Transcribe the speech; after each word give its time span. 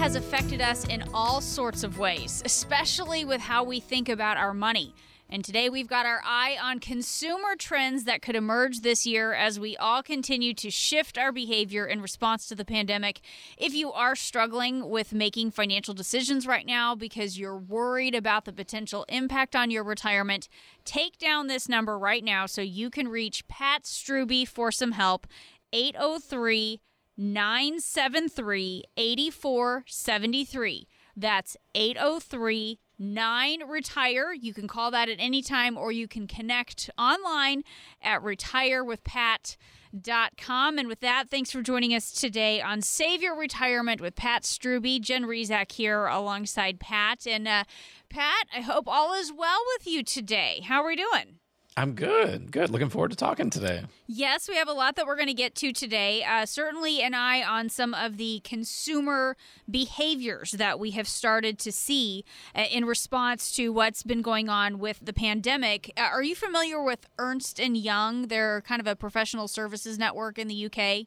Has 0.00 0.16
affected 0.16 0.62
us 0.62 0.86
in 0.86 1.04
all 1.12 1.42
sorts 1.42 1.82
of 1.82 1.98
ways, 1.98 2.40
especially 2.46 3.22
with 3.22 3.38
how 3.38 3.62
we 3.62 3.78
think 3.78 4.08
about 4.08 4.38
our 4.38 4.54
money. 4.54 4.94
And 5.28 5.44
today 5.44 5.68
we've 5.68 5.86
got 5.86 6.06
our 6.06 6.22
eye 6.24 6.56
on 6.58 6.78
consumer 6.78 7.54
trends 7.54 8.04
that 8.04 8.22
could 8.22 8.34
emerge 8.34 8.80
this 8.80 9.04
year 9.04 9.34
as 9.34 9.60
we 9.60 9.76
all 9.76 10.02
continue 10.02 10.54
to 10.54 10.70
shift 10.70 11.18
our 11.18 11.32
behavior 11.32 11.84
in 11.84 12.00
response 12.00 12.48
to 12.48 12.54
the 12.54 12.64
pandemic. 12.64 13.20
If 13.58 13.74
you 13.74 13.92
are 13.92 14.16
struggling 14.16 14.88
with 14.88 15.12
making 15.12 15.50
financial 15.50 15.92
decisions 15.92 16.46
right 16.46 16.64
now 16.64 16.94
because 16.94 17.38
you're 17.38 17.58
worried 17.58 18.14
about 18.14 18.46
the 18.46 18.54
potential 18.54 19.04
impact 19.10 19.54
on 19.54 19.70
your 19.70 19.84
retirement, 19.84 20.48
take 20.86 21.18
down 21.18 21.46
this 21.46 21.68
number 21.68 21.98
right 21.98 22.24
now 22.24 22.46
so 22.46 22.62
you 22.62 22.88
can 22.88 23.06
reach 23.06 23.46
Pat 23.48 23.82
Struby 23.82 24.48
for 24.48 24.72
some 24.72 24.92
help. 24.92 25.26
803 25.74 26.80
973 27.20 28.84
8473. 28.96 30.88
That's 31.14 31.54
803 31.74 32.78
9 32.98 33.68
Retire. 33.68 34.32
You 34.32 34.54
can 34.54 34.66
call 34.66 34.90
that 34.90 35.10
at 35.10 35.18
any 35.18 35.42
time 35.42 35.76
or 35.76 35.92
you 35.92 36.08
can 36.08 36.26
connect 36.26 36.88
online 36.96 37.62
at 38.00 38.22
retirewithpat.com. 38.22 40.78
And 40.78 40.88
with 40.88 41.00
that, 41.00 41.28
thanks 41.30 41.50
for 41.50 41.60
joining 41.60 41.94
us 41.94 42.10
today 42.12 42.62
on 42.62 42.80
Save 42.80 43.20
Your 43.22 43.36
Retirement 43.36 44.00
with 44.00 44.16
Pat 44.16 44.44
Struby. 44.44 44.98
Jen 44.98 45.24
Rizak 45.24 45.72
here 45.72 46.06
alongside 46.06 46.80
Pat. 46.80 47.26
And 47.26 47.46
uh, 47.46 47.64
Pat, 48.08 48.46
I 48.56 48.62
hope 48.62 48.84
all 48.86 49.12
is 49.12 49.30
well 49.30 49.60
with 49.76 49.86
you 49.86 50.02
today. 50.02 50.62
How 50.64 50.82
are 50.82 50.88
we 50.88 50.96
doing? 50.96 51.39
I'm 51.80 51.94
good. 51.94 52.52
Good. 52.52 52.68
Looking 52.68 52.90
forward 52.90 53.10
to 53.12 53.16
talking 53.16 53.48
today. 53.48 53.84
Yes, 54.06 54.50
we 54.50 54.56
have 54.56 54.68
a 54.68 54.72
lot 54.74 54.96
that 54.96 55.06
we're 55.06 55.16
going 55.16 55.28
to 55.28 55.34
get 55.34 55.54
to 55.56 55.72
today. 55.72 56.22
Uh, 56.22 56.44
certainly, 56.44 57.00
an 57.00 57.14
eye 57.14 57.42
on 57.42 57.70
some 57.70 57.94
of 57.94 58.18
the 58.18 58.40
consumer 58.44 59.34
behaviors 59.70 60.50
that 60.52 60.78
we 60.78 60.90
have 60.90 61.08
started 61.08 61.58
to 61.60 61.72
see 61.72 62.22
uh, 62.54 62.64
in 62.70 62.84
response 62.84 63.50
to 63.52 63.70
what's 63.72 64.02
been 64.02 64.20
going 64.20 64.50
on 64.50 64.78
with 64.78 65.00
the 65.02 65.14
pandemic. 65.14 65.90
Uh, 65.96 66.02
are 66.02 66.22
you 66.22 66.34
familiar 66.34 66.82
with 66.82 67.06
Ernst 67.18 67.58
and 67.58 67.78
Young? 67.78 68.28
They're 68.28 68.60
kind 68.60 68.80
of 68.80 68.86
a 68.86 68.94
professional 68.94 69.48
services 69.48 69.98
network 69.98 70.38
in 70.38 70.48
the 70.48 70.66
UK. 70.66 71.06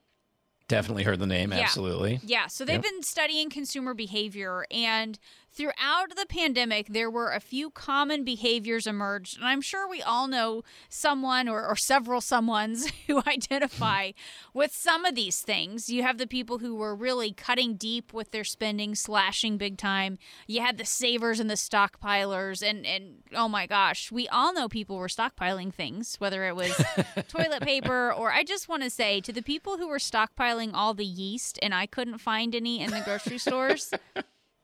Definitely 0.67 1.03
heard 1.03 1.19
the 1.19 1.27
name. 1.27 1.51
Yeah. 1.51 1.59
Absolutely. 1.59 2.19
Yeah, 2.23 2.47
so 2.47 2.65
they've 2.65 2.75
Yep. 2.75 2.83
been 2.83 3.03
studying 3.03 3.51
consumer 3.51 3.93
behavior, 3.93 4.65
and 4.71 5.19
throughout 5.53 6.15
the 6.15 6.25
pandemic, 6.27 6.87
there 6.87 7.09
were 7.09 7.31
a 7.31 7.39
few 7.39 7.69
common 7.69 8.23
behaviors 8.23 8.87
emerged. 8.87 9.37
And 9.37 9.45
I'm 9.45 9.61
sure 9.61 9.87
we 9.87 10.01
all 10.01 10.27
know 10.27 10.63
someone 10.89 11.47
or, 11.47 11.65
or 11.65 11.75
several 11.75 12.21
someones 12.21 12.91
who 13.07 13.19
identify 13.27 14.11
with 14.53 14.73
some 14.73 15.05
of 15.05 15.15
these 15.15 15.41
things. 15.41 15.89
You 15.89 16.03
have 16.03 16.17
the 16.17 16.27
people 16.27 16.59
who 16.59 16.75
were 16.75 16.95
really 16.95 17.31
cutting 17.31 17.75
deep 17.75 18.13
with 18.13 18.31
their 18.31 18.43
spending, 18.43 18.95
slashing 18.95 19.57
big 19.57 19.77
time. 19.77 20.17
You 20.47 20.61
had 20.61 20.77
the 20.77 20.85
savers 20.85 21.39
and 21.39 21.49
the 21.49 21.55
stockpilers, 21.55 22.67
and, 22.67 22.85
and 22.85 23.17
oh 23.35 23.47
my 23.47 23.67
gosh, 23.67 24.11
we 24.11 24.27
all 24.27 24.53
know 24.53 24.67
people 24.67 24.97
were 24.97 25.07
stockpiling 25.07 25.73
things, 25.73 26.15
whether 26.19 26.45
it 26.45 26.55
was 26.55 26.73
toilet 27.27 27.61
paper 27.61 28.11
or 28.11 28.31
I 28.31 28.43
just 28.43 28.67
want 28.67 28.83
to 28.83 28.89
say 28.89 29.21
to 29.21 29.31
the 29.31 29.41
people 29.41 29.77
who 29.77 29.87
were 29.87 29.97
stockpiling 29.97 30.71
all 30.73 30.93
the 30.93 31.05
yeast 31.05 31.59
and 31.61 31.73
I 31.73 31.85
couldn't 31.85 32.17
find 32.17 32.55
any 32.55 32.81
in 32.81 32.91
the 32.91 33.01
grocery 33.01 33.37
stores. 33.37 33.93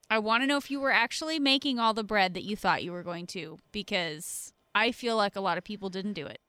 I 0.09 0.19
want 0.19 0.43
to 0.43 0.47
know 0.47 0.57
if 0.57 0.71
you 0.71 0.79
were 0.79 0.91
actually 0.91 1.39
making 1.39 1.79
all 1.79 1.93
the 1.93 2.03
bread 2.03 2.33
that 2.33 2.43
you 2.43 2.55
thought 2.55 2.83
you 2.83 2.91
were 2.91 3.03
going 3.03 3.27
to 3.27 3.59
because 3.71 4.53
I 4.73 4.91
feel 4.91 5.15
like 5.15 5.35
a 5.35 5.41
lot 5.41 5.57
of 5.57 5.63
people 5.63 5.89
didn't 5.89 6.13
do 6.13 6.25
it. 6.25 6.39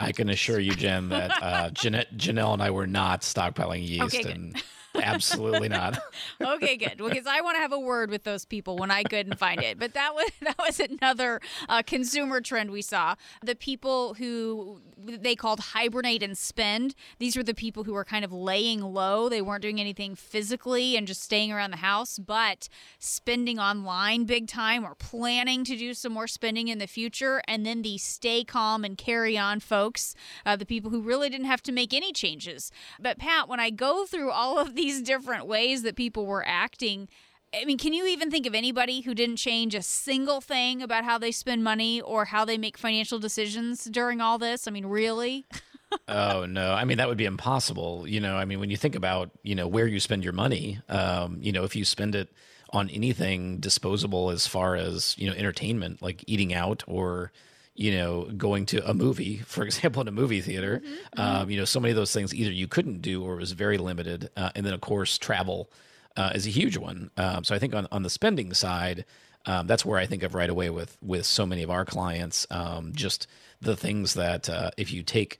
I 0.00 0.12
can 0.12 0.28
assure 0.28 0.60
you, 0.60 0.72
Jen, 0.74 1.08
that 1.08 1.42
uh, 1.42 1.70
Jeanette, 1.70 2.16
Janelle 2.16 2.52
and 2.52 2.62
I 2.62 2.70
were 2.70 2.86
not 2.86 3.22
stockpiling 3.22 3.86
yeast, 3.86 4.14
Okay, 4.14 4.30
and 4.30 4.62
absolutely 4.94 5.68
not. 5.68 5.98
Okay, 6.40 6.76
good. 6.76 6.98
Because 6.98 7.26
I 7.26 7.40
want 7.40 7.56
to 7.56 7.60
have 7.60 7.72
a 7.72 7.78
word 7.78 8.10
with 8.10 8.24
those 8.24 8.44
people 8.44 8.76
when 8.76 8.90
I 8.90 9.02
couldn't 9.02 9.38
find 9.38 9.62
it. 9.62 9.78
But 9.78 9.94
that 9.94 10.14
was 10.14 10.30
that 10.40 10.56
was 10.58 10.80
another 10.80 11.40
uh, 11.68 11.82
consumer 11.82 12.40
trend 12.40 12.70
we 12.70 12.82
saw. 12.82 13.14
The 13.42 13.54
people 13.54 14.14
who 14.14 14.80
they 14.98 15.34
called 15.34 15.60
hibernate 15.60 16.22
and 16.22 16.36
spend. 16.36 16.94
These 17.18 17.36
were 17.36 17.42
the 17.42 17.54
people 17.54 17.84
who 17.84 17.92
were 17.92 18.04
kind 18.04 18.24
of 18.24 18.32
laying 18.32 18.80
low. 18.80 19.28
They 19.28 19.42
weren't 19.42 19.62
doing 19.62 19.80
anything 19.80 20.14
physically 20.14 20.96
and 20.96 21.06
just 21.06 21.22
staying 21.22 21.52
around 21.52 21.70
the 21.70 21.78
house, 21.78 22.18
but 22.18 22.68
spending 22.98 23.58
online 23.58 24.24
big 24.24 24.48
time 24.48 24.84
or 24.84 24.94
planning 24.94 25.64
to 25.64 25.76
do 25.76 25.94
some 25.94 26.12
more 26.12 26.26
spending 26.26 26.68
in 26.68 26.78
the 26.78 26.86
future. 26.86 27.42
And 27.46 27.64
then 27.64 27.82
the 27.82 27.98
stay 27.98 28.44
calm 28.44 28.84
and 28.84 28.98
carry 28.98 29.38
on 29.38 29.60
folks, 29.60 30.14
uh, 30.44 30.56
the 30.56 30.66
people 30.66 30.90
who 30.90 31.00
really 31.00 31.28
didn't 31.30 31.46
have 31.46 31.62
to 31.64 31.72
make 31.72 31.94
any 31.94 32.12
changes. 32.12 32.70
But 32.98 33.18
Pat, 33.18 33.48
when 33.48 33.60
I 33.60 33.70
go 33.70 34.04
through 34.04 34.30
all 34.30 34.58
of 34.58 34.74
these 34.78 35.02
different 35.02 35.46
ways 35.46 35.82
that 35.82 35.96
people 35.96 36.24
were 36.24 36.46
acting, 36.46 37.08
I 37.54 37.64
mean, 37.64 37.78
can 37.78 37.92
you 37.92 38.06
even 38.06 38.30
think 38.30 38.46
of 38.46 38.54
anybody 38.54 39.00
who 39.00 39.14
didn't 39.14 39.36
change 39.36 39.74
a 39.74 39.82
single 39.82 40.40
thing 40.40 40.82
about 40.82 41.04
how 41.04 41.18
they 41.18 41.32
spend 41.32 41.64
money 41.64 42.00
or 42.00 42.26
how 42.26 42.44
they 42.44 42.56
make 42.56 42.78
financial 42.78 43.18
decisions 43.18 43.84
during 43.84 44.20
all 44.20 44.38
this? 44.38 44.68
I 44.68 44.70
mean, 44.70 44.86
really? 44.86 45.46
oh 46.08 46.44
no 46.44 46.74
i 46.74 46.84
mean 46.84 46.98
that 46.98 47.08
would 47.08 47.16
be 47.16 47.24
impossible 47.24 48.06
you 48.06 48.20
know 48.20 48.36
i 48.36 48.44
mean 48.44 48.60
when 48.60 48.68
you 48.68 48.76
think 48.76 48.94
about 48.94 49.30
you 49.42 49.54
know 49.54 49.66
where 49.66 49.86
you 49.86 49.98
spend 49.98 50.22
your 50.22 50.34
money 50.34 50.78
um, 50.90 51.38
you 51.40 51.50
know 51.50 51.64
if 51.64 51.74
you 51.74 51.82
spend 51.82 52.14
it 52.14 52.28
on 52.74 52.90
anything 52.90 53.56
disposable 53.56 54.28
as 54.28 54.46
far 54.46 54.76
as 54.76 55.16
you 55.16 55.26
know 55.26 55.34
entertainment 55.34 56.02
like 56.02 56.22
eating 56.26 56.52
out 56.52 56.84
or 56.86 57.32
you 57.78 57.92
know 57.96 58.24
going 58.36 58.66
to 58.66 58.78
a 58.90 58.92
movie 58.92 59.36
for 59.46 59.62
example 59.64 60.02
in 60.02 60.08
a 60.08 60.12
movie 60.12 60.40
theater 60.42 60.82
um, 61.16 61.48
you 61.48 61.56
know 61.56 61.64
so 61.64 61.80
many 61.80 61.90
of 61.90 61.96
those 61.96 62.12
things 62.12 62.34
either 62.34 62.50
you 62.52 62.66
couldn't 62.68 63.00
do 63.00 63.22
or 63.24 63.36
was 63.36 63.52
very 63.52 63.78
limited 63.78 64.28
uh, 64.36 64.50
and 64.56 64.66
then 64.66 64.74
of 64.74 64.80
course 64.80 65.16
travel 65.16 65.70
uh, 66.16 66.32
is 66.34 66.46
a 66.46 66.50
huge 66.50 66.76
one 66.76 67.10
um, 67.16 67.44
so 67.44 67.54
i 67.54 67.58
think 67.58 67.74
on, 67.74 67.86
on 67.92 68.02
the 68.02 68.10
spending 68.10 68.52
side 68.52 69.04
um, 69.46 69.66
that's 69.66 69.84
where 69.84 69.98
I 69.98 70.04
think 70.04 70.24
of 70.24 70.34
right 70.34 70.50
away 70.50 70.68
with 70.68 70.98
with 71.00 71.24
so 71.24 71.46
many 71.46 71.62
of 71.62 71.70
our 71.70 71.84
clients. 71.86 72.46
Um, 72.50 72.92
just 72.94 73.26
the 73.62 73.76
things 73.76 74.12
that 74.14 74.50
uh, 74.50 74.72
if 74.76 74.92
you 74.92 75.02
take 75.02 75.38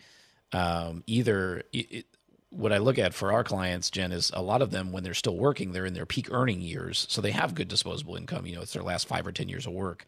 um, 0.53 1.03
either 1.07 1.63
it, 1.73 1.93
it- 1.93 2.07
what 2.51 2.73
I 2.73 2.79
look 2.79 2.99
at 2.99 3.13
for 3.13 3.31
our 3.31 3.45
clients, 3.45 3.91
Jen, 3.91 4.11
is 4.11 4.31
a 4.33 4.41
lot 4.41 4.63
of 4.63 4.71
them 4.71 4.91
when 4.91 5.03
they're 5.05 5.13
still 5.13 5.37
working, 5.37 5.73
they're 5.73 5.85
in 5.85 5.93
their 5.93 6.07
peak 6.07 6.29
earning 6.31 6.63
years, 6.63 7.07
so 7.11 7.21
they 7.21 7.33
have 7.33 7.55
good 7.55 7.69
disposable 7.69 8.17
income. 8.17 8.47
You 8.47 8.55
know, 8.57 8.63
it's 8.63 8.73
their 8.73 8.83
last 8.83 9.07
five 9.07 9.27
or 9.27 9.33
ten 9.33 9.51
years 9.51 9.67
of 9.67 9.75
work. 9.75 10.07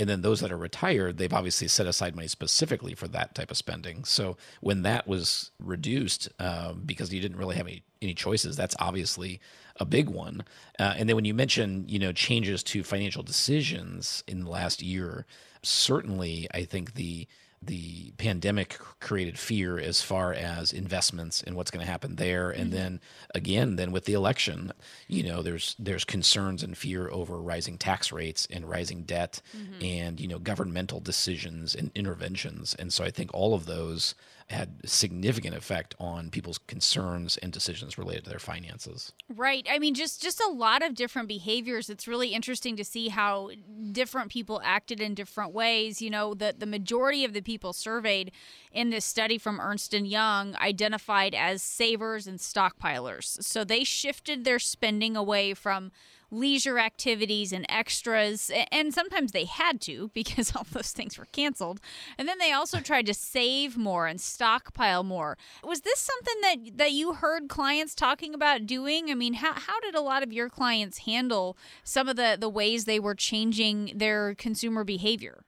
And 0.00 0.08
then 0.08 0.22
those 0.22 0.40
that 0.40 0.50
are 0.50 0.56
retired, 0.56 1.18
they've 1.18 1.30
obviously 1.30 1.68
set 1.68 1.86
aside 1.86 2.16
money 2.16 2.26
specifically 2.26 2.94
for 2.94 3.06
that 3.08 3.34
type 3.34 3.50
of 3.50 3.58
spending. 3.58 4.02
So 4.04 4.38
when 4.62 4.80
that 4.80 5.06
was 5.06 5.50
reduced 5.62 6.30
um, 6.38 6.84
because 6.86 7.12
you 7.12 7.20
didn't 7.20 7.36
really 7.36 7.56
have 7.56 7.66
any, 7.66 7.82
any 8.00 8.14
choices, 8.14 8.56
that's 8.56 8.74
obviously 8.78 9.40
a 9.76 9.84
big 9.84 10.08
one. 10.08 10.42
Uh, 10.78 10.94
and 10.96 11.06
then 11.06 11.16
when 11.16 11.26
you 11.26 11.34
mention, 11.34 11.84
you 11.86 11.98
know, 11.98 12.12
changes 12.12 12.62
to 12.62 12.82
financial 12.82 13.22
decisions 13.22 14.24
in 14.26 14.44
the 14.44 14.50
last 14.50 14.80
year, 14.80 15.26
certainly 15.62 16.48
I 16.54 16.64
think 16.64 16.94
the 16.94 17.28
the 17.62 18.10
pandemic 18.12 18.78
created 19.00 19.38
fear 19.38 19.78
as 19.78 20.00
far 20.00 20.32
as 20.32 20.72
investments 20.72 21.42
and 21.42 21.54
what's 21.54 21.70
going 21.70 21.84
to 21.84 21.90
happen 21.90 22.16
there. 22.16 22.50
And 22.50 22.70
mm-hmm. 22.70 22.76
then 22.76 23.00
again 23.34 23.76
then 23.76 23.92
with 23.92 24.06
the 24.06 24.14
election 24.14 24.72
you 25.08 25.22
know 25.22 25.42
there's 25.42 25.76
there's 25.78 26.04
concerns 26.04 26.62
and 26.62 26.76
fear 26.76 27.10
over 27.10 27.40
rising 27.40 27.76
tax 27.76 28.12
rates 28.12 28.46
and 28.50 28.68
rising 28.68 29.02
debt 29.02 29.42
mm-hmm. 29.56 29.84
and 29.84 30.20
you 30.20 30.28
know 30.28 30.38
governmental 30.38 31.00
decisions 31.00 31.74
and 31.74 31.90
interventions. 31.94 32.74
And 32.78 32.92
so 32.92 33.04
i 33.04 33.10
think 33.10 33.30
all 33.34 33.54
of 33.54 33.66
those 33.66 34.14
had 34.50 34.80
significant 34.84 35.54
effect 35.54 35.94
on 36.00 36.28
people's 36.28 36.58
concerns 36.58 37.36
and 37.36 37.52
decisions 37.52 37.96
related 37.96 38.24
to 38.24 38.30
their 38.30 38.40
finances. 38.40 39.12
Right. 39.34 39.64
I 39.70 39.78
mean, 39.78 39.94
just 39.94 40.20
just 40.20 40.40
a 40.40 40.50
lot 40.50 40.82
of 40.82 40.94
different 40.94 41.28
behaviors. 41.28 41.88
It's 41.88 42.08
really 42.08 42.34
interesting 42.34 42.76
to 42.76 42.84
see 42.84 43.08
how 43.08 43.50
different 43.92 44.30
people 44.30 44.60
acted 44.64 45.00
in 45.00 45.14
different 45.14 45.52
ways. 45.52 46.02
You 46.02 46.10
know, 46.10 46.34
the 46.34 46.54
the 46.56 46.66
majority 46.66 47.24
of 47.24 47.32
the 47.32 47.42
people 47.42 47.72
surveyed 47.72 48.32
in 48.72 48.90
this 48.90 49.04
study 49.04 49.38
from 49.38 49.60
Ernst 49.60 49.94
and 49.94 50.06
Young 50.06 50.56
identified 50.56 51.34
as 51.34 51.62
savers 51.62 52.26
and 52.26 52.38
stockpilers. 52.38 53.42
So 53.42 53.62
they 53.62 53.84
shifted 53.84 54.44
their 54.44 54.58
spending 54.58 55.16
away 55.16 55.54
from 55.54 55.92
leisure 56.30 56.78
activities 56.78 57.52
and 57.52 57.66
extras. 57.68 58.50
And 58.70 58.92
sometimes 58.94 59.32
they 59.32 59.44
had 59.44 59.80
to 59.82 60.10
because 60.14 60.54
all 60.54 60.66
those 60.72 60.92
things 60.92 61.18
were 61.18 61.26
canceled. 61.32 61.80
And 62.18 62.28
then 62.28 62.38
they 62.38 62.52
also 62.52 62.80
tried 62.80 63.06
to 63.06 63.14
save 63.14 63.76
more 63.76 64.06
and 64.06 64.20
stockpile 64.20 65.02
more. 65.02 65.36
Was 65.64 65.82
this 65.82 65.98
something 65.98 66.40
that, 66.42 66.78
that 66.78 66.92
you 66.92 67.14
heard 67.14 67.48
clients 67.48 67.94
talking 67.94 68.34
about 68.34 68.66
doing? 68.66 69.10
I 69.10 69.14
mean, 69.14 69.34
how, 69.34 69.52
how 69.52 69.80
did 69.80 69.94
a 69.94 70.00
lot 70.00 70.22
of 70.22 70.32
your 70.32 70.48
clients 70.48 70.98
handle 70.98 71.56
some 71.84 72.08
of 72.08 72.16
the, 72.16 72.36
the 72.38 72.48
ways 72.48 72.84
they 72.84 73.00
were 73.00 73.14
changing 73.14 73.92
their 73.94 74.34
consumer 74.34 74.84
behavior? 74.84 75.44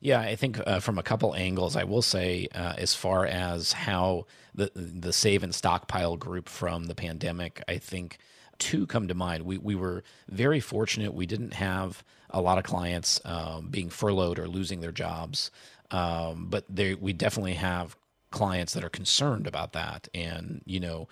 Yeah, 0.00 0.20
I 0.20 0.36
think 0.36 0.60
uh, 0.66 0.80
from 0.80 0.98
a 0.98 1.02
couple 1.02 1.34
angles, 1.34 1.76
I 1.76 1.84
will 1.84 2.02
say 2.02 2.48
uh, 2.54 2.74
as 2.76 2.94
far 2.94 3.26
as 3.26 3.72
how 3.72 4.26
the 4.54 4.70
the 4.74 5.12
save 5.12 5.42
and 5.42 5.54
stockpile 5.54 6.16
group 6.16 6.48
from 6.48 6.84
the 6.84 6.94
pandemic, 6.94 7.62
I 7.66 7.78
think 7.78 8.18
two 8.62 8.86
come 8.86 9.08
to 9.08 9.14
mind. 9.14 9.42
We 9.42 9.58
we 9.58 9.74
were 9.74 10.04
very 10.28 10.60
fortunate. 10.60 11.12
We 11.14 11.26
didn't 11.26 11.54
have 11.54 12.04
a 12.30 12.40
lot 12.40 12.58
of 12.58 12.64
clients 12.64 13.20
um, 13.24 13.68
being 13.68 13.90
furloughed 13.90 14.38
or 14.38 14.46
losing 14.46 14.80
their 14.80 14.92
jobs, 14.92 15.50
um, 15.90 16.46
but 16.48 16.64
they, 16.68 16.94
we 16.94 17.12
definitely 17.12 17.54
have 17.54 17.96
clients 18.30 18.72
that 18.74 18.84
are 18.84 18.88
concerned 18.88 19.48
about 19.48 19.72
that, 19.72 20.08
and 20.14 20.62
you 20.64 20.78
know 20.78 21.08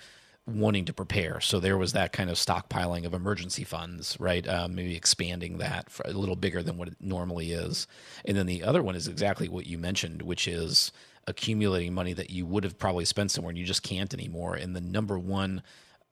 wanting 0.47 0.85
to 0.85 0.93
prepare. 0.93 1.41
So 1.41 1.58
there 1.58 1.76
was 1.76 1.93
that 1.93 2.12
kind 2.12 2.31
of 2.31 2.37
stockpiling 2.37 3.05
of 3.05 3.14
emergency 3.14 3.64
funds, 3.64 4.17
right? 4.20 4.47
Uh, 4.47 4.69
maybe 4.69 4.97
expanding 4.97 5.58
that 5.58 5.88
a 6.05 6.12
little 6.12 6.37
bigger 6.37 6.62
than 6.62 6.79
what 6.79 6.88
it 6.88 6.97
normally 7.00 7.52
is. 7.52 7.87
And 8.25 8.37
then 8.37 8.47
the 8.47 8.62
other 8.62 8.82
one 8.82 8.97
is 8.97 9.06
exactly 9.06 9.49
what 9.49 9.67
you 9.67 9.76
mentioned, 9.76 10.23
which 10.23 10.49
is 10.49 10.93
accumulating 11.26 11.94
money 11.94 12.14
that 12.14 12.31
you 12.31 12.47
would 12.47 12.64
have 12.64 12.79
probably 12.79 13.05
spent 13.05 13.31
somewhere 13.31 13.50
and 13.50 13.58
you 13.58 13.67
just 13.67 13.82
can't 13.82 14.14
anymore. 14.14 14.55
And 14.55 14.75
the 14.75 14.81
number 14.81 15.19
one 15.19 15.62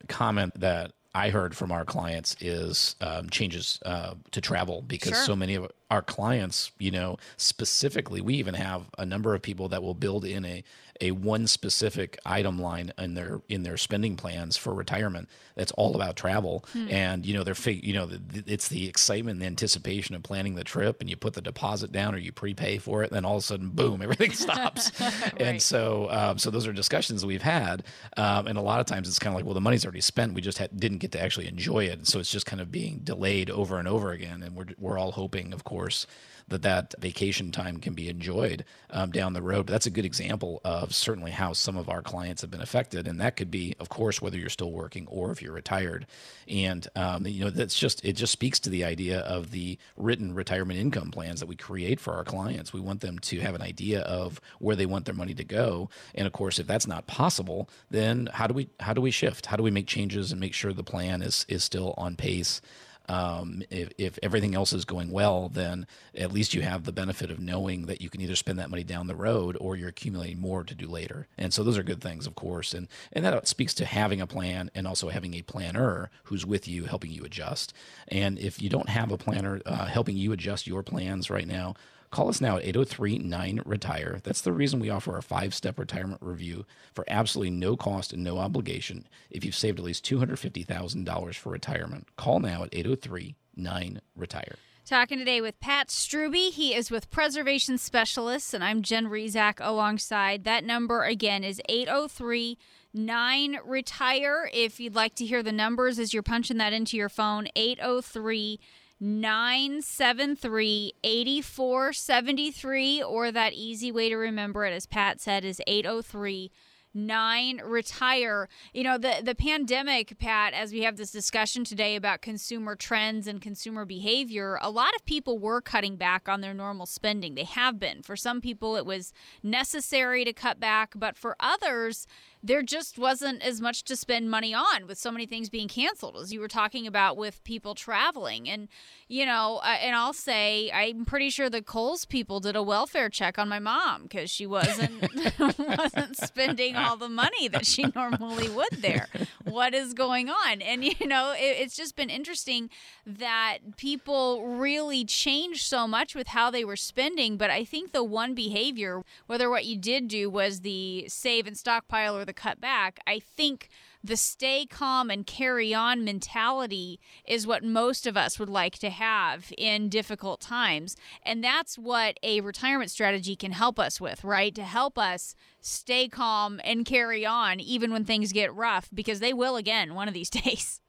comment 0.07 0.61
that 0.61 0.93
I 1.19 1.31
heard 1.31 1.57
from 1.57 1.73
our 1.73 1.85
clients 1.85 2.37
is 2.41 2.95
um, 3.01 3.29
changes 3.29 3.81
uh, 3.85 4.15
to 4.31 4.41
travel 4.41 4.83
because 4.83 5.15
sure. 5.15 5.25
so 5.25 5.35
many 5.35 5.57
of 5.57 5.69
our 5.91 6.01
clients, 6.01 6.71
you 6.79 6.93
know, 6.93 7.17
specifically, 7.37 8.21
we 8.21 8.35
even 8.35 8.55
have 8.55 8.83
a 8.99 9.05
number 9.05 9.35
of 9.35 9.43
people 9.43 9.69
that 9.71 9.83
will 9.83 9.95
build 9.95 10.25
in 10.25 10.45
a 10.45 10.63
a 11.01 11.11
one 11.13 11.47
specific 11.47 12.19
item 12.25 12.61
line 12.61 12.93
in 12.99 13.15
their 13.15 13.41
in 13.49 13.63
their 13.63 13.77
spending 13.77 14.17
plans 14.17 14.57
for 14.57 14.75
retirement 14.75 15.29
that's 15.55 15.73
all 15.73 15.95
about 15.95 16.17
travel 16.17 16.65
hmm. 16.73 16.89
and 16.91 17.25
you 17.27 17.35
know 17.35 17.45
they're 17.45 17.55
fig- 17.55 17.85
you 17.85 17.93
know 17.93 18.07
the, 18.07 18.43
it's 18.47 18.69
the 18.69 18.89
excitement 18.89 19.35
and 19.35 19.43
the 19.43 19.47
anticipation 19.47 20.15
of 20.15 20.23
planning 20.23 20.55
the 20.55 20.65
trip 20.65 21.01
and 21.01 21.09
you 21.09 21.17
put 21.17 21.35
the 21.35 21.41
deposit 21.41 21.93
down 21.93 22.15
or 22.15 22.19
you 22.19 22.33
prepay 22.33 22.79
for 22.79 23.03
it 23.03 23.11
and 23.11 23.17
then 23.17 23.25
all 23.25 23.37
of 23.37 23.43
a 23.43 23.47
sudden 23.47 23.71
boom 23.71 24.03
everything 24.03 24.33
stops 24.33 24.93
right. 25.01 25.41
and 25.41 25.63
so 25.63 26.09
um, 26.11 26.39
so 26.39 26.51
those 26.51 26.67
are 26.67 26.73
discussions 26.73 27.25
we've 27.25 27.43
had 27.43 27.85
um, 28.17 28.47
and 28.47 28.59
a 28.59 28.63
lot 28.63 28.81
of 28.81 28.87
times 28.87 29.09
it's 29.09 29.19
kind 29.19 29.33
of 29.33 29.37
like 29.37 29.45
well 29.45 29.55
the 29.55 29.61
money's 29.61 29.85
already 29.85 30.01
spent 30.01 30.35
we 30.35 30.41
just 30.41 30.59
had, 30.59 30.79
didn't 30.79 30.99
get 30.99 31.13
to 31.13 31.23
actually 31.23 31.47
enjoy 31.47 31.85
it 31.85 32.07
so 32.07 32.19
it's 32.19 32.31
just 32.31 32.47
kind 32.47 32.61
of 32.61 32.71
being 32.71 33.01
delayed 33.05 33.51
over 33.51 33.79
and 33.79 33.89
over 33.89 34.11
again 34.11 34.43
and 34.43 34.57
we're, 34.57 34.67
we're 34.79 34.99
all 34.99 35.13
hoping 35.13 35.53
of 35.53 35.65
course 35.65 36.07
that 36.49 36.63
that 36.63 36.95
vacation 36.99 37.53
time 37.53 37.79
can 37.79 37.95
be 37.95 38.09
enjoyed 38.09 38.65
um, 38.91 39.11
down 39.11 39.33
the 39.33 39.43
road. 39.43 39.67
But 39.67 39.73
that's 39.73 39.87
a 39.87 39.91
good 39.91 40.05
example 40.05 40.61
of 40.65 40.95
certainly 40.95 41.31
how 41.31 41.53
some 41.53 41.77
of 41.77 41.89
our 41.89 42.03
clients 42.03 42.43
have 42.43 42.51
been 42.51 42.61
affected, 42.63 43.07
and 43.07 43.21
that 43.21 43.37
could 43.37 43.51
be, 43.51 43.75
of 43.79 43.89
course, 43.89 44.21
whether 44.21 44.37
you're 44.37 44.49
still 44.49 44.73
working 44.73 45.07
or 45.09 45.31
if 45.31 45.43
you're 45.43 45.53
retired. 45.53 46.07
And 46.49 46.87
um, 46.97 47.27
you 47.27 47.45
know, 47.45 47.51
that's 47.51 47.79
just 47.79 48.05
it 48.05 48.15
just 48.15 48.33
speaks 48.33 48.59
to 48.61 48.71
the 48.71 48.85
idea 48.85 49.21
of 49.21 49.51
the 49.51 49.79
written 49.97 50.35
retirement 50.35 50.79
income 50.79 51.11
plans 51.11 51.41
that 51.41 51.47
we 51.47 51.57
create 51.57 52.01
for 52.01 52.15
our 52.15 52.25
clients. 52.25 52.73
We 52.73 52.81
want 52.81 53.01
them 53.01 53.19
to 53.19 53.41
have 53.41 53.55
an 53.55 53.63
idea 53.63 54.01
of 54.01 54.41
where 54.59 54.77
they 54.77 54.87
want 54.87 55.05
their 55.05 55.15
money 55.15 55.35
to 55.35 55.45
go, 55.45 55.91
and 56.15 56.27
of 56.27 56.33
course, 56.33 56.59
if 56.59 56.67
that's 56.67 56.87
not 56.87 57.07
possible, 57.07 57.69
then 57.91 58.29
how 58.33 58.47
do 58.47 58.55
we 58.55 58.69
how 58.81 58.93
do 58.93 59.01
we 59.01 59.11
shift? 59.11 59.47
How 59.47 59.57
do 59.57 59.63
we 59.63 59.71
make 59.71 59.87
changes 59.87 60.33
and 60.33 60.41
make 60.41 60.55
sure 60.55 60.73
the 60.73 60.83
plan 60.85 61.23
is 61.23 61.45
is 61.49 61.65
still 61.65 61.95
on 61.97 62.17
pace? 62.17 62.61
Um, 63.09 63.63
if, 63.71 63.91
if 63.97 64.19
everything 64.23 64.55
else 64.55 64.73
is 64.73 64.85
going 64.85 65.11
well, 65.11 65.49
then 65.49 65.87
at 66.15 66.33
least 66.33 66.55
you 66.55 66.63
have 66.63 66.85
the 66.85 66.93
benefit 66.93 67.31
of 67.31 67.41
knowing 67.41 67.87
that 67.87 68.01
you 68.03 68.11
can 68.11 68.21
either 68.21 68.37
spend 68.37 68.59
that 68.59 68.71
money 68.71 68.85
down 68.85 69.07
the 69.07 69.17
road 69.17 69.57
or 69.61 69.77
you're 69.77 69.89
accumulating 69.89 70.41
more 70.41 70.63
to 70.65 70.75
do 70.75 70.87
later. 70.87 71.27
And 71.39 71.53
so 71.55 71.63
those 71.63 71.79
are 71.79 71.83
good 71.83 72.03
things, 72.03 72.27
of 72.27 72.35
course. 72.35 72.75
And 72.75 72.89
and 73.13 73.25
that 73.25 73.49
speaks 73.49 73.75
to 73.75 73.87
having 73.87 74.21
a 74.21 74.27
plan 74.27 74.71
and 74.75 74.87
also 74.87 75.09
having 75.09 75.35
a 75.35 75.43
planner 75.43 76.11
who's 76.25 76.45
with 76.45 76.69
you, 76.69 76.85
helping 76.85 77.11
you 77.11 77.25
adjust. 77.25 77.73
And 78.09 78.39
if 78.39 78.61
you 78.61 78.69
don't 78.69 78.89
have 78.89 79.11
a 79.11 79.19
planner 79.19 79.61
uh, 79.65 79.87
helping 79.87 80.17
you 80.17 80.33
adjust 80.33 80.67
your 80.67 80.83
plans 80.83 81.31
right 81.31 81.49
now, 81.49 81.75
Call 82.11 82.29
us 82.29 82.41
now 82.41 82.57
at 82.57 82.65
803 82.65 83.19
9 83.19 83.63
Retire. 83.65 84.21
That's 84.23 84.41
the 84.41 84.53
reason 84.53 84.81
we 84.81 84.91
offer 84.91 85.15
our 85.15 85.23
five 85.23 85.55
step 85.55 85.79
retirement 85.79 86.23
review 86.23 86.65
for 86.95 87.05
absolutely 87.09 87.51
no 87.51 87.77
cost 87.77 88.13
and 88.13 88.25
no 88.25 88.39
obligation 88.39 89.07
if 89.31 89.45
you've 89.45 89.55
saved 89.55 89.79
at 89.79 89.85
least 89.85 90.05
$250,000 90.05 91.35
for 91.35 91.51
retirement. 91.51 92.09
Call 92.17 92.41
now 92.41 92.63
at 92.65 92.71
803 92.73 93.35
9 93.57 94.01
Retire. 94.17 94.57
Talking 94.89 95.19
today 95.19 95.43
with 95.43 95.61
Pat 95.61 95.89
Struby. 95.89 96.51
He 96.51 96.75
is 96.75 96.91
with 96.91 97.11
Preservation 97.11 97.77
Specialists, 97.77 98.55
and 98.55 98.65
I'm 98.65 98.81
Jen 98.81 99.09
Rizak 99.09 99.57
alongside. 99.61 100.45
That 100.45 100.65
number 100.65 101.05
again 101.05 101.45
is 101.45 101.61
803 101.69 102.57
9 102.95 103.59
Retire. 103.67 104.49
If 104.51 104.81
you'd 104.81 104.95
like 104.95 105.15
to 105.17 105.27
hear 105.27 105.43
the 105.43 105.53
numbers 105.53 105.99
as 105.99 106.15
you're 106.15 106.23
punching 106.23 106.57
that 106.57 106.73
into 106.73 106.97
your 106.97 107.11
phone, 107.11 107.49
803 107.55 108.59
973 109.01 110.95
8473, 111.05 113.03
or 113.03 113.31
that 113.31 113.53
easy 113.53 113.93
way 113.93 114.09
to 114.09 114.17
remember 114.17 114.65
it, 114.65 114.73
as 114.73 114.87
Pat 114.87 115.21
said, 115.21 115.45
is 115.45 115.61
803 115.67 116.51
nine 116.95 117.61
retire. 117.65 118.49
You 118.73 118.85
know 118.85 118.99
the 118.99 119.21
the 119.23 119.35
pandemic 119.35 120.19
pat 120.19 120.53
as 120.53 120.73
we 120.73 120.83
have 120.83 120.97
this 120.97 121.11
discussion 121.11 121.65
today 121.65 121.97
about 121.97 122.23
consumer 122.23 122.75
trends 122.75 123.27
and 123.27 123.41
consumer 123.41 123.85
behavior 123.85 124.59
a 124.61 124.71
lot 124.71 124.95
of 124.95 125.05
people 125.05 125.39
were 125.39 125.61
cutting 125.61 125.97
back 125.97 126.29
on 126.29 126.41
their 126.41 126.55
normal 126.55 126.87
spending. 126.87 127.35
They 127.35 127.45
have 127.45 127.79
been. 127.79 128.03
For 128.03 128.17
some 128.17 128.41
people 128.41 128.77
it 128.77 128.87
was 128.87 129.13
necessary 129.43 130.25
to 130.25 130.33
cut 130.33 130.59
back 130.59 130.95
but 130.97 131.17
for 131.17 131.37
others 131.41 132.07
there 132.43 132.63
just 132.63 132.99
wasn't 132.99 133.43
as 133.43 133.61
much 133.61 133.85
to 133.85 133.97
spend 133.97 134.31
money 134.31 134.55
on 134.55 134.87
with 134.87 134.99
so 134.99 135.11
many 135.11 135.27
things 135.27 135.49
being 135.49 135.69
canceled 135.69 136.17
as 136.17 136.33
you 136.33 136.41
were 136.41 136.49
talking 136.49 136.87
about 136.87 137.17
with 137.17 137.43
people 137.45 137.75
traveling. 137.75 138.49
And 138.49 138.69
you 139.09 139.25
know 139.25 139.61
uh, 139.65 139.77
and 139.81 139.97
i'll 139.97 140.13
say 140.13 140.71
i'm 140.73 141.05
pretty 141.05 141.31
sure 141.31 141.49
the 141.49 141.63
Kohl's 141.63 142.05
people 142.05 142.41
did 142.41 142.55
a 142.55 142.63
welfare 142.63 143.09
check 143.09 143.39
on 143.39 143.49
my 143.49 143.59
mom 143.59 144.03
because 144.03 144.31
she 144.31 144.47
wasn't 144.47 145.03
wasn't 145.59 146.17
spending 146.17 146.77
all 146.77 146.97
the 146.97 147.09
money 147.09 147.49
that 147.49 147.67
she 147.67 147.85
normally 147.95 148.49
would 148.49 148.69
there. 148.79 149.09
What 149.45 149.75
is 149.75 149.95
going 149.95 150.29
on? 150.29 150.61
And 150.61 150.85
you 150.85 151.07
know 151.07 151.33
it, 151.33 151.57
it's 151.59 151.77
just 151.77 151.97
been 151.97 152.11
interesting 152.11 152.69
that 153.07 153.59
people 153.77 154.47
really 154.47 155.05
changed 155.05 155.63
so 155.63 155.89
much 155.89 156.15
with 156.15 156.29
how 156.29 156.51
they 156.51 156.65
were 156.65 156.77
spending. 156.77 157.37
But 157.37 157.51
i 157.51 157.65
think 157.65 157.93
the 157.93 158.05
one 158.05 158.35
behavior 158.35 159.03
whether 159.27 159.49
what 159.49 159.65
you 159.65 159.77
did 159.77 160.09
do 160.09 160.29
was 160.29 160.61
the 160.61 161.07
save 161.09 161.47
and 161.47 161.57
stockpile 161.57 162.17
or 162.17 162.25
the 162.29 162.33
cut 162.33 162.61
back, 162.61 163.01
I 163.07 163.19
think 163.19 163.69
the 164.05 164.17
stay 164.17 164.65
calm 164.65 165.11
and 165.11 165.27
carry 165.27 165.75
on 165.75 166.05
mentality 166.05 167.01
is 167.27 167.47
what 167.47 167.65
most 167.65 168.07
of 168.07 168.17
us 168.17 168.39
would 168.39 168.49
like 168.49 168.79
to 168.79 168.91
have 168.91 169.53
in 169.59 169.89
difficult 169.89 170.41
times. 170.41 170.95
And 171.25 171.43
that's 171.43 171.77
what 171.77 172.21
a 172.23 172.41
retirement 172.41 172.93
strategy 172.93 173.35
can 173.35 173.51
help 173.51 173.81
us 173.81 174.01
with, 174.01 174.23
right? 174.23 174.55
To 174.55 174.63
help 174.63 174.97
us 174.97 175.35
stay 175.61 176.07
calm 176.07 176.61
and 176.63 176.85
carry 176.85 177.27
on 177.27 177.59
even 177.59 177.91
when 177.91 178.05
things 178.05 178.33
get 178.33 178.55
rough, 178.55 178.89
because 178.95 179.19
they 179.19 179.33
will 179.33 179.57
again 179.57 179.95
one 179.95 180.07
of 180.07 180.15
these 180.15 180.31
days. 180.45 180.81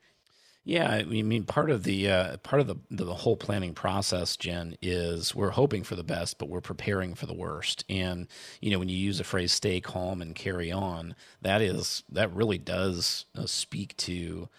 Yeah, 0.65 0.89
I 0.91 1.03
mean, 1.03 1.45
part 1.45 1.71
of 1.71 1.83
the 1.83 2.09
uh, 2.09 2.37
part 2.37 2.59
of 2.61 2.67
the 2.67 2.75
the 2.91 3.13
whole 3.15 3.37
planning 3.37 3.73
process, 3.73 4.37
Jen, 4.37 4.75
is 4.81 5.33
we're 5.33 5.49
hoping 5.51 5.83
for 5.83 5.95
the 5.95 6.03
best, 6.03 6.37
but 6.37 6.49
we're 6.49 6.61
preparing 6.61 7.15
for 7.15 7.25
the 7.25 7.33
worst. 7.33 7.83
And 7.89 8.27
you 8.61 8.69
know, 8.69 8.77
when 8.79 8.89
you 8.89 8.97
use 8.97 9.17
the 9.17 9.23
phrase 9.23 9.51
"stay 9.53 9.81
calm 9.81 10.21
and 10.21 10.35
carry 10.35 10.71
on," 10.71 11.15
that 11.41 11.61
is 11.61 12.03
that 12.11 12.31
really 12.33 12.59
does 12.59 13.25
uh, 13.35 13.45
speak 13.47 13.97
to 13.97 14.49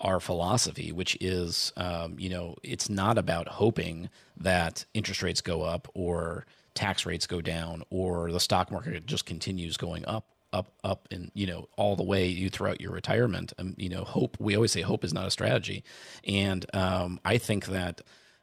our 0.00 0.20
philosophy, 0.20 0.92
which 0.92 1.16
is, 1.20 1.72
um, 1.76 2.18
you 2.18 2.28
know, 2.28 2.56
it's 2.62 2.90
not 2.90 3.16
about 3.16 3.48
hoping 3.48 4.10
that 4.36 4.84
interest 4.94 5.22
rates 5.22 5.40
go 5.40 5.62
up 5.62 5.88
or 5.94 6.46
tax 6.74 7.06
rates 7.06 7.26
go 7.26 7.40
down 7.40 7.82
or 7.90 8.32
the 8.32 8.40
stock 8.40 8.70
market 8.72 9.06
just 9.06 9.24
continues 9.26 9.76
going 9.78 10.04
up 10.06 10.26
up, 10.54 10.72
up, 10.84 11.08
and 11.10 11.30
you 11.34 11.46
know 11.46 11.68
all 11.76 11.96
the 11.96 12.02
way 12.02 12.26
you 12.26 12.48
throughout 12.48 12.80
your 12.80 12.92
retirement. 12.92 13.52
Um, 13.58 13.74
you 13.76 13.88
know, 13.88 14.04
hope. 14.04 14.36
We 14.38 14.54
always 14.54 14.72
say 14.72 14.82
hope 14.82 15.04
is 15.04 15.12
not 15.12 15.26
a 15.26 15.30
strategy, 15.30 15.84
and 16.26 16.64
um, 16.74 17.20
I 17.24 17.38
think 17.38 17.66
that 17.66 18.00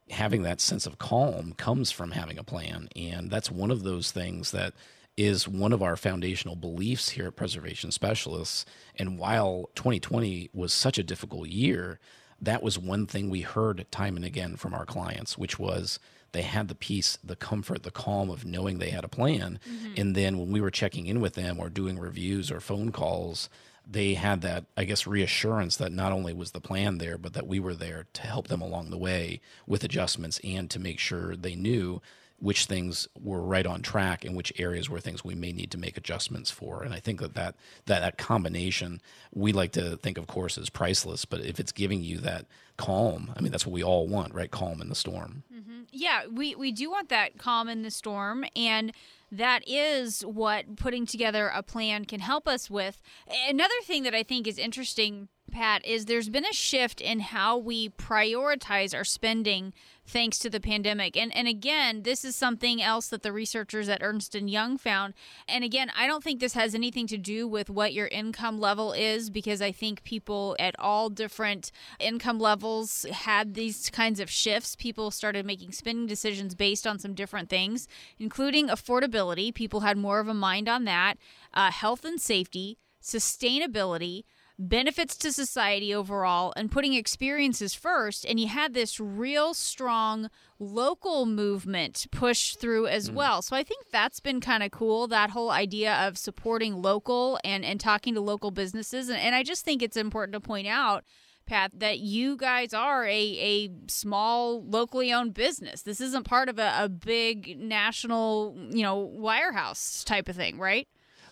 having 0.09 0.43
that 0.43 0.59
sense 0.59 0.85
of 0.85 0.97
calm 0.97 1.53
comes 1.53 1.91
from 1.91 2.11
having 2.11 2.37
a 2.37 2.43
plan, 2.43 2.89
and 2.95 3.31
that's 3.31 3.49
one 3.49 3.71
of 3.71 3.83
those 3.83 4.11
things 4.11 4.51
that 4.51 4.73
is 5.17 5.47
one 5.47 5.73
of 5.73 5.83
our 5.83 5.95
foundational 5.95 6.55
beliefs 6.55 7.09
here 7.09 7.27
at 7.27 7.35
Preservation 7.35 7.91
Specialists. 7.91 8.65
And 8.95 9.19
while 9.19 9.69
2020 9.75 10.49
was 10.53 10.73
such 10.73 10.97
a 10.97 11.03
difficult 11.03 11.47
year, 11.49 11.99
that 12.39 12.63
was 12.63 12.79
one 12.79 13.05
thing 13.05 13.29
we 13.29 13.41
heard 13.41 13.85
time 13.91 14.15
and 14.15 14.25
again 14.25 14.55
from 14.55 14.73
our 14.73 14.85
clients, 14.85 15.37
which 15.37 15.59
was 15.59 15.99
they 16.31 16.43
had 16.43 16.67
the 16.67 16.75
peace, 16.75 17.17
the 17.23 17.35
comfort, 17.35 17.83
the 17.83 17.91
calm 17.91 18.29
of 18.29 18.45
knowing 18.45 18.79
they 18.79 18.89
had 18.89 19.03
a 19.03 19.09
plan. 19.09 19.59
Mm-hmm. 19.67 19.93
And 19.97 20.15
then 20.15 20.37
when 20.39 20.51
we 20.51 20.61
were 20.61 20.71
checking 20.71 21.07
in 21.07 21.19
with 21.19 21.33
them 21.33 21.59
or 21.59 21.69
doing 21.69 21.99
reviews 21.99 22.51
or 22.51 22.59
phone 22.59 22.91
calls, 22.91 23.49
they 23.89 24.13
had 24.13 24.41
that, 24.41 24.65
I 24.77 24.85
guess, 24.85 25.07
reassurance 25.07 25.75
that 25.77 25.91
not 25.91 26.11
only 26.11 26.33
was 26.33 26.51
the 26.51 26.61
plan 26.61 26.97
there, 26.97 27.17
but 27.17 27.33
that 27.33 27.47
we 27.47 27.59
were 27.59 27.73
there 27.73 28.05
to 28.13 28.21
help 28.21 28.47
them 28.47 28.61
along 28.61 28.89
the 28.89 28.97
way 28.97 29.41
with 29.67 29.83
adjustments 29.83 30.39
and 30.43 30.69
to 30.69 30.79
make 30.79 30.99
sure 30.99 31.35
they 31.35 31.55
knew 31.55 32.01
which 32.41 32.65
things 32.65 33.07
were 33.21 33.41
right 33.41 33.67
on 33.67 33.81
track 33.81 34.25
and 34.25 34.35
which 34.35 34.51
areas 34.57 34.89
were 34.89 34.99
things 34.99 35.23
we 35.23 35.35
may 35.35 35.51
need 35.51 35.69
to 35.69 35.77
make 35.77 35.95
adjustments 35.95 36.49
for. 36.49 36.81
And 36.81 36.91
I 36.91 36.99
think 36.99 37.19
that 37.21 37.35
that, 37.35 37.55
that, 37.85 37.99
that 37.99 38.17
combination, 38.17 38.99
we 39.31 39.51
like 39.51 39.71
to 39.73 39.95
think, 39.97 40.17
of 40.17 40.25
course, 40.25 40.57
is 40.57 40.69
priceless, 40.69 41.23
but 41.23 41.41
if 41.41 41.59
it's 41.59 41.71
giving 41.71 42.01
you 42.01 42.17
that 42.19 42.47
calm, 42.77 43.31
I 43.37 43.41
mean, 43.41 43.51
that's 43.51 43.65
what 43.65 43.73
we 43.73 43.83
all 43.83 44.07
want, 44.07 44.33
right? 44.33 44.49
Calm 44.49 44.81
in 44.81 44.89
the 44.89 44.95
storm. 44.95 45.43
Mm-hmm. 45.81 45.97
Yeah, 45.97 46.21
we, 46.31 46.55
we 46.55 46.71
do 46.71 46.89
want 46.89 47.09
that 47.09 47.37
calm 47.37 47.69
in 47.69 47.81
the 47.81 47.91
storm. 47.91 48.45
And 48.55 48.93
that 49.31 49.67
is 49.67 50.21
what 50.21 50.75
putting 50.75 51.05
together 51.05 51.51
a 51.53 51.63
plan 51.63 52.05
can 52.05 52.19
help 52.19 52.47
us 52.47 52.69
with. 52.69 53.01
Another 53.47 53.73
thing 53.83 54.03
that 54.03 54.13
I 54.13 54.23
think 54.23 54.45
is 54.45 54.57
interesting, 54.57 55.29
Pat, 55.51 55.85
is 55.85 56.05
there's 56.05 56.29
been 56.29 56.45
a 56.45 56.53
shift 56.53 57.01
in 57.01 57.19
how 57.19 57.57
we 57.57 57.89
prioritize 57.89 58.95
our 58.95 59.03
spending 59.03 59.73
thanks 60.05 60.39
to 60.39 60.49
the 60.49 60.59
pandemic. 60.59 61.15
And 61.15 61.35
and 61.35 61.47
again, 61.47 62.03
this 62.03 62.25
is 62.25 62.35
something 62.35 62.81
else 62.81 63.07
that 63.07 63.23
the 63.23 63.31
researchers 63.31 63.87
at 63.87 64.01
Ernst 64.01 64.35
and 64.35 64.49
Young 64.49 64.77
found. 64.77 65.13
And 65.47 65.63
again, 65.63 65.91
I 65.95 66.07
don't 66.07 66.23
think 66.23 66.39
this 66.39 66.53
has 66.53 66.75
anything 66.75 67.07
to 67.07 67.17
do 67.17 67.47
with 67.47 67.69
what 67.69 67.93
your 67.93 68.07
income 68.07 68.59
level 68.59 68.93
is 68.93 69.29
because 69.29 69.61
I 69.61 69.71
think 69.71 70.03
people 70.03 70.55
at 70.59 70.75
all 70.79 71.09
different 71.09 71.71
income 71.99 72.39
levels 72.39 73.05
had 73.11 73.53
these 73.53 73.89
kinds 73.89 74.19
of 74.19 74.29
shifts. 74.29 74.75
People 74.75 75.11
started 75.11 75.45
making 75.45 75.71
spending 75.71 76.07
decisions 76.07 76.55
based 76.55 76.85
on 76.85 76.99
some 76.99 77.13
different 77.13 77.49
things, 77.49 77.87
including 78.19 78.67
affordability. 78.67 79.53
People 79.53 79.81
had 79.81 79.97
more 79.97 80.19
of 80.19 80.27
a 80.27 80.33
mind 80.33 80.67
on 80.67 80.85
that, 80.85 81.17
uh, 81.53 81.71
health 81.71 82.03
and 82.05 82.19
safety, 82.19 82.77
sustainability 83.01 84.23
benefits 84.59 85.17
to 85.17 85.31
society 85.31 85.93
overall 85.93 86.53
and 86.55 86.71
putting 86.71 86.93
experiences 86.93 87.73
first. 87.73 88.25
And 88.25 88.39
you 88.39 88.47
had 88.47 88.73
this 88.73 88.99
real 88.99 89.53
strong 89.53 90.29
local 90.59 91.25
movement 91.25 92.07
push 92.11 92.55
through 92.55 92.87
as 92.87 93.09
mm. 93.09 93.15
well. 93.15 93.41
So 93.41 93.55
I 93.55 93.63
think 93.63 93.87
that's 93.91 94.19
been 94.19 94.41
kind 94.41 94.63
of 94.63 94.71
cool, 94.71 95.07
that 95.07 95.31
whole 95.31 95.51
idea 95.51 95.93
of 96.07 96.17
supporting 96.17 96.81
local 96.81 97.39
and, 97.43 97.65
and 97.65 97.79
talking 97.79 98.13
to 98.13 98.21
local 98.21 98.51
businesses. 98.51 99.09
And, 99.09 99.19
and 99.19 99.33
I 99.33 99.43
just 99.43 99.65
think 99.65 99.81
it's 99.81 99.97
important 99.97 100.33
to 100.33 100.39
point 100.39 100.67
out. 100.67 101.03
Pat, 101.47 101.71
that 101.79 101.99
you 101.99 102.37
guys 102.37 102.71
are 102.71 103.03
a, 103.03 103.09
a 103.09 103.69
small 103.87 104.63
locally 104.63 105.11
owned 105.11 105.33
business. 105.33 105.81
This 105.81 105.99
isn't 105.99 106.23
part 106.23 106.49
of 106.49 106.59
a, 106.59 106.75
a 106.77 106.87
big 106.87 107.59
national, 107.59 108.55
you 108.69 108.83
know, 108.83 109.11
wirehouse 109.17 110.05
type 110.05 110.29
of 110.29 110.35
thing, 110.35 110.59
right? 110.59 110.87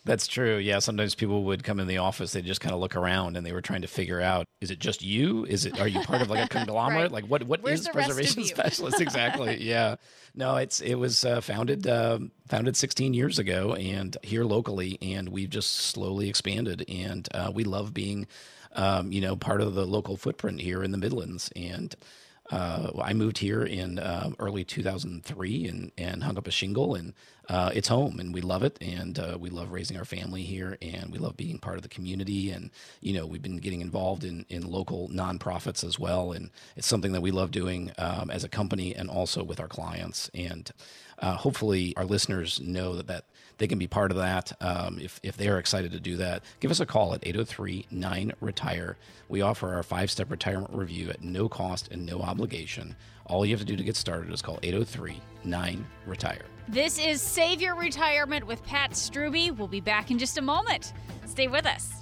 That's 0.05 0.27
true. 0.27 0.57
Yeah, 0.57 0.79
sometimes 0.79 1.15
people 1.15 1.43
would 1.45 1.63
come 1.63 1.79
in 1.79 1.87
the 1.87 1.97
office, 1.97 2.31
they 2.31 2.41
just 2.41 2.61
kind 2.61 2.73
of 2.73 2.79
look 2.79 2.95
around 2.95 3.37
and 3.37 3.45
they 3.45 3.51
were 3.51 3.61
trying 3.61 3.81
to 3.81 3.87
figure 3.87 4.21
out 4.21 4.45
is 4.61 4.71
it 4.71 4.79
just 4.79 5.01
you? 5.01 5.45
Is 5.45 5.65
it 5.65 5.79
are 5.79 5.87
you 5.87 6.01
part 6.01 6.21
of 6.21 6.29
like 6.29 6.45
a 6.45 6.47
conglomerate? 6.57 7.03
right. 7.03 7.11
Like 7.11 7.25
what 7.25 7.43
what 7.43 7.61
Where's 7.61 7.81
is 7.81 7.89
preservation 7.89 8.43
specialist 8.45 9.01
exactly? 9.01 9.57
yeah. 9.63 9.95
No, 10.35 10.55
it's 10.57 10.79
it 10.79 10.95
was 10.95 11.25
uh, 11.25 11.41
founded 11.41 11.87
uh, 11.87 12.19
founded 12.47 12.77
16 12.77 13.13
years 13.13 13.39
ago 13.39 13.73
and 13.73 14.15
here 14.23 14.43
locally 14.43 14.97
and 15.01 15.29
we've 15.29 15.49
just 15.49 15.71
slowly 15.73 16.29
expanded 16.29 16.85
and 16.87 17.27
uh, 17.33 17.51
we 17.53 17.63
love 17.63 17.93
being 17.93 18.27
um, 18.75 19.11
you 19.11 19.21
know 19.21 19.35
part 19.35 19.61
of 19.61 19.73
the 19.73 19.85
local 19.85 20.17
footprint 20.17 20.61
here 20.61 20.83
in 20.83 20.91
the 20.91 20.97
Midlands 20.97 21.51
and 21.55 21.95
uh, 22.49 22.91
I 23.01 23.13
moved 23.13 23.37
here 23.37 23.63
in 23.63 23.99
uh, 23.99 24.31
early 24.39 24.63
2003 24.63 25.67
and, 25.67 25.91
and 25.97 26.23
hung 26.23 26.37
up 26.37 26.47
a 26.47 26.51
shingle, 26.51 26.95
and 26.95 27.13
uh, 27.47 27.71
it's 27.73 27.87
home, 27.87 28.19
and 28.19 28.33
we 28.33 28.41
love 28.41 28.63
it, 28.63 28.77
and 28.81 29.19
uh, 29.19 29.37
we 29.39 29.49
love 29.49 29.71
raising 29.71 29.97
our 29.97 30.05
family 30.05 30.43
here, 30.43 30.77
and 30.81 31.11
we 31.11 31.19
love 31.19 31.37
being 31.37 31.59
part 31.59 31.77
of 31.77 31.83
the 31.83 31.89
community, 31.89 32.49
and 32.51 32.71
you 33.01 33.13
know 33.13 33.25
we've 33.25 33.41
been 33.41 33.57
getting 33.57 33.81
involved 33.81 34.23
in 34.23 34.45
in 34.49 34.69
local 34.69 35.09
nonprofits 35.09 35.83
as 35.83 35.99
well, 35.99 36.31
and 36.31 36.49
it's 36.75 36.87
something 36.87 37.11
that 37.11 37.21
we 37.21 37.31
love 37.31 37.51
doing 37.51 37.91
um, 37.97 38.29
as 38.31 38.43
a 38.43 38.49
company 38.49 38.95
and 38.95 39.09
also 39.09 39.43
with 39.43 39.59
our 39.59 39.67
clients, 39.67 40.29
and 40.33 40.71
uh, 41.19 41.35
hopefully 41.35 41.93
our 41.97 42.05
listeners 42.05 42.59
know 42.59 42.95
that 42.95 43.07
that 43.07 43.25
they 43.59 43.67
can 43.67 43.77
be 43.77 43.87
part 43.87 44.09
of 44.09 44.17
that. 44.17 44.51
Um, 44.61 44.99
if, 44.99 45.19
if 45.21 45.37
they're 45.37 45.59
excited 45.59 45.91
to 45.91 45.99
do 45.99 46.17
that, 46.17 46.43
give 46.59 46.71
us 46.71 46.79
a 46.79 46.85
call 46.85 47.13
at 47.13 47.19
803 47.25 47.85
9 47.91 48.33
Retire. 48.41 48.97
We 49.27 49.41
offer 49.41 49.75
our 49.75 49.83
five 49.83 50.09
step 50.09 50.31
retirement 50.31 50.73
review 50.73 51.09
at 51.11 51.21
no 51.21 51.47
cost 51.47 51.89
and 51.91 52.05
no 52.05 52.21
obligation. 52.21 52.95
All 53.27 53.45
you 53.45 53.53
have 53.53 53.59
to 53.59 53.65
do 53.65 53.75
to 53.75 53.83
get 53.83 53.95
started 53.95 54.33
is 54.33 54.41
call 54.41 54.59
803 54.63 55.21
9 55.43 55.85
Retire. 56.07 56.45
This 56.67 56.99
is 56.99 57.21
Save 57.21 57.61
Your 57.61 57.75
Retirement 57.75 58.47
with 58.47 58.63
Pat 58.63 58.91
Struby. 58.91 59.55
We'll 59.55 59.67
be 59.67 59.81
back 59.81 60.09
in 60.09 60.17
just 60.17 60.37
a 60.37 60.41
moment. 60.41 60.93
Stay 61.25 61.47
with 61.47 61.65
us. 61.65 62.01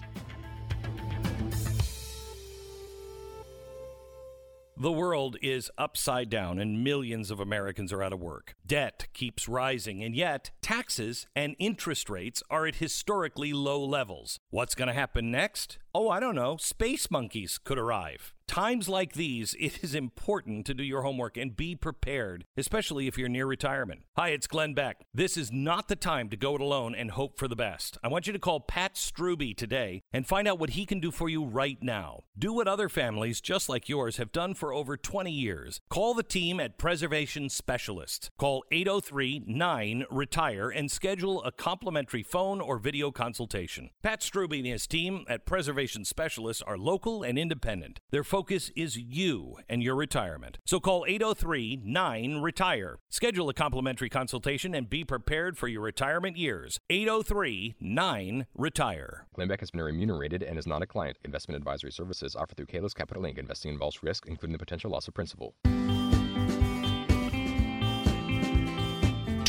The 4.79 4.91
world 4.91 5.37
is 5.41 5.71
upside 5.75 6.29
down 6.29 6.59
and 6.59 6.83
millions 6.83 7.31
of 7.31 7.39
Americans 7.39 7.91
are 7.91 8.03
out 8.03 8.13
of 8.13 8.19
work. 8.19 8.53
Debt 8.63 9.07
keeps 9.11 9.49
rising, 9.49 10.03
and 10.03 10.15
yet 10.15 10.51
taxes 10.61 11.25
and 11.35 11.55
interest 11.57 12.11
rates 12.11 12.43
are 12.51 12.67
at 12.67 12.75
historically 12.75 13.53
low 13.53 13.83
levels. 13.83 14.39
What's 14.51 14.75
going 14.75 14.87
to 14.87 14.93
happen 14.93 15.31
next? 15.31 15.79
Oh, 15.95 16.09
I 16.09 16.19
don't 16.19 16.35
know. 16.35 16.57
Space 16.57 17.09
monkeys 17.09 17.57
could 17.57 17.79
arrive. 17.79 18.35
Times 18.47 18.87
like 18.89 19.13
these, 19.13 19.55
it 19.59 19.83
is 19.83 19.93
important 19.93 20.65
to 20.65 20.73
do 20.73 20.83
your 20.83 21.03
homework 21.03 21.37
and 21.37 21.55
be 21.55 21.75
prepared, 21.75 22.45
especially 22.55 23.05
if 23.05 23.17
you're 23.17 23.29
near 23.29 23.45
retirement. 23.45 24.01
Hi, 24.15 24.29
it's 24.29 24.47
Glenn 24.47 24.73
Beck. 24.73 25.05
This 25.13 25.37
is 25.37 25.51
not 25.51 25.89
the 25.89 25.95
time 25.95 26.29
to 26.29 26.37
go 26.37 26.55
it 26.55 26.61
alone 26.61 26.95
and 26.95 27.11
hope 27.11 27.37
for 27.37 27.47
the 27.47 27.55
best. 27.55 27.97
I 28.03 28.07
want 28.07 28.25
you 28.25 28.33
to 28.33 28.39
call 28.39 28.61
Pat 28.61 28.95
Struby 28.95 29.55
today 29.55 30.01
and 30.11 30.25
find 30.25 30.47
out 30.47 30.57
what 30.57 30.71
he 30.71 30.85
can 30.85 30.99
do 30.99 31.11
for 31.11 31.29
you 31.29 31.43
right 31.43 31.77
now. 31.81 32.23
Do 32.39 32.53
what 32.53 32.67
other 32.67 32.89
families 32.89 33.41
just 33.41 33.69
like 33.69 33.89
yours 33.89 34.17
have 34.17 34.31
done 34.31 34.53
for 34.55 34.73
over 34.73 34.97
20 34.97 35.29
years. 35.31 35.81
Call 35.89 36.13
the 36.15 36.23
team 36.23 36.59
at 36.59 36.79
Preservation 36.79 37.49
Specialists. 37.49 38.31
Call 38.37 38.63
803 38.71 39.43
9 39.45 40.05
Retire 40.09 40.69
and 40.69 40.89
schedule 40.89 41.43
a 41.43 41.51
complimentary 41.51 42.23
phone 42.23 42.61
or 42.61 42.79
video 42.79 43.11
consultation. 43.11 43.91
Pat 44.01 44.21
Struby 44.21 44.59
and 44.59 44.67
his 44.67 44.87
team 44.87 45.25
at 45.27 45.45
Preservation 45.45 46.05
Specialists 46.05 46.63
are 46.63 46.77
local 46.77 47.21
and 47.21 47.37
independent. 47.37 47.99
They're 48.09 48.23
focus 48.37 48.69
is 48.75 48.95
you 48.95 49.57
and 49.67 49.81
your 49.81 49.95
retirement. 49.95 50.59
So 50.63 50.79
call 50.79 51.05
803 51.07 51.81
9 51.83 52.37
Retire. 52.39 52.99
Schedule 53.09 53.49
a 53.49 53.53
complimentary 53.55 54.09
consultation 54.09 54.75
and 54.75 54.87
be 54.87 55.03
prepared 55.03 55.57
for 55.57 55.67
your 55.67 55.81
retirement 55.81 56.37
years. 56.37 56.79
803 56.91 57.77
9 57.79 58.45
Retire. 58.55 59.25
Glenn 59.33 59.47
Beck 59.47 59.61
has 59.61 59.71
been 59.71 59.81
remunerated 59.81 60.43
and 60.43 60.59
is 60.59 60.67
not 60.67 60.83
a 60.83 60.85
client. 60.85 61.17
Investment 61.25 61.57
advisory 61.57 61.91
services 61.91 62.35
offered 62.35 62.57
through 62.57 62.67
Kalos 62.67 62.93
Capital 62.93 63.23
Inc. 63.23 63.39
Investing 63.39 63.71
involves 63.71 64.03
risk, 64.03 64.27
including 64.27 64.53
the 64.53 64.59
potential 64.59 64.91
loss 64.91 65.07
of 65.07 65.15
principal. 65.15 65.55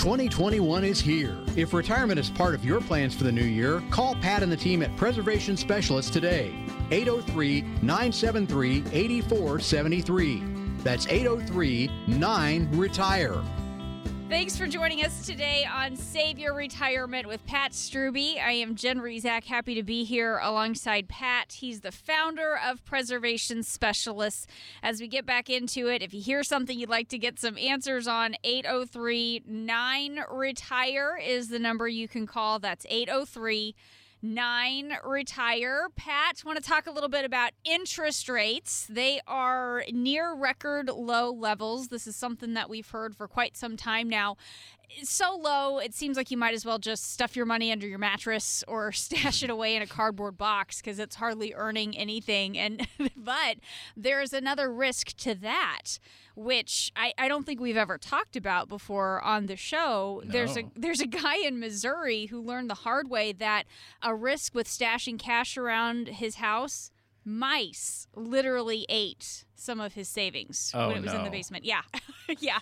2021 0.08 0.84
is 0.84 1.02
here. 1.02 1.36
If 1.54 1.74
retirement 1.74 2.18
is 2.18 2.30
part 2.30 2.54
of 2.54 2.64
your 2.64 2.80
plans 2.80 3.14
for 3.14 3.24
the 3.24 3.30
new 3.30 3.44
year, 3.44 3.82
call 3.90 4.14
Pat 4.14 4.42
and 4.42 4.50
the 4.50 4.56
team 4.56 4.82
at 4.82 4.96
Preservation 4.96 5.54
Specialists 5.54 6.10
today. 6.10 6.54
803 6.90 7.60
973 7.82 8.84
8473. 8.90 10.42
That's 10.78 11.06
803 11.08 11.90
9 12.06 12.68
Retire. 12.72 13.42
Thanks 14.28 14.58
for 14.58 14.66
joining 14.66 15.02
us 15.02 15.24
today 15.24 15.66
on 15.72 15.96
Save 15.96 16.38
Your 16.38 16.52
Retirement 16.52 17.26
with 17.26 17.44
Pat 17.46 17.72
Struby. 17.72 18.38
I 18.38 18.52
am 18.52 18.74
Jen 18.74 18.98
Rizak, 18.98 19.44
happy 19.44 19.74
to 19.74 19.82
be 19.82 20.04
here 20.04 20.38
alongside 20.42 21.08
Pat. 21.08 21.54
He's 21.54 21.80
the 21.80 21.90
founder 21.90 22.58
of 22.62 22.84
Preservation 22.84 23.62
Specialists. 23.62 24.46
As 24.82 25.00
we 25.00 25.08
get 25.08 25.24
back 25.24 25.48
into 25.48 25.88
it, 25.88 26.02
if 26.02 26.12
you 26.12 26.20
hear 26.20 26.44
something 26.44 26.78
you'd 26.78 26.90
like 26.90 27.08
to 27.08 27.16
get 27.16 27.40
some 27.40 27.56
answers 27.56 28.06
on, 28.06 28.34
803 28.44 29.44
9 29.46 30.20
Retire 30.30 31.18
is 31.24 31.48
the 31.48 31.58
number 31.58 31.88
you 31.88 32.06
can 32.06 32.26
call. 32.26 32.58
That's 32.58 32.84
803 32.90 33.74
nine 34.22 34.94
retire. 35.04 35.88
Pat, 35.96 36.42
want 36.44 36.62
to 36.62 36.68
talk 36.68 36.86
a 36.86 36.90
little 36.90 37.08
bit 37.08 37.24
about 37.24 37.52
interest 37.64 38.28
rates. 38.28 38.86
They 38.88 39.20
are 39.26 39.84
near 39.92 40.34
record 40.34 40.88
low 40.88 41.30
levels. 41.30 41.88
This 41.88 42.06
is 42.06 42.16
something 42.16 42.54
that 42.54 42.68
we've 42.68 42.88
heard 42.88 43.14
for 43.16 43.28
quite 43.28 43.56
some 43.56 43.76
time 43.76 44.08
now. 44.08 44.36
it's 44.90 45.10
so 45.10 45.36
low, 45.36 45.78
it 45.78 45.94
seems 45.94 46.16
like 46.16 46.30
you 46.30 46.36
might 46.36 46.54
as 46.54 46.64
well 46.64 46.78
just 46.78 47.12
stuff 47.12 47.36
your 47.36 47.46
money 47.46 47.70
under 47.70 47.86
your 47.86 47.98
mattress 47.98 48.64
or 48.66 48.90
stash 48.92 49.42
it 49.42 49.50
away 49.50 49.76
in 49.76 49.82
a 49.82 49.86
cardboard 49.86 50.36
box 50.38 50.80
because 50.80 50.98
it's 50.98 51.16
hardly 51.16 51.52
earning 51.54 51.96
anything. 51.96 52.58
And 52.58 52.86
but 53.16 53.58
there's 53.96 54.32
another 54.32 54.72
risk 54.72 55.16
to 55.18 55.34
that, 55.36 55.98
which 56.38 56.92
I, 56.94 57.12
I 57.18 57.26
don't 57.26 57.44
think 57.44 57.60
we've 57.60 57.76
ever 57.76 57.98
talked 57.98 58.36
about 58.36 58.68
before 58.68 59.20
on 59.22 59.46
the 59.46 59.56
show. 59.56 60.22
There's 60.24 60.56
a 60.56 60.62
there's 60.76 61.00
a 61.00 61.06
guy 61.06 61.36
in 61.36 61.58
Missouri 61.58 62.26
who 62.26 62.40
learned 62.40 62.70
the 62.70 62.74
hard 62.74 63.10
way 63.10 63.32
that 63.32 63.64
a 64.02 64.14
risk 64.14 64.54
with 64.54 64.68
stashing 64.68 65.18
cash 65.18 65.56
around 65.56 66.08
his 66.08 66.36
house. 66.36 66.90
Mice 67.24 68.06
literally 68.14 68.86
ate 68.88 69.44
some 69.54 69.80
of 69.80 69.94
his 69.94 70.08
savings 70.08 70.72
Oh, 70.74 70.88
when 70.88 70.98
it 70.98 71.02
was 71.02 71.12
in 71.12 71.24
the 71.24 71.30
basement. 71.30 71.64
Yeah. 71.64 71.82
yeah. 72.38 72.60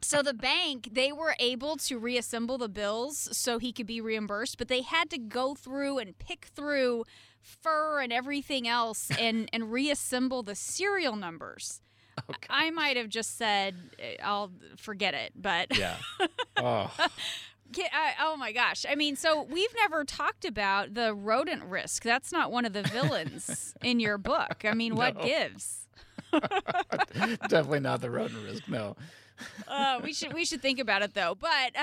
So 0.00 0.22
the 0.22 0.34
bank, 0.34 0.88
they 0.92 1.12
were 1.12 1.36
able 1.38 1.76
to 1.76 1.98
reassemble 1.98 2.58
the 2.58 2.68
bills 2.68 3.28
so 3.36 3.58
he 3.58 3.72
could 3.72 3.86
be 3.86 4.00
reimbursed, 4.00 4.56
but 4.58 4.68
they 4.68 4.82
had 4.82 5.10
to 5.10 5.18
go 5.18 5.54
through 5.54 5.98
and 5.98 6.18
pick 6.18 6.46
through 6.54 7.04
fur 7.40 8.00
and 8.00 8.12
everything 8.12 8.66
else 8.66 9.10
and 9.18 9.48
and 9.52 9.70
reassemble 9.70 10.42
the 10.42 10.54
serial 10.54 11.14
numbers. 11.14 11.80
I 12.50 12.70
might 12.70 12.96
have 12.96 13.08
just 13.08 13.36
said 13.38 13.74
eh, 13.98 14.16
I'll 14.22 14.50
forget 14.76 15.14
it, 15.14 15.32
but 15.36 15.76
Yeah. 15.76 15.96
oh, 16.56 16.92
I- 17.78 18.14
oh 18.20 18.36
my 18.36 18.52
gosh. 18.52 18.86
I 18.88 18.94
mean, 18.94 19.16
so 19.16 19.42
we've 19.42 19.74
never 19.76 20.04
talked 20.04 20.44
about 20.44 20.94
the 20.94 21.14
rodent 21.14 21.64
risk. 21.64 22.02
That's 22.04 22.32
not 22.32 22.50
one 22.52 22.64
of 22.64 22.72
the 22.72 22.82
villains 22.82 23.74
in 23.82 24.00
your 24.00 24.18
book. 24.18 24.62
I 24.64 24.72
mean, 24.74 24.94
what 24.94 25.16
No. 25.16 25.24
gives? 25.24 25.86
definitely 27.48 27.80
not 27.80 28.00
the 28.00 28.10
rodent 28.10 28.44
risk. 28.44 28.68
No. 28.68 28.96
Uh, 29.68 30.00
we 30.02 30.12
should 30.12 30.32
we 30.32 30.44
should 30.44 30.62
think 30.62 30.78
about 30.78 31.02
it 31.02 31.14
though. 31.14 31.34
But 31.38 31.74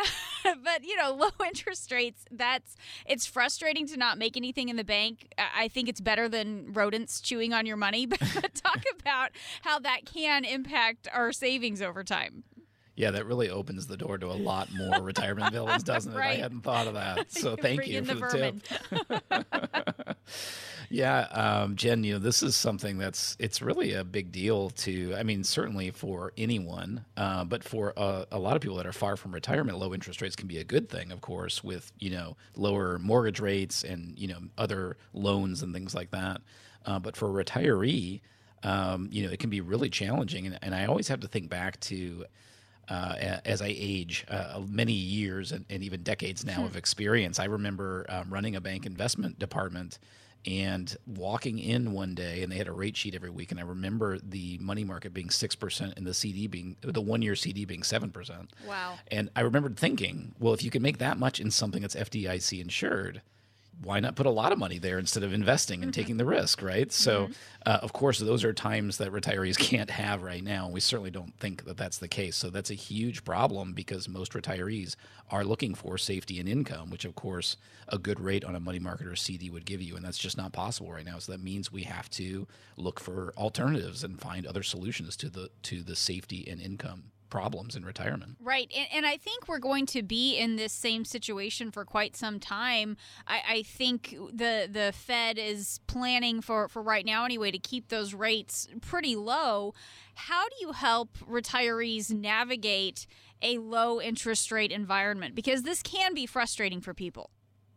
but 0.63 0.83
you 0.83 0.95
know, 0.95 1.13
low 1.13 1.29
interest 1.45 1.91
rates. 1.91 2.25
That's 2.31 2.75
it's 3.05 3.25
frustrating 3.25 3.87
to 3.87 3.97
not 3.97 4.17
make 4.17 4.37
anything 4.37 4.69
in 4.69 4.75
the 4.75 4.83
bank. 4.83 5.33
I 5.37 5.63
I 5.63 5.67
think 5.69 5.87
it's 5.87 6.01
better 6.01 6.27
than 6.27 6.73
rodents 6.73 7.21
chewing 7.21 7.53
on 7.53 7.65
your 7.65 7.77
money. 7.77 8.07
But 8.33 8.55
talk 8.55 8.83
about 8.99 9.31
how 9.61 9.79
that 9.79 10.05
can 10.05 10.43
impact 10.43 11.07
our 11.13 11.31
savings 11.31 11.81
over 11.81 12.03
time. 12.03 12.43
Yeah, 12.95 13.11
that 13.11 13.25
really 13.25 13.49
opens 13.49 13.87
the 13.87 13.97
door 13.97 14.17
to 14.19 14.27
a 14.27 14.33
lot 14.37 14.69
more 14.71 15.01
retirement 15.01 15.51
villains, 15.51 15.83
doesn't 15.85 16.13
it? 16.13 16.17
Right. 16.17 16.37
I 16.37 16.41
hadn't 16.41 16.61
thought 16.61 16.87
of 16.87 16.93
that. 16.93 17.31
So 17.31 17.55
thank 17.61 17.87
you 17.87 18.03
for 18.05 18.13
the 18.15 18.53
the, 19.09 19.17
tip. 20.05 20.17
yeah, 20.89 21.21
um, 21.21 21.75
Jen, 21.75 22.03
you 22.03 22.13
know, 22.13 22.19
this 22.19 22.43
is 22.43 22.55
something 22.55 22.99
that's 22.99 23.35
it's 23.39 23.63
really 23.63 23.93
a 23.93 24.03
big 24.03 24.31
deal 24.31 24.69
to. 24.69 25.15
I 25.15 25.23
mean, 25.23 25.43
certainly 25.43 25.89
for 25.89 26.33
anyone, 26.37 27.03
uh, 27.17 27.43
but 27.45 27.63
for 27.63 27.93
a, 27.97 28.27
a 28.31 28.37
lot 28.37 28.55
of 28.55 28.61
people 28.61 28.77
that 28.77 28.85
are 28.85 28.93
far 28.93 29.17
from 29.17 29.33
retirement, 29.33 29.79
low 29.79 29.93
interest 29.93 30.21
rates 30.21 30.35
can 30.35 30.47
be 30.47 30.59
a 30.59 30.63
good 30.63 30.87
thing, 30.87 31.11
of 31.11 31.21
course, 31.21 31.63
with 31.63 31.91
you 31.97 32.11
know 32.11 32.37
lower 32.55 32.99
mortgage 32.99 33.39
rates 33.39 33.83
and 33.83 34.17
you 34.19 34.27
know 34.27 34.37
other 34.57 34.97
loans 35.13 35.63
and 35.63 35.73
things 35.73 35.95
like 35.95 36.11
that. 36.11 36.41
Uh, 36.85 36.99
but 36.99 37.15
for 37.15 37.27
a 37.39 37.43
retiree, 37.43 38.21
um, 38.61 39.09
you 39.11 39.25
know, 39.25 39.31
it 39.31 39.39
can 39.39 39.49
be 39.49 39.61
really 39.61 39.89
challenging, 39.89 40.45
and, 40.45 40.59
and 40.61 40.75
I 40.75 40.85
always 40.85 41.07
have 41.07 41.21
to 41.21 41.27
think 41.27 41.49
back 41.49 41.79
to 41.81 42.25
uh, 42.89 43.39
as 43.45 43.61
I 43.61 43.73
age, 43.75 44.25
uh, 44.29 44.61
many 44.67 44.93
years 44.93 45.51
and, 45.51 45.65
and 45.69 45.83
even 45.83 46.03
decades 46.03 46.45
now 46.45 46.65
of 46.65 46.75
experience. 46.75 47.39
I 47.39 47.45
remember 47.45 48.05
um, 48.09 48.29
running 48.29 48.55
a 48.55 48.61
bank 48.61 48.85
investment 48.85 49.39
department 49.39 49.99
and 50.45 50.95
walking 51.07 51.57
in 51.59 51.93
one 51.93 52.15
day, 52.15 52.43
and 52.43 52.51
they 52.51 52.57
had 52.57 52.67
a 52.67 52.73
rate 52.73 52.97
sheet 52.97 53.15
every 53.15 53.29
week. 53.29 53.51
And 53.51 53.59
I 53.59 53.63
remember 53.63 54.19
the 54.19 54.57
money 54.59 54.83
market 54.83 55.13
being 55.13 55.29
six 55.29 55.55
percent 55.55 55.93
and 55.95 56.05
the 56.05 56.13
CD 56.13 56.47
being 56.47 56.75
the 56.81 57.01
one 57.01 57.21
year 57.21 57.35
CD 57.35 57.65
being 57.65 57.83
seven 57.83 58.11
percent. 58.11 58.51
Wow. 58.67 58.95
And 59.09 59.29
I 59.35 59.41
remembered 59.41 59.77
thinking, 59.77 60.35
well, 60.39 60.53
if 60.53 60.63
you 60.63 60.69
can 60.69 60.81
make 60.81 60.97
that 60.97 61.17
much 61.17 61.39
in 61.39 61.51
something 61.51 61.81
that's 61.81 61.95
FDIC 61.95 62.59
insured, 62.59 63.21
why 63.81 63.99
not 63.99 64.15
put 64.15 64.25
a 64.25 64.31
lot 64.31 64.51
of 64.51 64.59
money 64.59 64.77
there 64.77 64.99
instead 64.99 65.23
of 65.23 65.33
investing 65.33 65.83
and 65.83 65.93
taking 65.93 66.17
the 66.17 66.25
risk, 66.25 66.61
right? 66.61 66.91
So, 66.91 67.29
uh, 67.65 67.79
of 67.81 67.93
course, 67.93 68.19
those 68.19 68.43
are 68.43 68.53
times 68.53 68.97
that 68.97 69.11
retirees 69.11 69.57
can't 69.69 69.89
have 69.89 70.23
right 70.23 70.43
now. 70.43 70.69
We 70.69 70.79
certainly 70.79 71.11
don't 71.11 71.37
think 71.39 71.65
that 71.65 71.77
that's 71.77 71.97
the 71.97 72.07
case. 72.07 72.35
So, 72.35 72.49
that's 72.49 72.69
a 72.69 72.75
huge 72.75 73.23
problem 73.23 73.73
because 73.73 74.07
most 74.07 74.33
retirees 74.33 74.95
are 75.29 75.43
looking 75.43 75.75
for 75.75 75.97
safety 75.97 76.39
and 76.39 76.47
income, 76.47 76.89
which, 76.89 77.05
of 77.05 77.15
course, 77.15 77.57
a 77.87 77.97
good 77.97 78.19
rate 78.19 78.45
on 78.45 78.55
a 78.55 78.59
money 78.59 78.79
market 78.79 79.07
or 79.07 79.15
CD 79.15 79.49
would 79.49 79.65
give 79.65 79.81
you. 79.81 79.95
And 79.95 80.05
that's 80.05 80.17
just 80.17 80.37
not 80.37 80.53
possible 80.53 80.91
right 80.91 81.05
now. 81.05 81.19
So, 81.19 81.31
that 81.31 81.43
means 81.43 81.71
we 81.71 81.83
have 81.83 82.09
to 82.11 82.47
look 82.77 82.99
for 82.99 83.33
alternatives 83.37 84.03
and 84.03 84.19
find 84.19 84.45
other 84.45 84.63
solutions 84.63 85.17
to 85.17 85.29
the 85.29 85.49
to 85.63 85.81
the 85.81 85.95
safety 85.95 86.47
and 86.47 86.61
income 86.61 87.12
problems 87.33 87.75
in 87.75 87.83
retirement. 87.83 88.37
Right. 88.39 88.71
And, 88.77 88.87
and 88.93 89.05
I 89.07 89.17
think 89.17 89.47
we're 89.47 89.57
going 89.71 89.87
to 89.87 90.03
be 90.03 90.37
in 90.37 90.55
this 90.55 90.71
same 90.71 91.03
situation 91.03 91.71
for 91.71 91.83
quite 91.83 92.15
some 92.15 92.39
time. 92.39 92.95
I, 93.25 93.41
I 93.49 93.63
think 93.63 94.15
the 94.31 94.69
the 94.71 94.93
Fed 94.93 95.39
is 95.39 95.79
planning 95.87 96.41
for, 96.41 96.67
for 96.67 96.83
right 96.83 97.03
now 97.03 97.25
anyway 97.25 97.49
to 97.49 97.57
keep 97.57 97.87
those 97.87 98.13
rates 98.13 98.67
pretty 98.81 99.15
low. 99.15 99.73
How 100.13 100.43
do 100.47 100.55
you 100.61 100.73
help 100.73 101.17
retirees 101.27 102.13
navigate 102.13 103.07
a 103.41 103.57
low 103.57 103.99
interest 103.99 104.51
rate 104.51 104.71
environment? 104.71 105.33
Because 105.33 105.63
this 105.63 105.81
can 105.81 106.13
be 106.13 106.27
frustrating 106.27 106.81
for 106.81 106.93
people. 106.93 107.31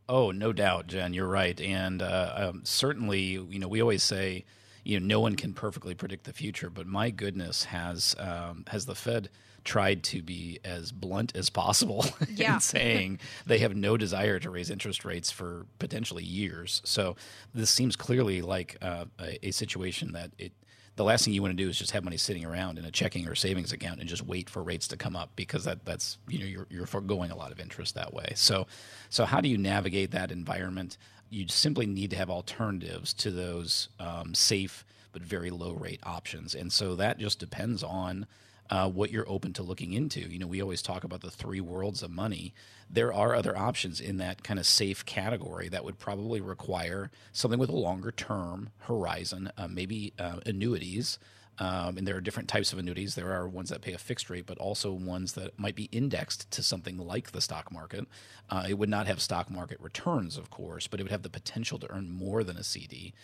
Oh, 0.06 0.32
no 0.32 0.52
doubt, 0.52 0.86
Jen. 0.86 1.14
You're 1.14 1.26
right, 1.26 1.58
and 1.60 2.02
uh, 2.02 2.32
um, 2.36 2.60
certainly, 2.64 3.22
you 3.22 3.58
know, 3.58 3.68
we 3.68 3.80
always 3.80 4.04
say, 4.04 4.44
you 4.84 5.00
know, 5.00 5.06
no 5.06 5.18
one 5.18 5.34
can 5.34 5.52
perfectly 5.52 5.94
predict 5.94 6.24
the 6.24 6.32
future, 6.32 6.70
but 6.70 6.86
my 6.86 7.10
goodness, 7.10 7.64
has 7.64 8.14
um, 8.18 8.64
has 8.68 8.86
the 8.86 8.94
Fed 8.94 9.30
tried 9.66 10.02
to 10.04 10.22
be 10.22 10.58
as 10.64 10.92
blunt 10.92 11.36
as 11.36 11.50
possible 11.50 12.06
Yeah. 12.34 12.54
in 12.54 12.60
saying 12.60 13.20
they 13.44 13.58
have 13.58 13.76
no 13.76 13.98
desire 13.98 14.38
to 14.38 14.48
raise 14.48 14.70
interest 14.70 15.04
rates 15.04 15.30
for 15.30 15.66
potentially 15.78 16.24
years. 16.24 16.80
So 16.84 17.16
this 17.54 17.68
seems 17.68 17.96
clearly 17.96 18.40
like 18.40 18.78
uh, 18.80 19.04
a, 19.18 19.48
a 19.48 19.50
situation 19.50 20.12
that 20.12 20.30
it 20.38 20.52
the 20.94 21.04
last 21.04 21.26
thing 21.26 21.34
you 21.34 21.42
want 21.42 21.52
to 21.54 21.62
do 21.62 21.68
is 21.68 21.76
just 21.76 21.90
have 21.90 22.04
money 22.04 22.16
sitting 22.16 22.42
around 22.46 22.78
in 22.78 22.86
a 22.86 22.90
checking 22.90 23.28
or 23.28 23.34
savings 23.34 23.70
account 23.70 24.00
and 24.00 24.08
just 24.08 24.24
wait 24.24 24.48
for 24.48 24.62
rates 24.62 24.88
to 24.88 24.96
come 24.96 25.14
up 25.14 25.28
because 25.36 25.64
that 25.64 25.84
that's 25.84 26.16
you 26.26 26.38
know 26.38 26.46
you're 26.46 26.66
you're 26.70 26.86
foregoing 26.86 27.30
a 27.30 27.36
lot 27.36 27.52
of 27.52 27.60
interest 27.60 27.94
that 27.96 28.14
way. 28.14 28.32
So 28.34 28.66
so 29.10 29.26
how 29.26 29.42
do 29.42 29.48
you 29.50 29.58
navigate 29.58 30.12
that 30.12 30.30
environment? 30.32 30.96
You 31.28 31.48
simply 31.48 31.84
need 31.86 32.10
to 32.10 32.16
have 32.16 32.30
alternatives 32.30 33.12
to 33.14 33.30
those 33.30 33.88
um, 34.00 34.32
safe 34.34 34.86
but 35.12 35.22
very 35.22 35.50
low 35.50 35.72
rate 35.72 36.00
options, 36.04 36.54
and 36.54 36.72
so 36.72 36.94
that 36.96 37.18
just 37.18 37.38
depends 37.40 37.82
on 37.82 38.26
uh, 38.70 38.88
what 38.88 39.10
you're 39.10 39.28
open 39.28 39.52
to 39.54 39.62
looking 39.62 39.92
into. 39.92 40.20
You 40.20 40.38
know, 40.38 40.46
we 40.46 40.60
always 40.60 40.82
talk 40.82 41.04
about 41.04 41.20
the 41.20 41.30
three 41.30 41.60
worlds 41.60 42.02
of 42.02 42.10
money. 42.10 42.54
There 42.88 43.12
are 43.12 43.34
other 43.34 43.56
options 43.56 44.00
in 44.00 44.18
that 44.18 44.42
kind 44.42 44.58
of 44.58 44.66
safe 44.66 45.04
category 45.04 45.68
that 45.68 45.84
would 45.84 45.98
probably 45.98 46.40
require 46.40 47.10
something 47.32 47.58
with 47.58 47.70
a 47.70 47.76
longer 47.76 48.12
term 48.12 48.70
horizon, 48.80 49.50
uh, 49.56 49.68
maybe 49.68 50.12
uh, 50.18 50.40
annuities. 50.46 51.18
Um, 51.58 51.96
and 51.96 52.06
there 52.06 52.16
are 52.16 52.20
different 52.20 52.48
types 52.48 52.72
of 52.72 52.78
annuities. 52.78 53.14
There 53.14 53.32
are 53.32 53.48
ones 53.48 53.70
that 53.70 53.80
pay 53.80 53.92
a 53.92 53.98
fixed 53.98 54.28
rate, 54.28 54.44
but 54.46 54.58
also 54.58 54.92
ones 54.92 55.32
that 55.32 55.58
might 55.58 55.74
be 55.74 55.88
indexed 55.90 56.50
to 56.50 56.62
something 56.62 56.98
like 56.98 57.32
the 57.32 57.40
stock 57.40 57.72
market. 57.72 58.06
Uh, 58.50 58.66
it 58.68 58.74
would 58.74 58.90
not 58.90 59.06
have 59.06 59.22
stock 59.22 59.50
market 59.50 59.80
returns, 59.80 60.36
of 60.36 60.50
course, 60.50 60.86
but 60.86 61.00
it 61.00 61.04
would 61.04 61.12
have 61.12 61.22
the 61.22 61.30
potential 61.30 61.78
to 61.78 61.90
earn 61.90 62.10
more 62.10 62.44
than 62.44 62.58
a 62.58 62.64
CD. 62.64 63.14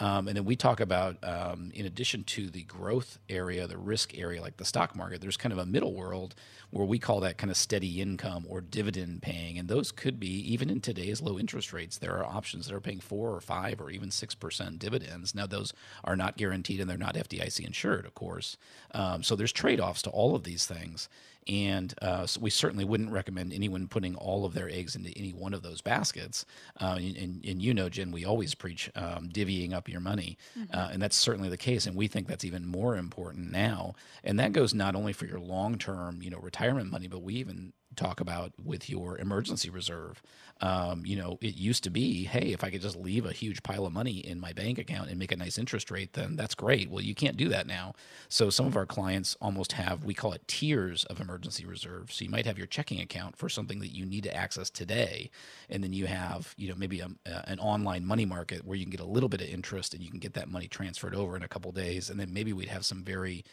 Um, 0.00 0.28
and 0.28 0.36
then 0.36 0.46
we 0.46 0.56
talk 0.56 0.80
about, 0.80 1.16
um, 1.22 1.70
in 1.74 1.84
addition 1.84 2.24
to 2.24 2.48
the 2.48 2.62
growth 2.62 3.18
area, 3.28 3.66
the 3.66 3.76
risk 3.76 4.16
area, 4.16 4.40
like 4.40 4.56
the 4.56 4.64
stock 4.64 4.96
market, 4.96 5.20
there's 5.20 5.36
kind 5.36 5.52
of 5.52 5.58
a 5.58 5.66
middle 5.66 5.94
world 5.94 6.34
where 6.70 6.86
we 6.86 6.98
call 6.98 7.20
that 7.20 7.36
kind 7.36 7.50
of 7.50 7.56
steady 7.56 8.00
income 8.00 8.46
or 8.48 8.62
dividend 8.62 9.20
paying. 9.20 9.58
And 9.58 9.68
those 9.68 9.92
could 9.92 10.18
be, 10.18 10.28
even 10.52 10.70
in 10.70 10.80
today's 10.80 11.20
low 11.20 11.38
interest 11.38 11.72
rates, 11.72 11.98
there 11.98 12.16
are 12.16 12.24
options 12.24 12.66
that 12.66 12.74
are 12.74 12.80
paying 12.80 13.00
four 13.00 13.34
or 13.34 13.40
five 13.40 13.80
or 13.80 13.90
even 13.90 14.08
6% 14.08 14.78
dividends. 14.78 15.34
Now, 15.34 15.46
those 15.46 15.74
are 16.02 16.16
not 16.16 16.38
guaranteed 16.38 16.80
and 16.80 16.88
they're 16.88 16.96
not 16.96 17.14
FDIC 17.14 17.64
insured, 17.66 18.06
of 18.06 18.14
course. 18.14 18.56
Um, 18.92 19.22
so 19.22 19.36
there's 19.36 19.52
trade 19.52 19.80
offs 19.80 20.02
to 20.02 20.10
all 20.10 20.34
of 20.34 20.44
these 20.44 20.64
things. 20.64 21.10
And 21.48 21.94
uh, 22.02 22.26
so 22.26 22.40
we 22.40 22.50
certainly 22.50 22.84
wouldn't 22.84 23.10
recommend 23.10 23.52
anyone 23.52 23.88
putting 23.88 24.14
all 24.16 24.44
of 24.44 24.54
their 24.54 24.68
eggs 24.68 24.94
into 24.94 25.10
any 25.16 25.32
one 25.32 25.54
of 25.54 25.62
those 25.62 25.80
baskets. 25.80 26.44
Uh, 26.80 26.96
and, 26.98 27.16
and, 27.16 27.44
and 27.44 27.62
you 27.62 27.74
know, 27.74 27.88
Jen, 27.88 28.12
we 28.12 28.24
always 28.24 28.54
preach 28.54 28.90
um, 28.94 29.28
divvying 29.28 29.72
up 29.72 29.88
your 29.88 30.00
money. 30.00 30.38
Uh, 30.72 30.90
and 30.92 31.02
that's 31.02 31.16
certainly 31.16 31.48
the 31.48 31.56
case. 31.56 31.86
And 31.86 31.96
we 31.96 32.06
think 32.08 32.26
that's 32.26 32.44
even 32.44 32.66
more 32.66 32.96
important 32.96 33.50
now. 33.50 33.94
And 34.22 34.38
that 34.38 34.52
goes 34.52 34.74
not 34.74 34.94
only 34.94 35.12
for 35.12 35.26
your 35.26 35.40
long 35.40 35.78
term, 35.78 36.20
you 36.22 36.30
know, 36.30 36.38
retirement 36.38 36.90
money, 36.90 37.08
but 37.08 37.22
we 37.22 37.34
even 37.34 37.72
talk 37.96 38.20
about 38.20 38.52
with 38.62 38.88
your 38.88 39.18
emergency 39.18 39.68
reserve. 39.70 40.22
Um, 40.60 41.04
you 41.06 41.16
know, 41.16 41.38
it 41.40 41.56
used 41.56 41.84
to 41.84 41.90
be, 41.90 42.24
hey, 42.24 42.52
if 42.52 42.62
I 42.62 42.70
could 42.70 42.82
just 42.82 42.96
leave 42.96 43.24
a 43.24 43.32
huge 43.32 43.62
pile 43.62 43.86
of 43.86 43.92
money 43.92 44.18
in 44.18 44.38
my 44.38 44.52
bank 44.52 44.78
account 44.78 45.08
and 45.08 45.18
make 45.18 45.32
a 45.32 45.36
nice 45.36 45.58
interest 45.58 45.90
rate, 45.90 46.12
then 46.12 46.36
that's 46.36 46.54
great. 46.54 46.90
Well, 46.90 47.02
you 47.02 47.14
can't 47.14 47.36
do 47.36 47.48
that 47.48 47.66
now. 47.66 47.94
So 48.28 48.50
some 48.50 48.66
of 48.66 48.76
our 48.76 48.84
clients 48.84 49.36
almost 49.40 49.72
have, 49.72 50.04
we 50.04 50.12
call 50.14 50.32
it 50.34 50.46
tiers 50.46 51.04
of 51.04 51.20
emergency 51.20 51.64
reserve. 51.64 52.12
So 52.12 52.24
you 52.24 52.30
might 52.30 52.46
have 52.46 52.58
your 52.58 52.66
checking 52.66 53.00
account 53.00 53.36
for 53.36 53.48
something 53.48 53.80
that 53.80 53.94
you 53.94 54.04
need 54.04 54.24
to 54.24 54.36
access 54.36 54.68
today, 54.68 55.30
and 55.70 55.82
then 55.82 55.94
you 55.94 56.06
have, 56.06 56.54
you 56.58 56.68
know, 56.68 56.76
maybe 56.76 57.00
a, 57.00 57.10
an 57.26 57.58
online 57.58 58.04
money 58.04 58.26
market 58.26 58.64
where 58.66 58.76
you 58.76 58.84
can 58.84 58.90
get 58.90 59.00
a 59.00 59.04
little 59.04 59.28
bit 59.30 59.40
of 59.40 59.48
interest 59.48 59.94
and 59.94 60.02
you 60.02 60.10
can 60.10 60.20
get 60.20 60.34
that 60.34 60.50
money 60.50 60.68
transferred 60.68 61.14
over 61.14 61.36
in 61.36 61.42
a 61.42 61.48
couple 61.48 61.72
days, 61.72 62.10
and 62.10 62.20
then 62.20 62.32
maybe 62.32 62.52
we'd 62.52 62.68
have 62.68 62.84
some 62.84 63.02
very 63.02 63.44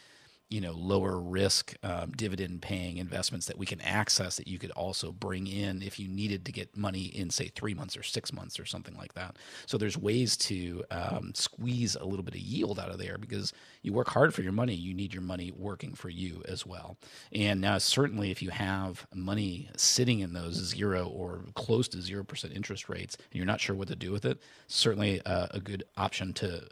you 0.50 0.60
know 0.60 0.72
lower 0.72 1.20
risk 1.20 1.74
um, 1.82 2.12
dividend 2.16 2.62
paying 2.62 2.96
investments 2.96 3.46
that 3.46 3.58
we 3.58 3.66
can 3.66 3.80
access 3.82 4.36
that 4.36 4.48
you 4.48 4.58
could 4.58 4.70
also 4.72 5.12
bring 5.12 5.46
in 5.46 5.82
if 5.82 5.98
you 5.98 6.08
needed 6.08 6.44
to 6.46 6.52
get 6.52 6.76
money 6.76 7.04
in 7.04 7.30
say 7.30 7.48
three 7.48 7.74
months 7.74 7.96
or 7.96 8.02
six 8.02 8.32
months 8.32 8.58
or 8.58 8.64
something 8.64 8.96
like 8.96 9.14
that. 9.14 9.36
So 9.66 9.76
there's 9.76 9.98
ways 9.98 10.36
to 10.38 10.84
um, 10.90 11.32
squeeze 11.34 11.96
a 11.96 12.04
little 12.04 12.22
bit 12.22 12.34
of 12.34 12.40
yield 12.40 12.78
out 12.78 12.90
of 12.90 12.98
there 12.98 13.18
because 13.18 13.52
you 13.82 13.92
work 13.92 14.08
hard 14.08 14.34
for 14.34 14.42
your 14.42 14.52
money 14.52 14.74
you 14.74 14.94
need 14.94 15.12
your 15.12 15.22
money 15.22 15.52
working 15.56 15.94
for 15.94 16.08
you 16.08 16.42
as 16.46 16.64
well. 16.64 16.96
And 17.32 17.60
now 17.60 17.78
certainly 17.78 18.30
if 18.30 18.42
you 18.42 18.50
have 18.50 19.06
money 19.14 19.68
sitting 19.76 20.20
in 20.20 20.32
those 20.32 20.54
zero 20.54 21.06
or 21.08 21.44
close 21.54 21.88
to 21.88 22.00
zero 22.00 22.24
percent 22.24 22.54
interest 22.54 22.88
rates 22.88 23.16
and 23.16 23.36
you're 23.36 23.46
not 23.46 23.60
sure 23.60 23.76
what 23.76 23.88
to 23.88 23.96
do 23.96 24.12
with 24.12 24.24
it 24.24 24.40
certainly 24.66 25.20
uh, 25.22 25.48
a 25.50 25.60
good 25.60 25.84
option 25.96 26.32
to 26.34 26.62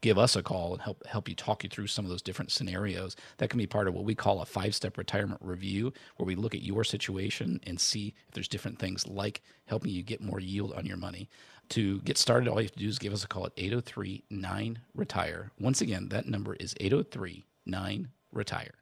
give 0.00 0.18
us 0.18 0.36
a 0.36 0.42
call 0.42 0.74
and 0.74 0.82
help 0.82 1.04
help 1.06 1.28
you 1.28 1.34
talk 1.34 1.64
you 1.64 1.70
through 1.70 1.86
some 1.86 2.04
of 2.04 2.10
those 2.10 2.22
different 2.22 2.50
scenarios. 2.50 3.16
That 3.38 3.50
can 3.50 3.58
be 3.58 3.66
part 3.66 3.88
of 3.88 3.94
what 3.94 4.04
we 4.04 4.14
call 4.14 4.40
a 4.40 4.46
five 4.46 4.74
step 4.74 4.98
retirement 4.98 5.40
review, 5.42 5.92
where 6.16 6.26
we 6.26 6.34
look 6.34 6.54
at 6.54 6.62
your 6.62 6.84
situation 6.84 7.60
and 7.66 7.80
see 7.80 8.14
if 8.28 8.34
there's 8.34 8.48
different 8.48 8.78
things 8.78 9.06
like 9.06 9.42
helping 9.66 9.90
you 9.90 10.02
get 10.02 10.20
more 10.20 10.40
yield 10.40 10.72
on 10.72 10.86
your 10.86 10.96
money. 10.96 11.28
To 11.70 12.00
get 12.00 12.16
started, 12.16 12.48
all 12.48 12.60
you 12.60 12.66
have 12.66 12.72
to 12.72 12.78
do 12.78 12.88
is 12.88 12.98
give 12.98 13.12
us 13.12 13.24
a 13.24 13.28
call 13.28 13.46
at 13.46 13.52
803 13.56 14.24
9 14.30 14.78
Retire. 14.94 15.50
Once 15.60 15.80
again, 15.80 16.08
that 16.08 16.26
number 16.26 16.54
is 16.54 16.74
803 16.80 17.44
9 17.66 18.08
Retire. 18.32 18.74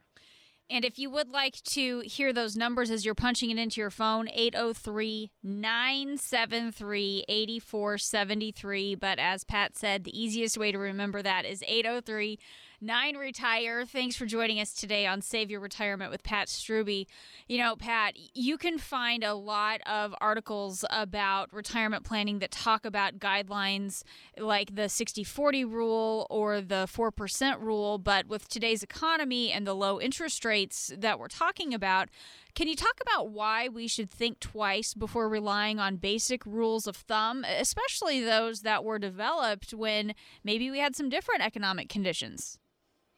And 0.69 0.85
if 0.85 0.99
you 0.99 1.11
would 1.11 1.31
like 1.31 1.63
to 1.65 2.01
hear 2.01 2.33
those 2.33 2.57
numbers 2.57 2.91
as 2.91 3.05
you're 3.05 3.15
punching 3.15 3.51
it 3.51 3.59
into 3.59 3.81
your 3.81 3.91
phone, 3.91 4.29
803 4.29 5.31
973 5.43 7.25
8473. 7.29 8.95
But 8.97 9.19
as 9.21 9.45
Pat 9.45 9.77
said, 9.77 10.03
the 10.05 10.21
easiest 10.21 10.59
way 10.59 10.73
to 10.73 10.79
remember 10.79 11.23
that 11.23 11.45
is 11.45 11.63
803 11.67 12.39
9 12.83 13.17
Retire. 13.17 13.87
Thanks 13.87 14.17
for 14.17 14.27
joining 14.27 14.61
us 14.61 14.75
today 14.75 15.07
on 15.07 15.23
Save 15.23 15.51
Your 15.51 15.61
Retirement 15.61 16.11
with 16.11 16.23
Pat 16.23 16.49
Struby. 16.49 17.07
You 17.49 17.57
know, 17.57 17.75
Pat, 17.75 18.15
you 18.35 18.59
can 18.59 18.77
find 18.77 19.25
a 19.25 19.33
lot 19.33 19.81
of 19.87 20.15
articles 20.21 20.85
about 20.91 21.51
retirement 21.55 22.05
planning 22.05 22.39
that 22.41 22.51
talk 22.51 22.85
about 22.85 23.19
guidelines 23.19 24.03
like 24.39 24.75
the 24.75 24.91
60 24.91 25.25
40 25.25 25.65
rule 25.65 26.27
or 26.29 26.61
the 26.61 26.87
4% 26.87 27.63
rule. 27.63 27.97
But 27.97 28.27
with 28.27 28.47
today's 28.47 28.83
economy 28.83 29.51
and 29.51 29.67
the 29.67 29.75
low 29.75 29.99
interest 29.99 30.45
rates 30.45 30.93
that 30.99 31.19
we're 31.19 31.29
talking 31.29 31.73
about, 31.73 32.11
can 32.55 32.69
you 32.69 32.77
talk 32.77 33.01
about 33.01 33.31
why 33.31 33.69
we 33.69 33.87
should 33.87 34.11
think 34.11 34.39
twice 34.39 34.93
before 34.93 35.31
relying 35.31 35.79
on 35.79 35.97
basic 35.97 36.45
rules 36.45 36.87
of 36.87 36.97
thumb, 36.97 37.43
especially 37.45 38.21
those 38.21 38.61
that 38.61 38.85
were 38.85 38.99
developed 38.99 39.73
when 39.73 40.15
maybe 40.45 40.71
we 40.71 40.79
had 40.79 40.95
some 40.95 41.09
different 41.09 41.43
economic 41.43 41.89
conditions? 41.89 42.59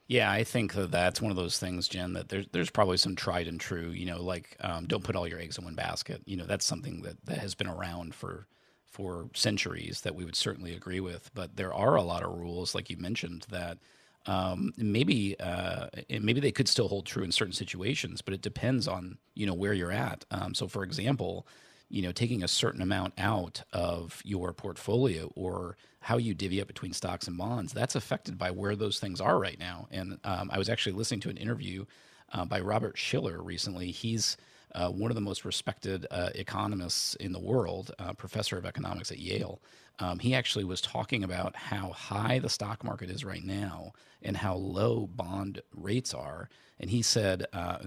Yeah, 0.09 0.31
I 0.31 0.42
think 0.42 0.73
that 0.73 0.90
that's 0.90 1.21
one 1.21 1.31
of 1.31 1.37
those 1.37 1.59
things, 1.59 1.87
Jen. 1.87 2.14
That 2.14 2.29
there's 2.31 2.47
there's 2.53 2.71
probably 2.71 2.97
some 2.97 3.14
tried 3.14 3.47
and 3.47 3.61
true. 3.61 3.90
You 3.90 4.07
know, 4.07 4.23
like 4.23 4.57
um, 4.61 4.87
don't 4.87 5.05
put 5.05 5.16
all 5.16 5.29
your 5.29 5.38
eggs 5.38 5.59
in 5.59 5.64
one 5.64 5.75
basket. 5.75 6.23
You 6.27 6.37
know, 6.37 6.47
that's 6.47 6.64
something 6.64 7.03
that 7.03 7.23
that 7.27 7.38
has 7.38 7.55
been 7.55 7.66
around 7.68 8.14
for 8.14 8.47
for 8.87 9.29
centuries 9.35 10.01
that 10.03 10.14
we 10.14 10.25
would 10.25 10.37
certainly 10.37 10.75
agree 10.75 11.01
with. 11.01 11.31
But 11.35 11.57
there 11.57 11.75
are 11.75 11.94
a 11.97 12.03
lot 12.03 12.23
of 12.25 12.31
rules, 12.35 12.75
like 12.75 12.88
you 12.88 12.97
mentioned, 12.97 13.44
that 13.51 13.79
um, 14.27 14.73
maybe 14.79 15.38
uh, 15.40 15.88
maybe 16.09 16.40
they 16.40 16.53
could 16.53 16.68
still 16.68 16.88
hold 16.88 17.05
true 17.05 17.23
in 17.23 17.31
certain 17.33 17.53
situations, 17.53 18.23
but 18.23 18.33
it 18.33 18.40
depends 18.40 18.88
on 18.88 19.18
you 19.35 19.44
know 19.47 19.55
where 19.55 19.75
you're 19.75 19.92
at. 19.92 20.25
Um, 20.31 20.55
so, 20.55 20.68
for 20.68 20.85
example, 20.85 21.47
you 21.90 22.01
know, 22.01 22.12
taking 22.12 22.42
a 22.42 22.49
certain 22.49 22.81
amount 22.81 23.12
out 23.18 23.62
of 23.75 24.23
your 24.25 24.55
portfolio 24.55 25.31
or 25.37 25.77
how 26.00 26.16
you 26.16 26.34
divvy 26.34 26.61
up 26.61 26.68
between 26.68 26.92
stocks 26.92 27.26
and 27.26 27.37
bonds, 27.37 27.72
that's 27.72 27.94
affected 27.94 28.38
by 28.38 28.50
where 28.50 28.76
those 28.76 28.98
things 28.98 29.20
are 29.20 29.38
right 29.38 29.58
now. 29.58 29.88
And 29.90 30.18
um, 30.24 30.50
I 30.52 30.58
was 30.58 30.68
actually 30.68 30.92
listening 30.92 31.20
to 31.20 31.30
an 31.30 31.37
interview 31.37 31.84
uh, 32.32 32.44
by 32.44 32.61
Robert 32.61 32.96
Shiller 32.96 33.42
recently. 33.42 33.90
He's 33.90 34.37
uh, 34.74 34.90
one 34.90 35.11
of 35.11 35.14
the 35.14 35.20
most 35.20 35.44
respected 35.44 36.06
uh, 36.11 36.30
economists 36.34 37.14
in 37.16 37.32
the 37.32 37.40
world, 37.40 37.92
uh, 37.98 38.12
professor 38.12 38.58
of 38.58 38.66
economics 38.66 39.11
at 39.11 39.18
Yale. 39.18 39.61
Um, 39.98 40.18
he 40.18 40.34
actually 40.34 40.64
was 40.64 40.80
talking 40.80 41.24
about 41.24 41.56
how 41.56 41.90
high 41.90 42.38
the 42.38 42.48
stock 42.48 42.84
market 42.84 43.11
is 43.11 43.24
right 43.24 43.42
now 43.42 43.92
and 44.22 44.37
how 44.37 44.54
low 44.54 45.08
bond 45.08 45.61
rates 45.74 46.14
are. 46.14 46.48
And 46.78 46.90
he 46.90 47.02
said, 47.02 47.46
uh, 47.52 47.78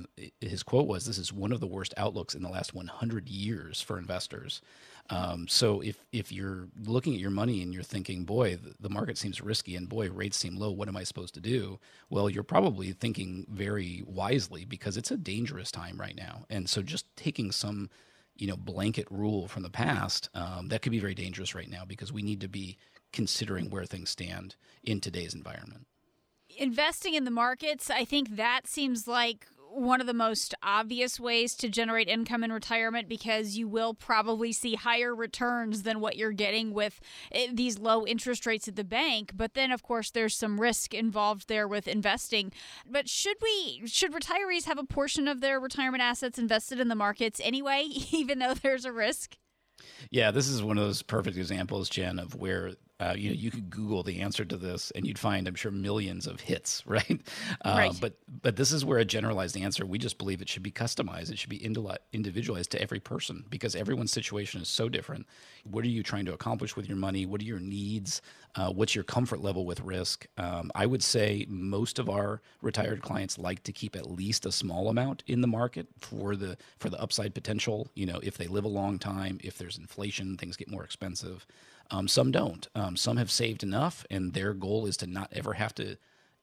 his 0.41 0.63
quote 0.63 0.87
was, 0.87 1.05
This 1.05 1.17
is 1.17 1.31
one 1.31 1.53
of 1.53 1.61
the 1.61 1.67
worst 1.67 1.93
outlooks 1.95 2.35
in 2.35 2.43
the 2.43 2.49
last 2.49 2.73
100 2.73 3.29
years 3.29 3.81
for 3.81 3.97
investors. 3.97 4.61
Um, 5.11 5.47
so 5.47 5.81
if 5.81 6.03
if 6.11 6.31
you're 6.31 6.69
looking 6.85 7.13
at 7.13 7.19
your 7.19 7.29
money 7.29 7.61
and 7.61 7.73
you're 7.73 7.83
thinking, 7.83 8.23
boy, 8.23 8.57
the, 8.79 8.89
market 8.89 9.17
seems 9.17 9.41
risky, 9.41 9.75
and 9.75 9.87
boy, 9.87 10.09
rates 10.09 10.37
seem 10.37 10.55
low. 10.55 10.71
What 10.71 10.87
am 10.87 10.95
I 10.95 11.03
supposed 11.03 11.33
to 11.33 11.41
do? 11.41 11.79
Well, 12.09 12.29
you're 12.29 12.43
probably 12.43 12.93
thinking 12.93 13.45
very 13.49 14.03
wisely 14.05 14.65
because 14.65 14.97
it's 14.97 15.11
a 15.11 15.17
dangerous 15.17 15.71
time 15.71 15.99
right 15.99 16.15
now. 16.15 16.45
And 16.49 16.69
so 16.69 16.81
just 16.81 17.05
taking 17.15 17.51
some, 17.51 17.89
you 18.35 18.47
know, 18.47 18.57
blanket 18.57 19.07
rule 19.11 19.47
from 19.47 19.63
the 19.63 19.69
past 19.69 20.29
um, 20.33 20.69
that 20.69 20.81
could 20.81 20.91
be 20.91 20.99
very 20.99 21.15
dangerous 21.15 21.53
right 21.53 21.69
now 21.69 21.83
because 21.85 22.13
we 22.13 22.21
need 22.21 22.41
to 22.41 22.47
be 22.47 22.77
considering 23.11 23.69
where 23.69 23.85
things 23.85 24.09
stand 24.09 24.55
in 24.83 25.01
today's 25.01 25.33
environment 25.33 25.85
investing 26.57 27.13
in 27.13 27.23
the 27.23 27.31
markets, 27.31 27.89
I 27.89 28.05
think 28.05 28.35
that 28.35 28.67
seems 28.67 29.07
like 29.07 29.47
one 29.73 30.01
of 30.01 30.07
the 30.07 30.13
most 30.13 30.53
obvious 30.61 31.19
ways 31.19 31.55
to 31.55 31.69
generate 31.69 32.07
income 32.07 32.43
in 32.43 32.51
retirement 32.51 33.07
because 33.07 33.57
you 33.57 33.67
will 33.67 33.93
probably 33.93 34.51
see 34.51 34.75
higher 34.75 35.15
returns 35.15 35.83
than 35.83 35.99
what 35.99 36.17
you're 36.17 36.31
getting 36.31 36.73
with 36.73 36.99
eh, 37.31 37.47
these 37.51 37.79
low 37.79 38.05
interest 38.05 38.45
rates 38.45 38.67
at 38.67 38.75
the 38.75 38.83
bank. 38.83 39.31
But 39.35 39.53
then 39.53 39.71
of 39.71 39.83
course 39.83 40.11
there's 40.11 40.35
some 40.35 40.59
risk 40.59 40.93
involved 40.93 41.47
there 41.47 41.67
with 41.67 41.87
investing. 41.87 42.51
But 42.85 43.07
should 43.07 43.37
we 43.41 43.83
should 43.85 44.13
retirees 44.13 44.65
have 44.65 44.77
a 44.77 44.83
portion 44.83 45.27
of 45.27 45.41
their 45.41 45.59
retirement 45.59 46.03
assets 46.03 46.37
invested 46.37 46.79
in 46.79 46.87
the 46.87 46.95
markets 46.95 47.41
anyway 47.43 47.85
even 48.11 48.39
though 48.39 48.53
there's 48.53 48.85
a 48.85 48.91
risk? 48.91 49.37
Yeah, 50.09 50.31
this 50.31 50.47
is 50.47 50.61
one 50.61 50.77
of 50.77 50.85
those 50.85 51.01
perfect 51.01 51.37
examples, 51.37 51.89
Jen, 51.89 52.19
of 52.19 52.35
where 52.35 52.73
uh, 53.01 53.15
you 53.17 53.29
know, 53.29 53.35
you 53.35 53.49
could 53.49 53.71
Google 53.71 54.03
the 54.03 54.21
answer 54.21 54.45
to 54.45 54.55
this, 54.55 54.91
and 54.91 55.07
you'd 55.07 55.17
find, 55.17 55.47
I'm 55.47 55.55
sure, 55.55 55.71
millions 55.71 56.27
of 56.27 56.39
hits, 56.41 56.83
right? 56.85 57.19
Uh, 57.65 57.75
right. 57.75 57.97
But 57.99 58.13
but 58.41 58.55
this 58.57 58.71
is 58.71 58.85
where 58.85 58.99
a 58.99 59.05
generalized 59.05 59.57
answer. 59.57 59.85
We 59.85 59.97
just 59.97 60.19
believe 60.19 60.41
it 60.41 60.47
should 60.47 60.61
be 60.61 60.71
customized. 60.71 61.31
It 61.31 61.39
should 61.39 61.49
be 61.49 61.65
individualized 61.65 62.69
to 62.71 62.81
every 62.81 62.99
person 62.99 63.43
because 63.49 63.75
everyone's 63.75 64.11
situation 64.11 64.61
is 64.61 64.69
so 64.69 64.87
different. 64.87 65.25
What 65.63 65.83
are 65.83 65.89
you 65.89 66.03
trying 66.03 66.25
to 66.25 66.33
accomplish 66.33 66.75
with 66.75 66.87
your 66.87 66.97
money? 66.97 67.25
What 67.25 67.41
are 67.41 67.45
your 67.45 67.59
needs? 67.59 68.21
Uh, 68.53 68.71
what's 68.71 68.93
your 68.93 69.03
comfort 69.03 69.41
level 69.41 69.65
with 69.65 69.79
risk? 69.79 70.27
Um, 70.37 70.71
I 70.75 70.85
would 70.85 71.03
say 71.03 71.45
most 71.49 71.97
of 71.97 72.07
our 72.07 72.41
retired 72.61 73.01
clients 73.01 73.39
like 73.39 73.63
to 73.63 73.71
keep 73.71 73.95
at 73.95 74.11
least 74.11 74.45
a 74.45 74.51
small 74.51 74.89
amount 74.89 75.23
in 75.25 75.41
the 75.41 75.47
market 75.47 75.87
for 75.97 76.35
the 76.35 76.55
for 76.77 76.89
the 76.89 77.01
upside 77.01 77.33
potential. 77.33 77.89
You 77.95 78.05
know, 78.05 78.19
if 78.21 78.37
they 78.37 78.47
live 78.47 78.65
a 78.65 78.69
long 78.69 78.99
time, 78.99 79.39
if 79.43 79.57
there's 79.57 79.77
inflation, 79.79 80.37
things 80.37 80.55
get 80.55 80.69
more 80.69 80.83
expensive. 80.83 81.47
Um, 81.91 82.07
some 82.07 82.31
don't. 82.31 82.67
Um, 82.73 82.95
some 82.95 83.17
have 83.17 83.29
saved 83.29 83.63
enough, 83.63 84.05
and 84.09 84.33
their 84.33 84.53
goal 84.53 84.85
is 84.85 84.97
to 84.97 85.07
not 85.07 85.31
ever 85.33 85.53
have 85.53 85.75
to 85.75 85.97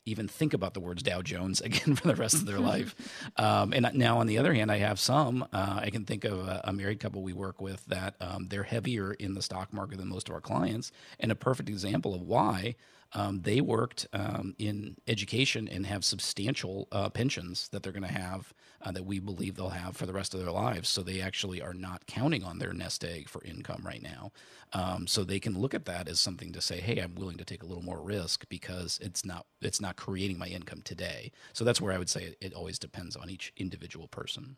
even 0.04 0.26
think 0.26 0.54
about 0.54 0.74
the 0.74 0.80
words 0.80 1.02
Dow 1.02 1.22
Jones 1.22 1.61
again 1.62 1.94
for 1.94 2.08
the 2.08 2.16
rest 2.16 2.34
of 2.34 2.46
their 2.46 2.61
life. 2.61 2.94
Um, 3.37 3.72
and 3.72 3.88
now, 3.94 4.18
on 4.18 4.26
the 4.26 4.38
other 4.38 4.52
hand, 4.52 4.70
I 4.72 4.78
have 4.78 4.98
some. 4.98 5.46
Uh, 5.52 5.80
I 5.80 5.90
can 5.90 6.04
think 6.04 6.24
of 6.24 6.40
a, 6.40 6.61
a, 6.64 6.72
married 6.72 6.98
couple 6.98 7.22
we 7.22 7.32
work 7.32 7.61
with 7.61 7.84
that 7.87 8.16
um, 8.20 8.48
they're 8.48 8.64
heavier 8.64 9.12
in 9.12 9.34
the 9.34 9.42
stock 9.42 9.72
market 9.72 9.98
than 9.98 10.08
most 10.08 10.28
of 10.28 10.34
our 10.34 10.40
clients, 10.40 10.90
and 11.20 11.30
a 11.30 11.37
perfect 11.37 11.68
example 11.68 12.14
of 12.14 12.22
why 12.22 12.74
um, 13.12 13.42
they 13.42 13.61
worked 13.61 14.08
um, 14.12 14.56
in 14.58 14.96
education 15.06 15.68
and 15.68 15.87
have 15.87 16.04
substantial 16.04 16.88
uh, 16.90 17.08
pensions 17.11 17.68
that 17.68 17.82
they're 17.82 17.92
going 17.92 18.02
to 18.02 18.08
have 18.08 18.52
uh, 18.83 18.93
that 18.93 19.05
we 19.05 19.19
believe 19.19 19.57
they'll 19.57 19.71
have 19.71 19.97
for 19.97 20.07
the 20.07 20.12
rest 20.12 20.35
of 20.35 20.41
their 20.41 20.53
lives. 20.53 20.88
So 20.88 21.03
they 21.03 21.21
actually 21.21 21.61
are 21.61 21.75
not 21.75 22.07
counting 22.07 22.45
on 22.45 22.59
their 22.59 22.73
nest 22.73 23.05
egg 23.05 23.29
for 23.29 23.43
income 23.45 23.83
right 23.85 24.03
now. 24.03 24.33
Um, 24.73 25.07
so 25.07 25.25
they 25.25 25.41
can 25.41 25.59
look 25.59 25.75
at 25.75 25.87
that 25.87 26.09
as 26.09 26.21
something 26.21 26.53
to 26.53 26.61
say, 26.61 26.81
"Hey, 26.81 26.99
I'm 26.99 27.14
willing 27.14 27.38
to 27.38 27.45
take 27.45 27.62
a 27.62 27.67
little 27.67 27.83
more 27.83 28.01
risk 28.01 28.49
because 28.49 28.99
it's 29.03 29.25
not 29.25 29.47
it's 29.61 29.81
not 29.81 29.97
creating 29.97 30.38
my 30.38 30.49
income 30.49 30.83
today." 30.83 31.33
So 31.53 31.64
that's 31.64 31.81
where 31.81 31.93
I 31.93 31.99
would 31.99 32.11
say 32.11 32.25
it, 32.25 32.38
it 32.41 32.55
always 32.55 32.79
depends 32.79 33.17
on 33.17 33.31
each 33.31 33.53
individual 33.57 34.09
person. 34.09 34.57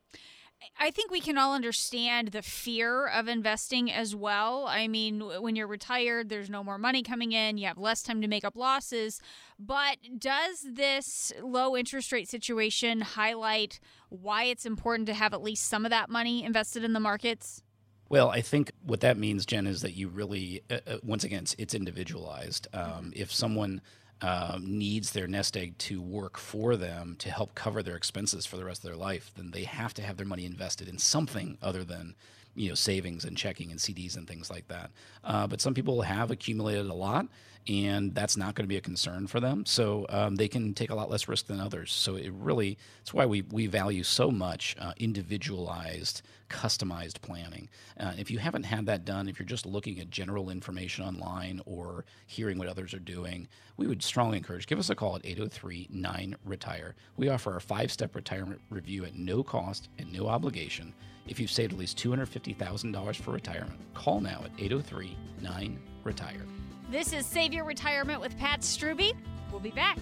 I 0.79 0.91
think 0.91 1.11
we 1.11 1.21
can 1.21 1.39
all 1.39 1.55
understand 1.55 2.29
the 2.29 2.43
fear 2.43 3.07
of 3.07 3.29
investing 3.29 3.91
as 3.91 4.15
well. 4.15 4.67
I 4.67 4.89
mean, 4.89 5.21
when 5.21 5.57
you're 5.57 5.67
retired, 5.67 6.29
there's 6.29 6.51
no 6.51 6.63
more 6.63 6.79
money 6.79 7.03
coming 7.03 7.33
in, 7.33 7.59
you 7.59 7.67
have 7.67 7.79
less 7.79 8.03
time 8.03 8.21
to 8.23 8.29
make 8.29 8.45
up 8.45 8.57
losses. 8.57 9.21
But 9.59 9.99
does 10.19 10.65
this 10.67 11.33
low 11.43 11.77
interest 11.77 12.13
rate 12.13 12.29
situation 12.29 13.01
highlight 13.01 13.81
why 14.09 14.45
it's 14.45 14.67
important 14.67 15.07
to 15.07 15.15
have 15.15 15.33
at 15.33 15.43
least 15.43 15.67
some 15.67 15.85
of 15.85 15.91
that 15.91 16.11
money 16.11 16.45
invested 16.45 16.85
in 16.85 16.93
the 16.93 17.01
markets? 17.01 17.63
Well, 18.09 18.29
I 18.29 18.41
think 18.41 18.73
what 18.85 19.01
that 19.01 19.17
means, 19.17 19.47
Jen, 19.47 19.67
is 19.67 19.83
that 19.83 19.95
you 19.95 20.09
really, 20.09 20.63
uh, 20.69 20.79
uh 20.87 20.97
once 21.03 21.25
again, 21.25 21.45
it's, 21.59 21.75
individualized. 21.75 22.67
Um. 22.75 23.13
If 23.15 23.33
someone 23.33 23.81
um, 24.23 24.65
needs 24.67 25.13
their 25.13 25.27
nest 25.27 25.57
egg 25.57 25.77
to 25.79 26.01
work 26.01 26.37
for 26.37 26.77
them 26.77 27.17
to 27.19 27.31
help 27.31 27.55
cover 27.55 27.83
their 27.83 27.97
expenses 27.97 28.45
for 28.47 28.57
the 28.57 28.65
rest 28.65 28.85
of 28.85 28.91
their 28.91 28.99
life, 28.99 29.31
then 29.37 29.51
they 29.51 29.65
have 29.65 29.95
to 29.95 30.03
have 30.03 30.17
their 30.17 30.27
money 30.27 30.45
invested 30.45 30.89
in 30.89 30.99
something 30.99 31.57
other 31.63 31.85
than 31.85 32.15
you 32.55 32.69
know 32.69 32.75
savings 32.75 33.25
and 33.25 33.37
checking 33.37 33.71
and 33.71 33.81
CDs 33.81 34.17
and 34.17 34.27
things 34.27 34.51
like 34.51 34.69
that. 34.69 34.91
Uh, 35.25 35.47
but 35.47 35.61
some 35.61 35.75
people 35.75 36.03
have 36.03 36.31
accumulated 36.31 36.87
a 36.87 36.95
lot, 36.95 37.27
and 37.69 38.15
that's 38.15 38.37
not 38.37 38.55
going 38.55 38.65
to 38.65 38.69
be 38.69 38.77
a 38.77 38.81
concern 38.81 39.27
for 39.27 39.39
them. 39.39 39.67
So 39.67 40.07
um, 40.09 40.37
they 40.37 40.49
can 40.49 40.75
take 40.75 40.91
a 40.91 40.95
lot 40.95 41.11
less 41.11 41.29
risk 41.29 41.47
than 41.47 41.61
others. 41.61 41.93
So 41.93 42.17
it 42.17 42.33
really, 42.33 42.79
it's 43.01 43.13
why 43.13 43.27
we, 43.27 43.43
we 43.43 43.67
value 43.67 44.03
so 44.03 44.31
much 44.31 44.77
uh, 44.81 44.93
individualized, 44.97 46.23
customized 46.49 47.21
planning. 47.21 47.69
Uh, 47.99 48.13
if 48.19 48.31
you 48.31 48.39
haven't 48.39 48.65
had 48.65 48.87
that 48.87 49.05
done, 49.05 49.29
if 49.29 49.39
you're 49.39 49.47
just 49.47 49.67
looking 49.67 50.01
at 50.01 50.11
general 50.11 50.51
information 50.51 51.05
online 51.05 51.61
or 51.67 52.05
hearing 52.27 52.59
what 52.59 52.69
others 52.69 52.95
are 52.95 52.99
doing, 52.99 53.47
we 53.77 53.87
would 53.87 54.03
strongly 54.03 54.39
encourage 54.39 54.67
give 54.67 54.79
us 54.79 54.91
a 54.91 54.95
call 54.95 55.17
at 55.17 55.25
803 55.25 55.89
9 55.91 56.37
Retire. 56.45 56.95
We 57.17 57.29
offer 57.29 57.53
our 57.53 57.61
five 57.61 57.93
step 57.93 58.15
retirement 58.15 58.61
review 58.71 59.05
at 59.05 59.15
no 59.17 59.43
cost 59.43 59.89
and 59.99 60.13
no 60.13 60.29
obligation. 60.29 60.95
If 61.29 61.39
you've 61.39 61.51
saved 61.51 61.73
at 61.73 61.79
least 61.79 61.99
$250,000 61.99 63.17
for 63.17 63.31
retirement, 63.31 63.79
call 63.95 64.21
now 64.21 64.43
at 64.45 64.51
803 64.59 65.17
9 65.41 65.81
Retire. 66.03 66.47
This 66.91 67.13
is 67.13 67.25
Save 67.25 67.53
Your 67.53 67.65
Retirement 67.65 68.21
with 68.21 68.37
Pat 68.37 68.63
Struby. 68.63 69.13
We'll 69.53 69.61
be 69.61 69.71
back. 69.71 69.97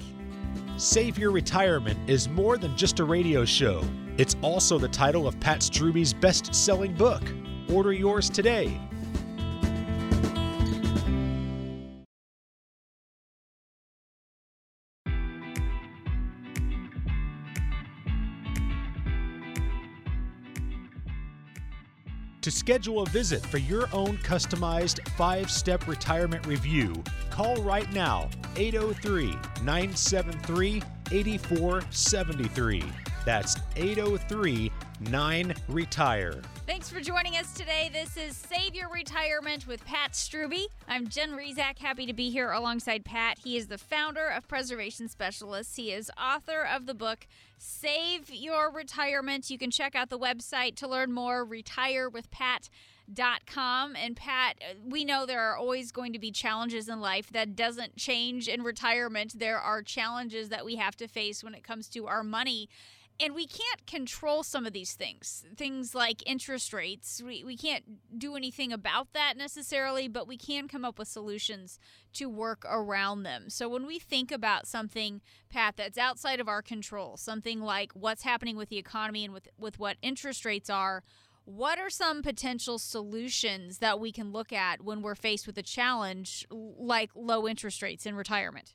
Save 0.79 1.19
Your 1.19 1.31
Retirement 1.31 1.99
is 2.09 2.31
more 2.31 2.57
than 2.57 2.75
just 2.79 2.99
a 2.99 3.05
radio 3.05 3.45
show. 3.45 3.85
It's 4.17 4.37
also 4.41 4.79
the 4.79 4.89
title 4.89 5.29
of 5.29 5.39
Pat 5.39 5.61
Struby's 5.61 6.15
best 6.15 6.55
selling 6.55 6.95
book. 6.95 7.23
Order 7.71 7.93
yours 7.93 8.31
today 8.31 8.81
To 22.43 22.53
schedule 22.53 23.03
a 23.03 23.07
visit 23.07 23.45
for 23.45 23.59
your 23.59 23.89
own 23.93 24.17
customized 24.19 25.07
five 25.17 25.51
step 25.51 25.89
retirement 25.89 26.47
review, 26.47 27.03
call 27.31 27.57
right 27.63 27.93
now 27.93 28.31
803 28.57 29.33
973 29.63 30.83
8473. 31.11 32.85
That's 33.25 33.57
803 33.75 34.71
9 35.01 35.55
Retire. 35.69 36.43
Thanks 36.67 36.91
for 36.91 37.01
joining 37.01 37.37
us 37.37 37.55
today. 37.55 37.89
This 37.93 38.17
is 38.17 38.37
Save 38.37 38.75
Your 38.75 38.91
Retirement 38.91 39.69
with 39.69 39.85
Pat 39.85 40.11
Struby. 40.13 40.65
I'm 40.89 41.07
Jen 41.07 41.31
Rizak, 41.33 41.79
happy 41.79 42.05
to 42.07 42.13
be 42.13 42.31
here 42.31 42.51
alongside 42.51 43.05
Pat. 43.05 43.39
He 43.39 43.57
is 43.57 43.69
the 43.69 43.79
founder 43.79 44.27
of 44.27 44.49
Preservation 44.49 45.07
Specialists. 45.09 45.77
He 45.77 45.93
is 45.93 46.11
author 46.21 46.65
of 46.65 46.87
the 46.87 46.95
book 46.95 47.29
Save 47.59 48.29
Your 48.31 48.73
Retirement. 48.73 49.49
You 49.51 49.59
can 49.59 49.71
check 49.71 49.95
out 49.95 50.11
the 50.11 50.19
website 50.19 50.75
to 50.77 50.89
learn 50.89 51.13
more, 51.13 51.47
retirewithpat.com. 51.47 53.97
And 53.97 54.17
Pat, 54.17 54.57
we 54.85 55.05
know 55.05 55.27
there 55.27 55.43
are 55.43 55.57
always 55.57 55.93
going 55.93 56.13
to 56.13 56.19
be 56.19 56.33
challenges 56.33 56.89
in 56.89 57.01
life. 57.01 57.31
That 57.31 57.55
doesn't 57.55 57.95
change 57.97 58.49
in 58.49 58.65
retirement. 58.65 59.39
There 59.39 59.61
are 59.61 59.81
challenges 59.81 60.49
that 60.49 60.65
we 60.65 60.75
have 60.75 60.97
to 60.97 61.07
face 61.07 61.45
when 61.45 61.55
it 61.55 61.63
comes 61.63 61.87
to 61.91 62.09
our 62.09 62.25
money 62.25 62.69
and 63.21 63.35
we 63.35 63.47
can't 63.47 63.87
control 63.87 64.43
some 64.43 64.67
of 64.67 64.73
these 64.73 64.95
things 64.95 65.45
things 65.57 65.95
like 65.95 66.23
interest 66.27 66.73
rates. 66.73 67.21
We, 67.25 67.45
we 67.45 67.57
can't 67.57 68.19
do 68.19 68.37
anything 68.37 68.73
about 68.73 69.13
that 69.13 69.37
necessarily 69.37 70.09
but 70.09 70.29
we 70.29 70.37
can 70.37 70.69
come 70.69 70.85
up 70.85 70.99
with 70.99 71.09
solutions 71.09 71.79
to 72.15 72.29
work 72.29 72.65
around 72.69 73.23
them. 73.23 73.51
So 73.51 73.69
when 73.69 73.87
we 73.87 73.99
think 73.99 74.31
about 74.31 74.67
something 74.67 75.21
pat 75.51 75.77
that's 75.77 75.99
outside 75.99 76.41
of 76.41 76.49
our 76.49 76.63
control 76.63 77.17
something 77.17 77.61
like 77.61 77.93
what's 77.93 78.23
happening 78.23 78.57
with 78.57 78.69
the 78.69 78.79
economy 78.79 79.25
and 79.25 79.35
with, 79.35 79.49
with 79.59 79.79
what 79.79 79.97
interest 80.03 80.45
rates 80.45 80.71
are 80.71 81.03
what 81.45 81.79
are 81.79 81.89
some 81.89 82.23
potential 82.23 82.79
solutions 82.79 83.79
that 83.79 83.99
we 83.99 84.13
can 84.13 84.33
look 84.33 84.53
at 84.53 84.83
when 84.83 85.01
we're 85.01 85.15
faced 85.15 85.47
with 85.47 85.57
a 85.57 85.63
challenge 85.63 86.47
like 86.51 87.11
low 87.15 87.49
interest 87.49 87.81
rates 87.81 88.05
in 88.05 88.15
retirement 88.15 88.75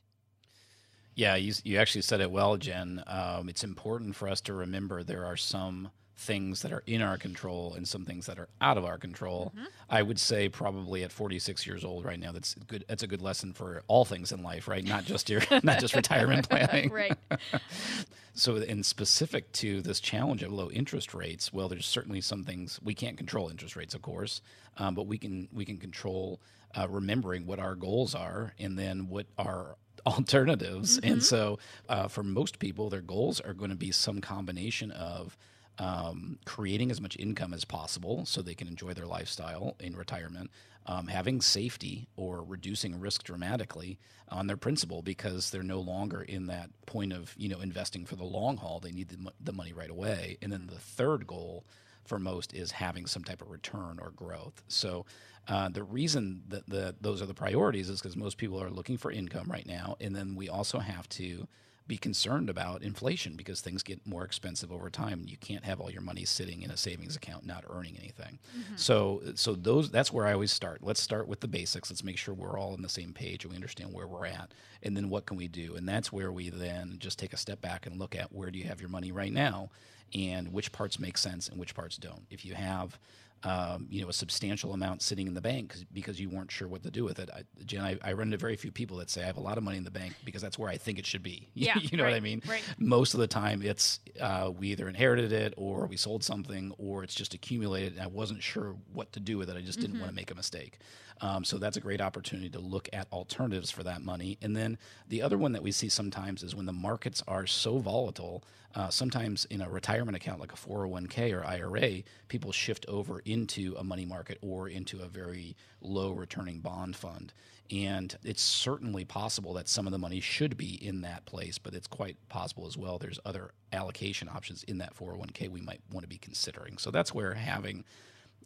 yeah, 1.14 1.36
you, 1.36 1.52
you 1.64 1.78
actually 1.78 2.02
said 2.02 2.20
it 2.20 2.30
well, 2.30 2.56
Jen. 2.56 3.02
Um, 3.06 3.48
it's 3.48 3.64
important 3.64 4.16
for 4.16 4.28
us 4.28 4.40
to 4.42 4.52
remember 4.52 5.02
there 5.02 5.24
are 5.24 5.36
some 5.36 5.90
things 6.16 6.62
that 6.62 6.72
are 6.72 6.82
in 6.86 7.02
our 7.02 7.18
control 7.18 7.74
and 7.74 7.86
some 7.86 8.04
things 8.04 8.26
that 8.26 8.38
are 8.38 8.48
out 8.60 8.78
of 8.78 8.84
our 8.84 8.98
control. 8.98 9.52
Mm-hmm. 9.54 9.64
I 9.90 10.02
would 10.02 10.18
say 10.18 10.48
probably 10.48 11.02
at 11.02 11.12
46 11.12 11.66
years 11.66 11.84
old 11.84 12.04
right 12.04 12.18
now, 12.18 12.32
that's 12.32 12.54
good. 12.54 12.84
That's 12.88 13.02
a 13.02 13.06
good 13.06 13.22
lesson 13.22 13.52
for 13.52 13.82
all 13.88 14.04
things 14.04 14.32
in 14.32 14.42
life, 14.42 14.68
right? 14.68 14.84
Not 14.84 15.04
just 15.04 15.28
your, 15.28 15.42
not 15.62 15.80
just 15.80 15.94
retirement 15.94 16.48
planning. 16.50 16.90
right. 16.90 17.16
so, 18.34 18.56
in 18.56 18.82
specific 18.82 19.52
to 19.52 19.80
this 19.82 20.00
challenge 20.00 20.42
of 20.42 20.52
low 20.52 20.70
interest 20.70 21.14
rates, 21.14 21.52
well, 21.52 21.68
there's 21.68 21.86
certainly 21.86 22.20
some 22.20 22.44
things 22.44 22.80
we 22.82 22.94
can't 22.94 23.16
control 23.16 23.48
interest 23.48 23.76
rates, 23.76 23.94
of 23.94 24.02
course, 24.02 24.40
um, 24.78 24.94
but 24.94 25.06
we 25.06 25.18
can 25.18 25.48
we 25.52 25.64
can 25.64 25.78
control 25.78 26.40
uh, 26.76 26.86
remembering 26.88 27.46
what 27.46 27.58
our 27.58 27.74
goals 27.74 28.14
are 28.14 28.54
and 28.58 28.78
then 28.78 29.08
what 29.08 29.26
our 29.38 29.76
alternatives. 30.06 30.98
Mm-hmm. 30.98 31.12
And 31.12 31.22
so, 31.22 31.58
uh, 31.88 32.08
for 32.08 32.22
most 32.22 32.58
people, 32.58 32.90
their 32.90 33.00
goals 33.00 33.40
are 33.40 33.54
going 33.54 33.70
to 33.70 33.76
be 33.76 33.90
some 33.90 34.20
combination 34.20 34.90
of 34.92 35.36
um, 35.78 36.38
creating 36.44 36.90
as 36.90 37.00
much 37.00 37.16
income 37.18 37.52
as 37.52 37.64
possible 37.64 38.24
so 38.26 38.42
they 38.42 38.54
can 38.54 38.68
enjoy 38.68 38.94
their 38.94 39.06
lifestyle 39.06 39.76
in 39.80 39.96
retirement, 39.96 40.50
um, 40.86 41.08
having 41.08 41.40
safety 41.40 42.06
or 42.16 42.44
reducing 42.44 43.00
risk 43.00 43.24
dramatically 43.24 43.98
on 44.28 44.46
their 44.46 44.56
principal 44.56 45.02
because 45.02 45.50
they're 45.50 45.62
no 45.62 45.80
longer 45.80 46.22
in 46.22 46.46
that 46.46 46.70
point 46.86 47.12
of 47.12 47.34
you 47.36 47.48
know 47.48 47.60
investing 47.60 48.04
for 48.04 48.16
the 48.16 48.24
long 48.24 48.56
haul. 48.56 48.80
They 48.80 48.92
need 48.92 49.08
the, 49.08 49.32
the 49.40 49.52
money 49.52 49.72
right 49.72 49.90
away. 49.90 50.38
And 50.42 50.52
then 50.52 50.68
the 50.68 50.78
third 50.78 51.26
goal 51.26 51.64
for 52.04 52.18
most 52.18 52.54
is 52.54 52.72
having 52.72 53.06
some 53.06 53.24
type 53.24 53.42
of 53.42 53.50
return 53.50 53.98
or 54.00 54.10
growth. 54.10 54.62
So 54.68 55.06
uh, 55.48 55.68
the 55.68 55.82
reason 55.82 56.42
that 56.48 56.68
the, 56.68 56.94
those 57.00 57.20
are 57.20 57.26
the 57.26 57.34
priorities 57.34 57.88
is 57.88 58.00
because 58.00 58.16
most 58.16 58.38
people 58.38 58.62
are 58.62 58.70
looking 58.70 58.96
for 58.96 59.10
income 59.10 59.48
right 59.50 59.66
now, 59.66 59.96
and 60.00 60.14
then 60.14 60.34
we 60.34 60.48
also 60.48 60.78
have 60.78 61.08
to 61.10 61.46
be 61.86 61.96
concerned 61.98 62.48
about 62.48 62.82
inflation 62.82 63.36
because 63.36 63.60
things 63.60 63.82
get 63.82 64.06
more 64.06 64.24
expensive 64.24 64.72
over 64.72 64.88
time 64.88 65.24
you 65.26 65.36
can't 65.36 65.64
have 65.64 65.80
all 65.80 65.90
your 65.90 66.00
money 66.00 66.24
sitting 66.24 66.62
in 66.62 66.70
a 66.70 66.76
savings 66.76 67.14
account 67.14 67.44
not 67.44 67.62
earning 67.68 67.96
anything. 67.98 68.38
Mm-hmm. 68.56 68.76
So 68.76 69.20
so 69.34 69.54
those 69.54 69.90
that's 69.90 70.10
where 70.10 70.26
I 70.26 70.32
always 70.32 70.50
start. 70.50 70.82
Let's 70.82 71.00
start 71.00 71.28
with 71.28 71.40
the 71.40 71.48
basics. 71.48 71.90
Let's 71.90 72.02
make 72.02 72.16
sure 72.16 72.32
we're 72.32 72.58
all 72.58 72.72
on 72.72 72.80
the 72.80 72.88
same 72.88 73.12
page 73.12 73.44
and 73.44 73.50
we 73.50 73.56
understand 73.56 73.92
where 73.92 74.06
we're 74.06 74.26
at 74.26 74.52
and 74.82 74.96
then 74.96 75.10
what 75.10 75.26
can 75.26 75.36
we 75.36 75.46
do? 75.46 75.74
And 75.74 75.86
that's 75.86 76.10
where 76.10 76.32
we 76.32 76.48
then 76.48 76.96
just 76.98 77.18
take 77.18 77.34
a 77.34 77.38
step 77.38 77.60
back 77.60 77.86
and 77.86 77.98
look 77.98 78.16
at 78.16 78.32
where 78.32 78.50
do 78.50 78.58
you 78.58 78.64
have 78.64 78.80
your 78.80 78.90
money 78.90 79.12
right 79.12 79.32
now 79.32 79.68
and 80.12 80.52
which 80.52 80.72
parts 80.72 80.98
make 80.98 81.16
sense 81.18 81.48
and 81.48 81.58
which 81.58 81.74
parts 81.74 81.96
don't. 81.96 82.26
If 82.30 82.44
you 82.44 82.54
have 82.54 82.98
um, 83.44 83.86
you 83.90 84.00
know, 84.00 84.08
a 84.08 84.12
substantial 84.12 84.72
amount 84.72 85.02
sitting 85.02 85.26
in 85.26 85.34
the 85.34 85.40
bank 85.40 85.74
because 85.92 86.18
you 86.18 86.30
weren't 86.30 86.50
sure 86.50 86.66
what 86.66 86.82
to 86.82 86.90
do 86.90 87.04
with 87.04 87.18
it. 87.18 87.28
I, 87.30 87.42
Jen, 87.66 87.82
I, 87.82 87.98
I, 88.02 88.14
run 88.14 88.28
into 88.28 88.38
very 88.38 88.56
few 88.56 88.72
people 88.72 88.96
that 88.98 89.10
say 89.10 89.22
I 89.22 89.26
have 89.26 89.36
a 89.36 89.40
lot 89.40 89.58
of 89.58 89.64
money 89.64 89.76
in 89.76 89.84
the 89.84 89.90
bank 89.90 90.14
because 90.24 90.40
that's 90.40 90.58
where 90.58 90.70
I 90.70 90.78
think 90.78 90.98
it 90.98 91.04
should 91.06 91.22
be. 91.22 91.48
Yeah, 91.54 91.78
you 91.78 91.96
know 91.96 92.04
right, 92.04 92.10
what 92.10 92.16
I 92.16 92.20
mean? 92.20 92.42
Right. 92.46 92.62
Most 92.78 93.14
of 93.14 93.20
the 93.20 93.26
time, 93.26 93.62
it's 93.62 94.00
uh, 94.20 94.50
we 94.56 94.68
either 94.68 94.88
inherited 94.88 95.32
it 95.32 95.54
or 95.56 95.86
we 95.86 95.96
sold 95.96 96.22
something 96.22 96.72
or 96.78 97.02
it's 97.04 97.14
just 97.14 97.32
accumulated 97.32 97.94
and 97.94 98.02
I 98.02 98.06
wasn't 98.06 98.42
sure 98.42 98.76
what 98.92 99.12
to 99.12 99.20
do 99.20 99.38
with 99.38 99.48
it. 99.48 99.56
I 99.56 99.60
just 99.60 99.78
didn't 99.78 99.94
mm-hmm. 99.94 100.00
want 100.00 100.10
to 100.10 100.16
make 100.16 100.30
a 100.30 100.34
mistake. 100.34 100.78
Um, 101.20 101.44
so 101.44 101.58
that's 101.58 101.76
a 101.76 101.80
great 101.80 102.00
opportunity 102.00 102.50
to 102.50 102.58
look 102.58 102.88
at 102.92 103.06
alternatives 103.12 103.70
for 103.70 103.82
that 103.84 104.02
money. 104.02 104.38
And 104.42 104.56
then 104.56 104.78
the 105.08 105.22
other 105.22 105.38
one 105.38 105.52
that 105.52 105.62
we 105.62 105.72
see 105.72 105.88
sometimes 105.88 106.42
is 106.42 106.54
when 106.54 106.66
the 106.66 106.72
markets 106.72 107.22
are 107.28 107.46
so 107.46 107.78
volatile. 107.78 108.44
Uh, 108.74 108.88
sometimes 108.88 109.44
in 109.46 109.60
a 109.60 109.68
retirement 109.68 110.16
account 110.16 110.40
like 110.40 110.52
a 110.52 110.56
401k 110.56 111.32
or 111.32 111.44
IRA, 111.46 112.02
people 112.28 112.50
shift 112.50 112.84
over 112.88 113.20
into 113.20 113.74
a 113.78 113.84
money 113.84 114.04
market 114.04 114.38
or 114.42 114.68
into 114.68 115.00
a 115.00 115.06
very 115.06 115.56
low 115.80 116.10
returning 116.12 116.58
bond 116.58 116.96
fund. 116.96 117.32
And 117.70 118.16
it's 118.24 118.42
certainly 118.42 119.04
possible 119.04 119.54
that 119.54 119.68
some 119.68 119.86
of 119.86 119.92
the 119.92 119.98
money 119.98 120.20
should 120.20 120.56
be 120.56 120.74
in 120.84 121.02
that 121.02 121.24
place, 121.24 121.56
but 121.56 121.72
it's 121.72 121.86
quite 121.86 122.16
possible 122.28 122.66
as 122.66 122.76
well. 122.76 122.98
There's 122.98 123.20
other 123.24 123.52
allocation 123.72 124.28
options 124.28 124.64
in 124.64 124.78
that 124.78 124.94
401k 124.96 125.48
we 125.48 125.60
might 125.60 125.80
want 125.90 126.02
to 126.02 126.08
be 126.08 126.18
considering. 126.18 126.76
So 126.76 126.90
that's 126.90 127.14
where 127.14 127.34
having 127.34 127.84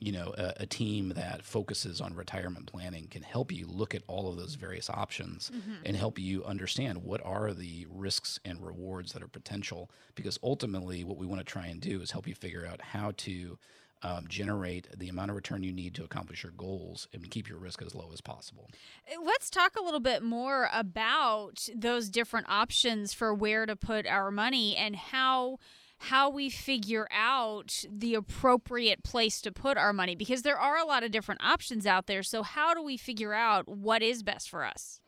you 0.00 0.12
know 0.12 0.34
a, 0.36 0.54
a, 0.60 0.66
team 0.66 1.10
that 1.10 1.44
focuses 1.44 2.00
on 2.00 2.14
retirement 2.14 2.66
planning 2.66 3.06
can 3.08 3.22
help 3.22 3.50
you 3.50 3.66
look 3.66 3.94
at 3.94 4.02
all 4.06 4.30
of 4.30 4.36
those 4.36 4.54
various 4.54 4.88
options 4.90 5.50
mm-hmm. 5.54 5.74
and 5.84 5.96
help 5.96 6.18
you 6.18 6.44
understand 6.44 7.02
what 7.02 7.20
are 7.24 7.52
the 7.52 7.86
risks 7.90 8.38
and 8.44 8.64
rewards 8.64 9.12
that 9.12 9.22
are 9.22 9.28
potential 9.28 9.90
because 10.14 10.38
ultimately 10.42 11.04
what 11.04 11.16
we 11.16 11.26
want 11.26 11.40
to 11.40 11.44
try 11.44 11.66
and 11.66 11.80
do 11.80 12.00
is 12.00 12.10
help 12.10 12.26
you 12.26 12.34
figure 12.34 12.66
out 12.66 12.80
how 12.80 13.12
to 13.16 13.58
um, 14.02 14.26
generate 14.28 14.86
the 14.96 15.08
amount 15.08 15.30
of 15.30 15.36
return 15.36 15.62
you 15.62 15.72
need 15.72 15.94
to 15.94 16.04
accomplish 16.04 16.42
your 16.42 16.52
goals 16.52 17.08
and 17.12 17.28
keep 17.30 17.48
your 17.48 17.58
risk 17.58 17.82
as 17.82 17.94
low 17.94 18.10
as 18.12 18.20
possible. 18.20 18.70
Uh, 19.10 19.20
let's 19.24 19.50
talk 19.50 19.76
a 19.76 19.82
little 19.82 20.00
bit 20.00 20.22
more 20.22 20.68
about 20.72 21.68
those 21.74 22.08
different 22.08 22.48
options 22.48 23.12
for 23.12 23.34
where 23.34 23.66
to 23.66 23.74
put 23.74 24.06
our 24.06 24.30
money 24.30 24.76
and 24.76 24.94
how 24.94 25.58
how 25.98 26.30
we 26.30 26.48
figure 26.48 27.08
out 27.10 27.84
the 27.90 28.14
appropriate 28.14 29.02
place 29.02 29.40
to 29.42 29.52
put 29.52 29.76
our 29.76 29.92
money 29.92 30.14
because 30.14 30.42
there 30.42 30.58
are 30.58 30.76
a 30.76 30.84
lot 30.84 31.02
of 31.02 31.10
different 31.10 31.42
options 31.42 31.86
out 31.86 32.06
there. 32.06 32.22
So, 32.22 32.42
how 32.42 32.74
do 32.74 32.82
we 32.82 32.96
figure 32.96 33.34
out 33.34 33.68
what 33.68 34.02
is 34.02 34.22
best 34.22 34.48
for 34.48 34.64
us? 34.64 35.00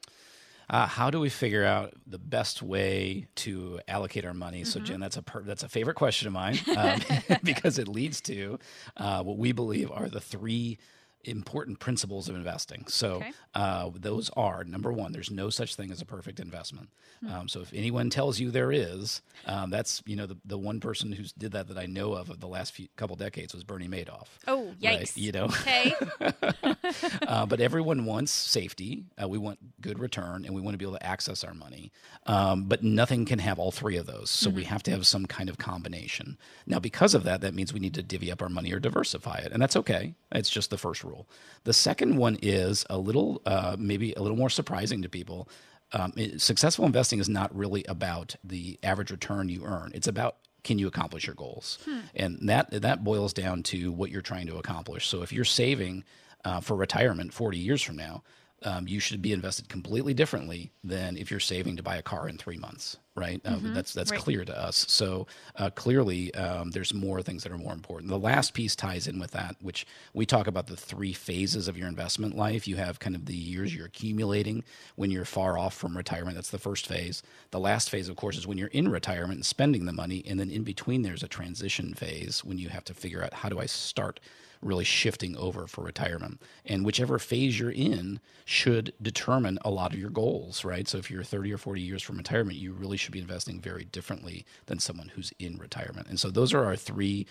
Uh, 0.68 0.86
how 0.86 1.10
do 1.10 1.18
we 1.18 1.28
figure 1.28 1.64
out 1.64 1.92
the 2.06 2.18
best 2.18 2.62
way 2.62 3.26
to 3.34 3.80
allocate 3.88 4.24
our 4.24 4.34
money? 4.34 4.60
Mm-hmm. 4.60 4.70
So, 4.70 4.80
Jen, 4.80 5.00
that's 5.00 5.16
a 5.16 5.22
per- 5.22 5.42
that's 5.42 5.64
a 5.64 5.68
favorite 5.68 5.96
question 5.96 6.28
of 6.28 6.32
mine 6.32 6.58
um, 6.76 7.00
because 7.42 7.78
it 7.78 7.88
leads 7.88 8.20
to 8.22 8.58
uh, 8.96 9.22
what 9.22 9.36
we 9.36 9.52
believe 9.52 9.90
are 9.90 10.08
the 10.08 10.20
three 10.20 10.78
important 11.24 11.78
principles 11.80 12.28
of 12.28 12.34
investing. 12.36 12.84
So 12.88 13.16
Okay. 13.16 13.32
uh, 13.54 13.90
those 13.94 14.30
are 14.36 14.64
number 14.64 14.92
one. 14.92 15.12
There's 15.12 15.30
no 15.30 15.50
such 15.50 15.74
thing 15.74 15.90
as 15.90 16.00
a 16.00 16.04
perfect 16.06 16.40
investment. 16.40 16.88
Hmm. 17.20 17.32
Um, 17.32 17.48
so 17.48 17.60
if 17.60 17.72
anyone 17.74 18.08
tells 18.10 18.38
you 18.40 18.50
there 18.50 18.72
is, 18.72 19.20
um, 19.46 19.70
that's 19.70 20.02
you 20.06 20.16
know 20.16 20.26
the, 20.26 20.36
the 20.44 20.56
one 20.58 20.80
person 20.80 21.12
who's 21.12 21.32
did 21.32 21.52
that 21.52 21.68
that 21.68 21.76
I 21.78 21.86
know 21.86 22.12
of 22.14 22.30
of 22.30 22.40
the 22.40 22.48
last 22.48 22.72
few 22.72 22.88
couple 22.96 23.16
decades 23.16 23.52
was 23.54 23.64
Bernie 23.64 23.88
Madoff. 23.88 24.28
Oh, 24.46 24.68
Right, 24.82 25.00
yikes. 25.02 25.16
you 25.16 25.32
know. 25.32 25.44
Okay. 25.44 25.92
uh, 27.26 27.46
but 27.46 27.60
everyone 27.60 28.04
wants 28.04 28.32
safety. 28.32 29.04
Uh, 29.22 29.28
we 29.28 29.38
want 29.38 29.58
good 29.80 29.98
return, 29.98 30.44
and 30.44 30.54
we 30.54 30.60
want 30.60 30.74
to 30.74 30.78
be 30.78 30.84
able 30.84 30.96
to 30.98 31.06
access 31.06 31.44
our 31.44 31.54
money. 31.54 31.92
Um, 32.26 32.64
but 32.64 32.82
nothing 32.82 33.24
can 33.24 33.38
have 33.38 33.58
all 33.58 33.70
three 33.70 33.96
of 33.96 34.06
those. 34.06 34.30
So 34.30 34.50
we 34.50 34.64
have 34.64 34.82
to 34.84 34.90
have 34.90 35.06
some 35.06 35.26
kind 35.26 35.48
of 35.48 35.58
combination. 35.58 36.38
Now, 36.66 36.78
because 36.78 37.14
of 37.14 37.24
that, 37.24 37.40
that 37.42 37.54
means 37.54 37.72
we 37.72 37.80
need 37.80 37.94
to 37.94 38.02
divvy 38.02 38.30
up 38.32 38.42
our 38.42 38.48
money 38.48 38.72
or 38.72 38.78
diversify 38.80 39.38
it, 39.38 39.52
and 39.52 39.60
that's 39.60 39.76
okay. 39.76 40.14
It's 40.32 40.50
just 40.50 40.70
the 40.70 40.78
first 40.78 41.04
rule. 41.10 41.28
The 41.64 41.72
second 41.72 42.16
one 42.16 42.38
is 42.40 42.84
a 42.88 42.96
little, 42.98 43.42
uh, 43.46 43.76
maybe 43.78 44.12
a 44.14 44.22
little 44.22 44.36
more 44.36 44.50
surprising 44.50 45.02
to 45.02 45.08
people. 45.08 45.48
Um, 45.92 46.12
it- 46.16 46.40
successful 46.40 46.84
investing 46.86 47.18
is 47.18 47.28
not 47.28 47.54
really 47.54 47.84
about 47.84 48.36
the 48.44 48.78
average 48.82 49.10
return 49.10 49.48
you 49.48 49.64
earn. 49.64 49.90
It's 49.94 50.06
about 50.08 50.36
can 50.62 50.78
you 50.78 50.86
accomplish 50.86 51.26
your 51.26 51.34
goals, 51.34 51.78
and 52.14 52.38
that 52.48 52.70
that 52.70 53.02
boils 53.02 53.32
down 53.32 53.62
to 53.64 53.90
what 53.90 54.10
you're 54.10 54.20
trying 54.32 54.46
to 54.46 54.56
accomplish. 54.58 55.06
So 55.08 55.22
if 55.22 55.32
you're 55.32 55.44
saving 55.44 56.04
uh, 56.44 56.60
for 56.60 56.76
retirement 56.76 57.32
40 57.32 57.58
years 57.58 57.82
from 57.82 57.96
now, 57.96 58.22
um, 58.62 58.86
you 58.86 59.00
should 59.00 59.22
be 59.22 59.32
invested 59.32 59.68
completely 59.68 60.12
differently 60.14 60.70
than 60.84 61.16
if 61.16 61.30
you're 61.30 61.40
saving 61.40 61.76
to 61.76 61.82
buy 61.82 61.96
a 61.96 62.02
car 62.02 62.28
in 62.28 62.36
three 62.36 62.58
months, 62.58 62.98
right? 63.14 63.40
Uh, 63.44 63.58
that's 63.62 63.92
that's 63.94 64.10
Right. 64.10 64.20
clear 64.20 64.44
to 64.44 64.58
us. 64.58 64.84
So 64.88 65.26
uh, 65.56 65.70
clearly, 65.70 66.34
um, 66.34 66.70
there's 66.70 66.92
more 66.92 67.22
things 67.22 67.42
that 67.42 67.52
are 67.52 67.58
more 67.58 67.72
important. 67.72 68.10
The 68.10 68.18
last 68.18 68.52
piece 68.54 68.76
ties 68.76 69.06
in 69.06 69.18
with 69.18 69.30
that, 69.30 69.56
which 69.62 69.86
we 70.12 70.26
talk 70.26 70.46
about 70.46 70.66
the 70.66 70.76
three 70.76 71.12
phases 71.12 71.68
of 71.68 71.78
your 71.78 71.88
investment 71.88 72.36
life. 72.36 72.68
You 72.68 72.76
have 72.76 72.98
kind 72.98 73.16
of 73.16 73.26
the 73.26 73.34
years 73.36 73.74
you're 73.74 73.86
accumulating 73.86 74.62
when 74.96 75.10
you're 75.10 75.24
far 75.24 75.56
off 75.58 75.74
from 75.74 75.96
retirement. 75.96 76.34
That's 76.36 76.50
the 76.50 76.58
first 76.58 76.86
phase. 76.86 77.22
The 77.52 77.60
last 77.60 77.88
phase, 77.90 78.08
of 78.08 78.16
course, 78.16 78.36
is 78.36 78.46
when 78.46 78.58
you're 78.58 78.68
in 78.68 78.88
retirement 78.88 79.36
and 79.38 79.46
spending 79.46 79.86
the 79.86 79.92
money, 79.92 80.22
and 80.26 80.38
then 80.38 80.50
in 80.50 80.64
between 80.64 81.02
there's 81.02 81.22
a 81.22 81.28
transition 81.28 81.94
phase 81.94 82.44
when 82.44 82.58
you 82.58 82.68
have 82.68 82.84
to 82.84 82.94
figure 82.94 83.22
out 83.24 83.32
how 83.32 83.48
do 83.48 83.58
I 83.58 83.66
start 83.66 84.20
really 84.62 84.84
shifting 84.84 85.36
over 85.36 85.66
for 85.66 85.82
retirement. 85.82 86.40
And 86.64 86.84
whichever 86.84 87.18
phase 87.18 87.58
you're 87.58 87.70
in 87.70 88.20
should 88.44 88.92
determine 89.00 89.58
a 89.64 89.70
lot 89.70 89.92
of 89.92 89.98
your 89.98 90.10
goals, 90.10 90.64
right? 90.64 90.86
So 90.86 90.98
if 90.98 91.10
you're 91.10 91.24
30 91.24 91.52
or 91.52 91.58
40 91.58 91.80
years 91.80 92.02
from 92.02 92.18
retirement, 92.18 92.58
you 92.58 92.72
really 92.72 92.96
should 92.96 93.12
be 93.12 93.20
investing 93.20 93.60
very 93.60 93.84
differently 93.84 94.44
than 94.66 94.78
someone 94.78 95.08
who's 95.14 95.32
in 95.38 95.56
retirement. 95.56 96.08
And 96.08 96.20
so 96.20 96.30
those 96.30 96.52
are 96.52 96.64
our 96.64 96.76
three 96.76 97.26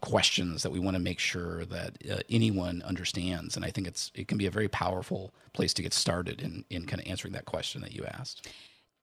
questions 0.00 0.62
that 0.62 0.70
we 0.70 0.78
want 0.78 0.94
to 0.94 1.02
make 1.02 1.18
sure 1.18 1.64
that 1.64 1.96
uh, 2.10 2.18
anyone 2.28 2.82
understands 2.82 3.56
and 3.56 3.64
i 3.64 3.70
think 3.70 3.86
it's 3.86 4.10
it 4.14 4.28
can 4.28 4.36
be 4.36 4.44
a 4.44 4.50
very 4.50 4.68
powerful 4.68 5.32
place 5.54 5.72
to 5.72 5.82
get 5.82 5.94
started 5.94 6.42
in 6.42 6.62
in 6.68 6.84
kind 6.84 7.00
of 7.00 7.08
answering 7.08 7.32
that 7.32 7.46
question 7.46 7.80
that 7.80 7.94
you 7.94 8.04
asked 8.04 8.46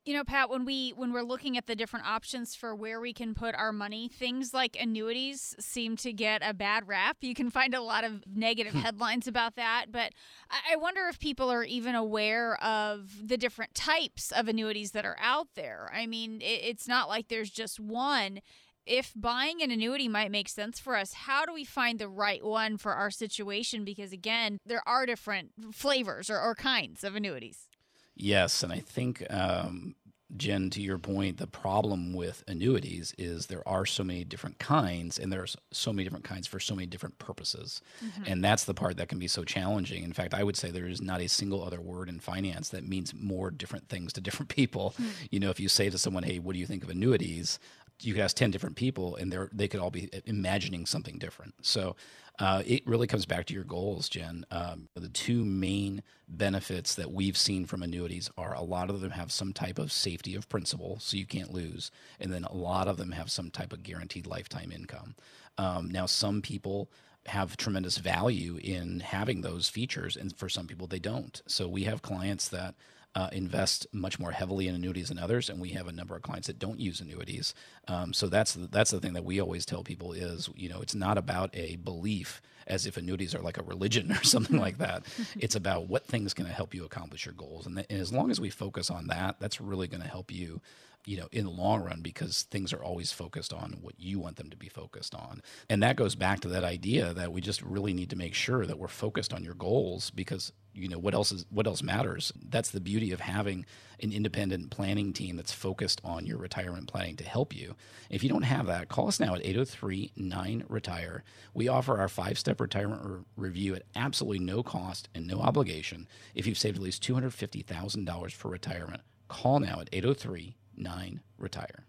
You 0.04 0.16
know, 0.16 0.24
Pat, 0.24 0.50
when 0.50 0.66
we 0.66 0.94
when 0.96 1.14
we're 1.14 1.22
looking 1.22 1.58
at 1.58 1.68
the 1.68 1.76
different 1.76 2.08
options 2.08 2.56
for 2.56 2.74
where 2.74 3.00
we 3.00 3.14
can 3.14 3.36
put 3.36 3.54
our 3.54 3.72
money, 3.72 4.08
things 4.08 4.52
like 4.52 4.76
annuities 4.80 5.56
seem 5.60 5.96
to 5.98 6.12
get 6.12 6.42
a 6.44 6.56
bad 6.56 6.88
rap. 6.88 7.18
You 7.22 7.36
can 7.36 7.52
find 7.52 7.76
a 7.76 7.82
lot 7.82 8.04
of 8.04 8.24
negative 8.26 8.74
hmm. 8.74 8.80
headlines 8.80 9.28
about 9.28 9.56
that, 9.58 9.92
but 9.92 10.14
I, 10.50 10.74
I 10.74 10.76
wonder 10.78 11.08
if 11.08 11.20
people 11.20 11.52
are 11.52 11.64
even 11.64 11.94
aware 11.94 12.62
of 12.64 13.28
the 13.28 13.38
different 13.38 13.76
types 13.76 14.32
of 14.32 14.48
annuities 14.48 14.92
that 14.92 15.06
are 15.06 15.18
out 15.20 15.50
there. 15.54 15.92
I 15.94 16.08
mean, 16.08 16.40
it's 16.42 16.88
not 16.88 17.08
like 17.08 17.28
there's 17.28 17.52
just 17.52 17.80
one. 17.80 18.42
If 18.88 19.14
buying 19.16 19.62
an 19.62 19.70
annuity 19.70 20.08
might 20.08 20.32
make 20.32 20.50
sense 20.50 20.80
for 20.80 20.96
us, 20.96 21.14
how 21.14 21.46
do 21.46 21.54
we 21.54 21.64
find 21.64 22.00
the 22.00 22.10
right 22.10 22.44
one 22.44 22.78
for 22.78 22.94
our 22.94 23.12
situation? 23.12 23.86
Because 23.86 24.12
again, 24.12 24.58
there 24.66 24.82
are 24.88 25.06
different 25.06 25.52
flavors 25.72 26.32
or, 26.32 26.40
or 26.40 26.56
kinds 26.56 27.04
of 27.04 27.16
annuities. 27.16 27.68
Yes, 28.16 28.64
and 28.64 28.72
I 28.72 28.80
think 28.80 29.26
um, 29.30 29.96
Jen, 30.38 30.70
to 30.72 30.82
your 30.82 30.98
point, 30.98 31.38
the 31.38 31.48
problem 31.48 32.14
with 32.14 32.44
annuities 32.48 33.14
is 33.18 33.48
there 33.48 33.68
are 33.68 33.86
so 33.86 34.04
many 34.04 34.24
different 34.24 34.60
kinds, 34.60 35.20
and 35.20 35.32
there's 35.32 35.58
so 35.72 35.92
many 35.92 36.04
different 36.04 36.24
kinds 36.24 36.48
for 36.48 36.60
so 36.60 36.74
many 36.76 36.86
different 36.86 37.18
purposes, 37.20 37.82
and 38.26 38.44
that's 38.44 38.64
the 38.64 38.74
part 38.74 38.98
that 38.98 39.10
can 39.10 39.20
be 39.20 39.28
so 39.28 39.44
challenging. 39.44 40.04
In 40.04 40.14
fact, 40.14 40.34
I 40.34 40.44
would 40.44 40.56
say 40.56 40.72
there 40.72 40.88
is 40.88 41.02
not 41.02 41.22
a 41.22 41.28
single 41.28 41.64
other 41.64 41.82
word 41.82 42.08
in 42.08 42.20
finance 42.20 42.70
that 42.70 42.88
means 42.88 43.14
more 43.14 43.52
different 43.52 43.90
things 43.90 44.14
to 44.14 44.22
different 44.22 44.50
people. 44.56 44.94
You 45.32 45.40
know, 45.40 45.50
if 45.50 45.60
you 45.60 45.68
say 45.68 45.90
to 45.90 45.98
someone, 45.98 46.24
"Hey, 46.24 46.40
what 46.40 46.54
do 46.54 46.60
you 46.60 46.66
think 46.66 46.84
of 46.84 46.90
annuities?" 46.90 47.60
You 48.04 48.14
could 48.14 48.24
ask 48.24 48.36
10 48.36 48.52
different 48.52 48.76
people 48.76 49.16
and 49.16 49.32
they're 49.32 49.50
they 49.54 49.68
could 49.68 49.80
all 49.80 49.92
be 49.92 50.10
imagining 50.26 50.86
something 50.86 51.18
different. 51.18 51.54
So 51.62 51.96
uh, 52.40 52.64
it 52.66 52.86
really 52.88 53.08
comes 53.08 53.26
back 53.26 53.46
to 53.46 53.54
your 53.54 53.64
goals 53.64 54.10
jen. 54.10 54.46
Um, 54.52 54.90
the 54.96 55.10
two 55.10 55.46
main 55.46 56.02
benefits 56.28 56.96
that 56.96 57.12
we've 57.12 57.38
seen 57.38 57.66
from 57.66 57.84
annuities 57.84 58.30
are 58.38 58.54
a 58.56 58.62
lot 58.62 58.90
of 58.90 59.02
them 59.02 59.12
have 59.12 59.32
some 59.32 59.54
type 59.54 59.78
of 59.78 59.92
safety 59.92 60.36
of 60.36 60.50
principal 60.50 60.98
so 61.00 61.18
you 61.18 61.26
can't 61.26 61.54
lose 61.54 61.92
and 62.20 62.32
then 62.32 62.44
a 62.46 62.54
lot 62.54 62.88
of 62.88 62.98
them 62.98 63.12
have 63.12 63.30
some 63.30 63.52
type 63.52 63.74
of 63.74 63.84
guaranteed 63.84 64.26
lifetime 64.26 64.72
income. 64.72 65.16
Um, 65.58 65.90
now 65.90 66.06
some 66.06 66.42
people 66.42 66.90
have 67.28 67.56
tremendous 67.56 67.98
value 67.98 68.58
in 68.64 69.02
having 69.02 69.42
those 69.42 69.70
features 69.70 70.16
and 70.16 70.36
for 70.36 70.50
some 70.50 70.66
people 70.66 70.88
they 70.88 71.00
don't. 71.00 71.42
So 71.48 71.68
we 71.68 71.84
have 71.84 72.02
clients 72.02 72.48
that 72.50 72.74
uh, 73.16 73.30
invest 73.32 73.88
much 73.92 74.20
more 74.20 74.32
heavily 74.32 74.68
in 74.68 74.76
annuities 74.76 75.10
than 75.10 75.20
others, 75.20 75.50
and 75.50 75.60
we 75.60 75.70
have 75.70 75.88
a 75.88 75.92
number 75.92 76.16
of 76.16 76.22
clients 76.22 76.48
that 76.48 76.60
don't 76.60 76.80
use 76.80 77.02
annuities. 77.02 77.54
Um, 77.88 78.14
so 78.14 78.28
that's 78.28 78.54
the, 78.54 78.68
that's 78.68 78.92
the 78.92 79.00
thing 79.00 79.14
that 79.14 79.26
we 79.26 79.40
always 79.42 79.66
tell 79.66 79.84
people 79.84 80.14
is 80.14 80.50
you 80.56 80.70
know 80.70 80.82
it's 80.82 80.96
not 80.96 81.18
about 81.18 81.50
a 81.56 81.76
belief 81.78 82.42
as 82.68 82.86
if 82.86 82.96
annuities 82.96 83.36
are 83.36 83.42
like 83.42 83.58
a 83.58 83.64
religion 83.64 84.12
or 84.18 84.24
something 84.24 84.58
like 84.58 84.78
that. 84.78 85.04
It's 85.40 85.56
about 85.56 85.88
what 85.88 86.06
things 86.06 86.34
can 86.34 86.46
help 86.46 86.74
you 86.74 86.86
accomplish 86.86 87.26
your 87.26 87.34
goals, 87.34 87.66
and, 87.66 87.76
th- 87.76 87.88
and 87.90 88.00
as 88.00 88.14
long 88.14 88.32
as 88.32 88.40
we 88.40 88.50
focus 88.50 88.90
on 88.90 89.08
that, 89.08 89.38
that's 89.40 89.60
really 89.60 89.88
going 89.88 90.04
to 90.04 90.08
help 90.08 90.32
you 90.32 90.62
you 91.06 91.18
know 91.18 91.28
in 91.32 91.46
the 91.46 91.52
long 91.52 91.82
run 91.82 92.02
because 92.02 92.44
things 92.44 92.74
are 92.74 92.84
always 92.84 93.12
focused 93.12 93.54
on 93.54 93.78
what 93.82 94.00
you 94.00 94.20
want 94.20 94.38
them 94.38 94.50
to 94.50 94.58
be 94.58 94.70
focused 94.70 95.16
on. 95.16 95.42
And 95.70 95.82
that 95.84 95.96
goes 95.96 96.16
back 96.16 96.40
to 96.42 96.48
that 96.50 96.64
idea 96.64 97.14
that 97.14 97.32
we 97.32 97.42
just 97.42 97.62
really 97.62 97.94
need 97.94 98.10
to 98.12 98.16
make 98.16 98.34
sure 98.34 98.66
that 98.66 98.78
we're 98.78 98.88
focused 98.88 99.34
on 99.34 99.44
your 99.44 99.54
goals 99.54 100.10
because 100.12 100.52
you 100.74 100.88
know 100.88 101.00
what 101.00 101.14
else 101.14 101.32
is 101.32 101.46
what 101.50 101.68
else 101.68 101.84
matters? 101.84 102.32
That's 102.50 102.72
the 102.72 102.80
beauty 102.80 103.12
of 103.12 103.20
having 103.20 103.66
an 104.02 104.12
independent 104.12 104.72
planning 104.72 105.14
team 105.14 105.36
that's 105.36 105.54
focused 105.54 106.02
on 106.04 106.26
your 106.26 106.38
retirement 106.38 106.88
planning 106.88 107.16
to 107.18 107.24
help 107.24 107.56
you. 107.56 107.76
If 108.10 108.24
you 108.24 108.30
don't 108.30 108.44
have 108.44 108.68
that 108.68 108.90
call 108.90 109.08
us 109.08 109.20
now 109.20 109.36
at 109.36 109.44
803-9 109.44 110.64
retire. 110.70 111.24
We 111.54 111.68
offer 111.68 112.00
our 112.00 112.08
five-step 112.08 112.60
retirement 112.60 113.02
re- 113.04 113.20
review 113.36 113.76
at 113.76 113.84
absolutely 113.96 114.40
no 114.40 114.64
cost 114.64 115.10
and 115.14 115.28
no 115.28 115.42
obligation. 115.42 116.08
If 116.34 116.48
you've 116.48 116.58
saved 116.58 116.78
at 116.78 116.84
least 116.84 117.04
$250000 117.04 118.32
for 118.32 118.50
retirement 118.50 119.02
call 119.32 119.62
now 119.62 119.80
at 119.80 119.90
803 119.94 120.56
9 120.76 121.22
retire 121.38 121.86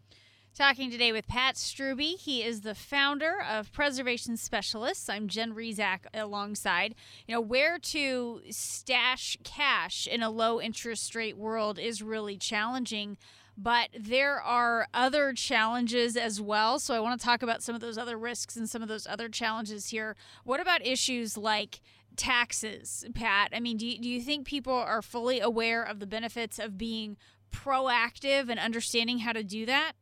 Talking 0.55 0.91
today 0.91 1.13
with 1.13 1.27
Pat 1.27 1.55
Struby. 1.55 2.19
He 2.19 2.43
is 2.43 2.61
the 2.61 2.75
founder 2.75 3.37
of 3.41 3.73
Preservation 3.73 4.37
Specialists. 4.37 5.09
I'm 5.09 5.27
Jen 5.27 5.55
Rezak 5.55 6.01
alongside. 6.13 6.95
You 7.27 7.35
know, 7.35 7.41
where 7.41 7.79
to 7.79 8.43
stash 8.51 9.39
cash 9.45 10.07
in 10.07 10.23
a 10.23 10.29
low 10.29 10.61
interest 10.61 11.15
rate 11.15 11.39
world 11.39 11.79
is 11.79 12.03
really 12.03 12.37
challenging, 12.37 13.17
but 13.57 13.89
there 13.99 14.43
are 14.43 14.89
other 14.93 15.33
challenges 15.33 16.19
as 16.19 16.39
well. 16.39 16.79
So 16.79 16.95
I 16.95 17.01
want 17.01 17.19
to 17.19 17.25
talk 17.25 17.43
about 17.43 17.63
some 17.63 17.75
of 17.75 17.81
those 17.81 17.97
other 17.97 18.19
risks 18.19 18.55
and 18.55 18.69
some 18.69 18.83
of 18.83 18.89
those 18.89 19.07
other 19.07 19.31
challenges 19.31 19.89
here. 19.89 20.17
What 20.45 20.61
about 20.61 20.87
issues 20.87 21.39
like 21.39 21.81
taxes, 22.15 23.07
Pat? 23.15 23.53
I 23.55 23.61
mean, 23.61 23.79
do 23.79 23.87
you, 23.87 23.99
do 23.99 24.07
you 24.07 24.21
think 24.21 24.47
people 24.47 24.75
are 24.75 25.01
fully 25.01 25.41
aware 25.41 25.83
of 25.83 25.99
the 25.99 26.07
benefits 26.07 26.59
of 26.59 26.77
being 26.77 27.17
proactive 27.53 28.49
and 28.49 28.59
understanding 28.59 29.19
how 29.19 29.33
to 29.33 29.43
do 29.43 29.67
that? 29.67 29.93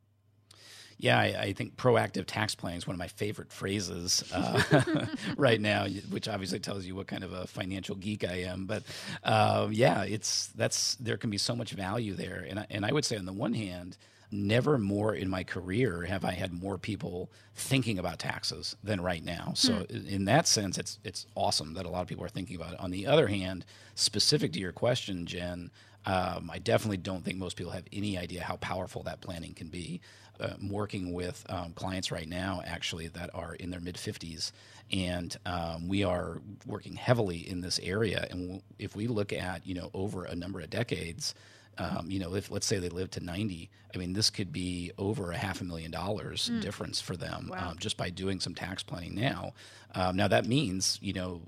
Yeah, 1.01 1.19
I, 1.19 1.25
I 1.39 1.53
think 1.55 1.77
proactive 1.77 2.27
tax 2.27 2.55
planning 2.55 2.77
is 2.77 2.87
one 2.87 2.95
of 2.95 2.99
my 2.99 3.09
favorite 3.09 3.51
phrases 3.51 4.23
uh, 4.35 5.07
right 5.37 5.59
now, 5.59 5.87
which 6.11 6.29
obviously 6.29 6.61
tells 6.61 6.85
you 6.85 6.95
what 6.95 7.07
kind 7.07 7.25
of 7.25 7.33
a 7.33 7.47
financial 7.47 7.97
geek 7.97 8.23
I 8.23 8.43
am. 8.43 8.67
But 8.67 8.83
um, 9.25 9.73
yeah, 9.73 10.03
it's 10.05 10.49
that's 10.49 10.97
there 10.97 11.17
can 11.17 11.31
be 11.31 11.39
so 11.39 11.57
much 11.57 11.73
value 11.73 12.13
there, 12.13 12.47
and 12.47 12.61
I, 12.61 12.67
and 12.69 12.85
I 12.85 12.93
would 12.93 13.07
say 13.07 13.17
on 13.17 13.25
the 13.25 13.33
one 13.33 13.55
hand, 13.55 13.97
never 14.31 14.79
more 14.79 15.15
in 15.15 15.29
my 15.29 15.43
career 15.43 16.03
have 16.03 16.25
I 16.25 16.33
had 16.33 16.53
more 16.53 16.79
people 16.79 17.31
thinking 17.55 17.99
about 17.99 18.19
taxes 18.19 18.77
than 18.85 19.01
right 19.01 19.25
now. 19.25 19.53
So 19.55 19.87
in 19.89 20.27
that 20.27 20.47
sense, 20.47 20.79
it's 20.79 20.99
it's 21.03 21.27
awesome 21.35 21.75
that 21.75 21.87
a 21.87 21.89
lot 21.89 22.03
of 22.03 22.09
people 22.09 22.25
are 22.25 22.29
thinking 22.29 22.57
about 22.57 22.75
it. 22.75 22.81
On 22.81 22.91
the 22.91 23.07
other 23.07 23.29
hand, 23.29 23.65
specific 23.95 24.53
to 24.53 24.61
your 24.61 24.73
question, 24.73 25.27
Jen. 25.27 25.71
Um, 26.07 26.51
I 26.53 26.59
definitely 26.59 26.97
don't 26.99 27.25
think 27.25 27.39
most 27.39 27.57
people 27.57 27.73
have 27.73 27.85
any 27.93 28.17
idea 28.19 28.43
how 28.43 28.57
powerful 28.57 29.03
that 29.05 29.21
planning 29.21 29.55
can 29.55 29.69
be. 29.69 30.01
Uh, 30.41 30.55
I'm 30.59 30.71
working 30.71 31.13
with 31.13 31.45
um, 31.51 31.73
clients 31.75 32.11
right 32.11 32.29
now, 32.29 32.63
actually, 32.65 33.09
that 33.09 33.29
are 33.35 33.55
in 33.57 33.71
their 33.71 33.81
mid 33.81 33.97
50s, 33.97 34.53
and 34.91 35.37
um, 35.45 35.87
we 35.89 36.03
are 36.03 36.41
working 36.67 36.95
heavily 36.95 37.47
in 37.49 37.61
this 37.61 37.79
area. 37.83 38.27
And 38.31 38.41
w- 38.47 38.63
if 38.79 38.97
we 38.97 39.07
look 39.07 39.33
at, 39.35 39.67
you 39.67 39.75
know, 39.75 39.91
over 39.93 40.25
a 40.25 40.35
number 40.35 40.61
of 40.61 40.71
decades, 40.71 41.35
um, 41.77 42.11
you 42.11 42.19
know, 42.19 42.35
if 42.35 42.51
let's 42.51 42.67
say 42.67 42.79
they 42.79 42.89
live 42.89 43.11
to 43.13 43.21
90, 43.21 43.69
I 43.95 43.99
mean, 43.99 44.13
this 44.15 44.31
could 44.31 44.53
be 44.53 44.93
over 44.99 45.33
a 45.33 45.37
half 45.37 45.61
a 45.61 45.65
million 45.65 45.91
dollars 45.91 46.51
difference 46.61 47.01
for 47.01 47.17
them 47.17 47.53
um, 47.57 47.77
just 47.79 47.97
by 47.97 48.09
doing 48.11 48.41
some 48.41 48.55
tax 48.55 48.83
planning 48.83 49.15
now. 49.15 49.53
Um, 49.95 50.17
now, 50.17 50.29
that 50.29 50.47
means, 50.47 50.99
you 51.03 51.13
know, 51.13 51.43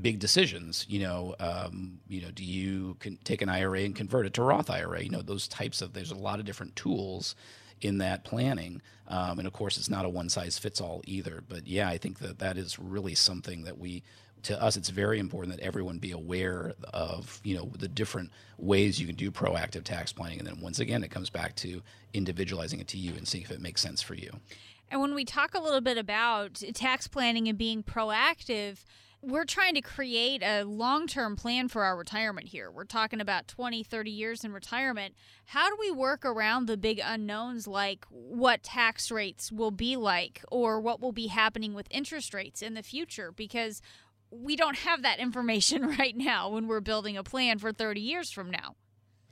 big 0.00 0.18
decisions. 0.18 0.86
You 0.88 1.00
know, 1.00 1.34
um, 1.40 1.98
you 2.08 2.22
know, 2.22 2.30
do 2.30 2.44
you 2.44 2.96
can 3.00 3.18
take 3.24 3.42
an 3.42 3.48
IRA 3.48 3.80
and 3.80 3.94
convert 3.94 4.26
it 4.26 4.34
to 4.34 4.42
Roth 4.42 4.70
IRA? 4.70 5.02
You 5.02 5.10
know, 5.10 5.22
those 5.22 5.48
types 5.48 5.82
of. 5.82 5.92
There's 5.92 6.10
a 6.10 6.16
lot 6.16 6.38
of 6.38 6.44
different 6.44 6.76
tools 6.76 7.34
in 7.80 7.98
that 7.98 8.24
planning, 8.24 8.80
um, 9.08 9.38
and 9.38 9.46
of 9.46 9.52
course, 9.52 9.76
it's 9.76 9.90
not 9.90 10.04
a 10.04 10.08
one 10.08 10.28
size 10.28 10.58
fits 10.58 10.80
all 10.80 11.02
either. 11.04 11.42
But 11.46 11.66
yeah, 11.66 11.88
I 11.88 11.98
think 11.98 12.18
that 12.20 12.38
that 12.38 12.56
is 12.56 12.78
really 12.78 13.14
something 13.14 13.64
that 13.64 13.78
we. 13.78 14.02
To 14.42 14.62
us, 14.62 14.76
it's 14.76 14.90
very 14.90 15.18
important 15.18 15.56
that 15.56 15.64
everyone 15.64 15.98
be 15.98 16.12
aware 16.12 16.74
of, 16.94 17.40
you 17.42 17.56
know, 17.56 17.72
the 17.76 17.88
different 17.88 18.30
ways 18.58 19.00
you 19.00 19.06
can 19.06 19.16
do 19.16 19.32
proactive 19.32 19.82
tax 19.82 20.12
planning, 20.12 20.38
and 20.38 20.46
then 20.46 20.60
once 20.60 20.78
again, 20.78 21.02
it 21.02 21.10
comes 21.10 21.30
back 21.30 21.56
to 21.56 21.82
individualizing 22.12 22.78
it 22.78 22.86
to 22.88 22.98
you 22.98 23.14
and 23.14 23.26
seeing 23.26 23.42
if 23.42 23.50
it 23.50 23.60
makes 23.60 23.80
sense 23.80 24.02
for 24.02 24.14
you. 24.14 24.30
And 24.88 25.00
when 25.00 25.14
we 25.14 25.24
talk 25.24 25.54
a 25.54 25.58
little 25.58 25.80
bit 25.80 25.98
about 25.98 26.62
tax 26.74 27.08
planning 27.08 27.48
and 27.48 27.58
being 27.58 27.82
proactive, 27.82 28.84
we're 29.22 29.44
trying 29.44 29.74
to 29.74 29.80
create 29.80 30.42
a 30.42 30.62
long 30.62 31.06
term 31.06 31.36
plan 31.36 31.68
for 31.68 31.84
our 31.84 31.96
retirement 31.96 32.48
here. 32.48 32.70
We're 32.70 32.84
talking 32.84 33.20
about 33.20 33.48
20, 33.48 33.82
30 33.82 34.10
years 34.10 34.44
in 34.44 34.52
retirement. 34.52 35.14
How 35.46 35.68
do 35.68 35.76
we 35.78 35.90
work 35.90 36.24
around 36.24 36.66
the 36.66 36.76
big 36.76 37.00
unknowns 37.02 37.66
like 37.66 38.04
what 38.08 38.62
tax 38.62 39.10
rates 39.10 39.50
will 39.50 39.70
be 39.70 39.96
like 39.96 40.44
or 40.50 40.80
what 40.80 41.00
will 41.00 41.12
be 41.12 41.26
happening 41.28 41.74
with 41.74 41.88
interest 41.90 42.34
rates 42.34 42.62
in 42.62 42.74
the 42.74 42.82
future? 42.82 43.32
Because 43.32 43.80
we 44.30 44.56
don't 44.56 44.78
have 44.78 45.02
that 45.02 45.18
information 45.20 45.96
right 45.98 46.16
now 46.16 46.50
when 46.50 46.66
we're 46.66 46.80
building 46.80 47.16
a 47.16 47.24
plan 47.24 47.58
for 47.58 47.72
30 47.72 48.00
years 48.00 48.30
from 48.30 48.50
now. 48.50 48.76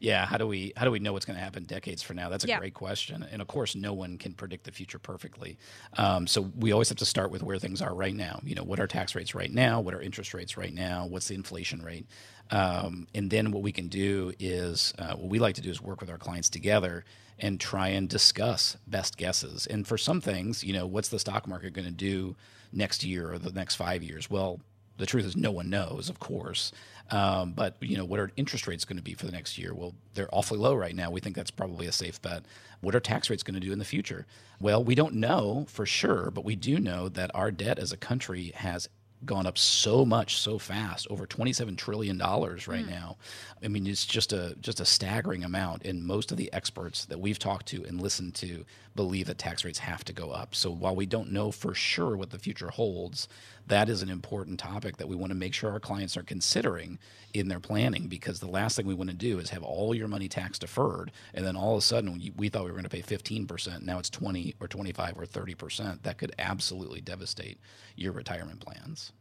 Yeah, 0.04 0.26
how 0.26 0.36
do 0.36 0.46
we 0.46 0.74
how 0.76 0.84
do 0.84 0.90
we 0.90 0.98
know 0.98 1.14
what's 1.14 1.24
going 1.24 1.38
to 1.38 1.42
happen 1.42 1.64
decades 1.64 2.02
from 2.02 2.16
now? 2.16 2.28
That's 2.28 2.44
a 2.44 2.48
Yeah. 2.48 2.58
great 2.58 2.74
question, 2.74 3.22
and 3.22 3.40
of 3.40 3.48
course, 3.48 3.74
no 3.74 3.94
one 3.94 4.18
can 4.18 4.34
predict 4.34 4.64
the 4.64 4.70
future 4.70 4.98
perfectly. 4.98 5.56
Um, 5.96 6.26
so 6.26 6.42
we 6.42 6.72
always 6.72 6.90
have 6.90 6.98
to 6.98 7.06
start 7.06 7.30
with 7.30 7.42
where 7.42 7.58
things 7.58 7.80
are 7.80 7.94
right 7.94 8.14
now. 8.14 8.40
You 8.44 8.54
know, 8.54 8.64
what 8.64 8.78
are 8.80 8.86
tax 8.86 9.14
rates 9.14 9.34
right 9.34 9.50
now? 9.50 9.80
What 9.80 9.94
are 9.94 10.02
interest 10.02 10.34
rates 10.34 10.58
right 10.58 10.74
now? 10.74 11.06
What's 11.06 11.28
the 11.28 11.34
inflation 11.34 11.80
rate? 11.82 12.06
Um, 12.50 13.06
and 13.14 13.30
then 13.30 13.50
what 13.50 13.62
we 13.62 13.72
can 13.72 13.88
do 13.88 14.34
is 14.38 14.92
uh, 14.98 15.14
what 15.14 15.30
we 15.30 15.38
like 15.38 15.54
to 15.54 15.62
do 15.62 15.70
is 15.70 15.80
work 15.80 16.02
with 16.02 16.10
our 16.10 16.18
clients 16.18 16.50
together 16.50 17.06
and 17.38 17.58
try 17.58 17.88
and 17.88 18.06
discuss 18.06 18.76
best 18.86 19.16
guesses. 19.16 19.66
And 19.66 19.86
for 19.86 19.96
some 19.96 20.20
things, 20.20 20.62
you 20.62 20.74
know, 20.74 20.86
what's 20.86 21.08
the 21.08 21.18
stock 21.18 21.48
market 21.48 21.72
going 21.72 21.86
to 21.86 21.90
do 21.90 22.36
next 22.72 23.04
year 23.04 23.32
or 23.32 23.38
the 23.38 23.52
next 23.52 23.76
five 23.76 24.02
years? 24.02 24.28
Well, 24.28 24.60
the 24.96 25.06
truth 25.06 25.24
is 25.24 25.36
no 25.36 25.50
one 25.50 25.70
knows, 25.70 26.08
of 26.08 26.18
course. 26.20 26.72
Um, 27.10 27.52
but 27.52 27.76
you 27.80 27.96
know, 27.96 28.04
what 28.04 28.20
are 28.20 28.30
interest 28.36 28.66
rates 28.66 28.84
going 28.84 28.96
to 28.96 29.02
be 29.02 29.14
for 29.14 29.26
the 29.26 29.32
next 29.32 29.58
year? 29.58 29.74
Well, 29.74 29.94
they're 30.14 30.32
awfully 30.32 30.58
low 30.58 30.74
right 30.74 30.94
now. 30.94 31.10
We 31.10 31.20
think 31.20 31.36
that's 31.36 31.50
probably 31.50 31.86
a 31.86 31.92
safe 31.92 32.20
bet. 32.22 32.44
What 32.80 32.94
are 32.94 33.00
tax 33.00 33.28
rates 33.28 33.42
going 33.42 33.54
to 33.54 33.66
do 33.66 33.72
in 33.72 33.78
the 33.78 33.84
future? 33.84 34.26
Well, 34.60 34.82
we 34.82 34.94
don't 34.94 35.14
know 35.14 35.66
for 35.68 35.84
sure, 35.84 36.30
but 36.30 36.44
we 36.44 36.56
do 36.56 36.78
know 36.78 37.08
that 37.10 37.30
our 37.34 37.50
debt 37.50 37.78
as 37.78 37.92
a 37.92 37.96
country 37.96 38.52
has 38.54 38.88
gone 39.24 39.46
up 39.46 39.56
so 39.56 40.04
much 40.04 40.36
so 40.36 40.58
fast 40.58 41.06
over 41.08 41.26
27 41.26 41.76
trillion 41.76 42.18
dollars 42.18 42.68
right 42.68 42.86
now 42.86 43.16
i 43.62 43.68
mean 43.68 43.86
it's 43.86 44.04
just 44.04 44.32
a 44.32 44.54
just 44.60 44.80
a 44.80 44.84
staggering 44.84 45.44
amount 45.44 45.84
and 45.84 46.04
most 46.04 46.30
of 46.30 46.36
the 46.36 46.52
experts 46.52 47.06
that 47.06 47.18
we've 47.18 47.38
talked 47.38 47.66
to 47.66 47.84
and 47.84 48.00
listened 48.00 48.34
to 48.34 48.64
believe 48.94 49.26
that 49.26 49.38
tax 49.38 49.64
rates 49.64 49.78
have 49.78 50.04
to 50.04 50.12
go 50.12 50.30
up 50.30 50.54
so 50.54 50.70
while 50.70 50.94
we 50.94 51.06
don't 51.06 51.32
know 51.32 51.50
for 51.50 51.74
sure 51.74 52.16
what 52.16 52.30
the 52.30 52.38
future 52.38 52.68
holds 52.68 53.28
that 53.66 53.88
is 53.88 54.02
an 54.02 54.10
important 54.10 54.58
topic 54.58 54.96
that 54.98 55.08
we 55.08 55.16
want 55.16 55.30
to 55.30 55.36
make 55.36 55.54
sure 55.54 55.70
our 55.70 55.80
clients 55.80 56.16
are 56.16 56.22
considering 56.22 56.98
in 57.32 57.48
their 57.48 57.60
planning 57.60 58.06
because 58.06 58.40
the 58.40 58.46
last 58.46 58.76
thing 58.76 58.86
we 58.86 58.94
want 58.94 59.10
to 59.10 59.16
do 59.16 59.38
is 59.38 59.50
have 59.50 59.62
all 59.62 59.94
your 59.94 60.08
money 60.08 60.28
tax 60.28 60.58
deferred 60.58 61.10
and 61.32 61.44
then 61.44 61.56
all 61.56 61.72
of 61.72 61.78
a 61.78 61.82
sudden 61.82 62.32
we 62.36 62.48
thought 62.48 62.64
we 62.64 62.70
were 62.70 62.76
going 62.76 62.84
to 62.84 62.90
pay 62.90 63.02
15% 63.02 63.82
now 63.82 63.98
it's 63.98 64.10
20 64.10 64.54
or 64.60 64.68
25 64.68 65.18
or 65.18 65.26
30% 65.26 66.02
that 66.02 66.18
could 66.18 66.34
absolutely 66.38 67.00
devastate 67.00 67.58
your 67.96 68.12
retirement 68.12 68.60
plans 68.60 69.12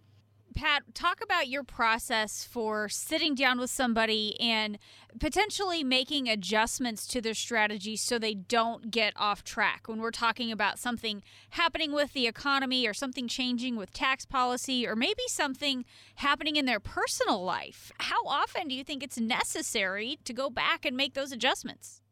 Pat, 0.53 0.83
talk 0.93 1.21
about 1.23 1.47
your 1.47 1.63
process 1.63 2.43
for 2.43 2.87
sitting 2.87 3.33
down 3.33 3.59
with 3.59 3.71
somebody 3.71 4.39
and 4.39 4.77
potentially 5.19 5.83
making 5.83 6.29
adjustments 6.29 7.07
to 7.07 7.21
their 7.21 7.33
strategy 7.33 7.95
so 7.95 8.19
they 8.19 8.35
don't 8.35 8.91
get 8.91 9.13
off 9.15 9.43
track. 9.43 9.87
When 9.87 9.99
we're 9.99 10.11
talking 10.11 10.51
about 10.51 10.79
something 10.79 11.23
happening 11.51 11.91
with 11.91 12.13
the 12.13 12.27
economy 12.27 12.87
or 12.87 12.93
something 12.93 13.27
changing 13.27 13.75
with 13.75 13.91
tax 13.93 14.25
policy 14.25 14.87
or 14.87 14.95
maybe 14.95 15.23
something 15.27 15.85
happening 16.15 16.55
in 16.55 16.65
their 16.65 16.79
personal 16.79 17.43
life, 17.43 17.91
how 17.97 18.23
often 18.25 18.67
do 18.67 18.75
you 18.75 18.83
think 18.83 19.01
it's 19.01 19.19
necessary 19.19 20.19
to 20.23 20.33
go 20.33 20.49
back 20.49 20.85
and 20.85 20.95
make 20.95 21.15
those 21.15 21.31
adjustments? 21.31 22.02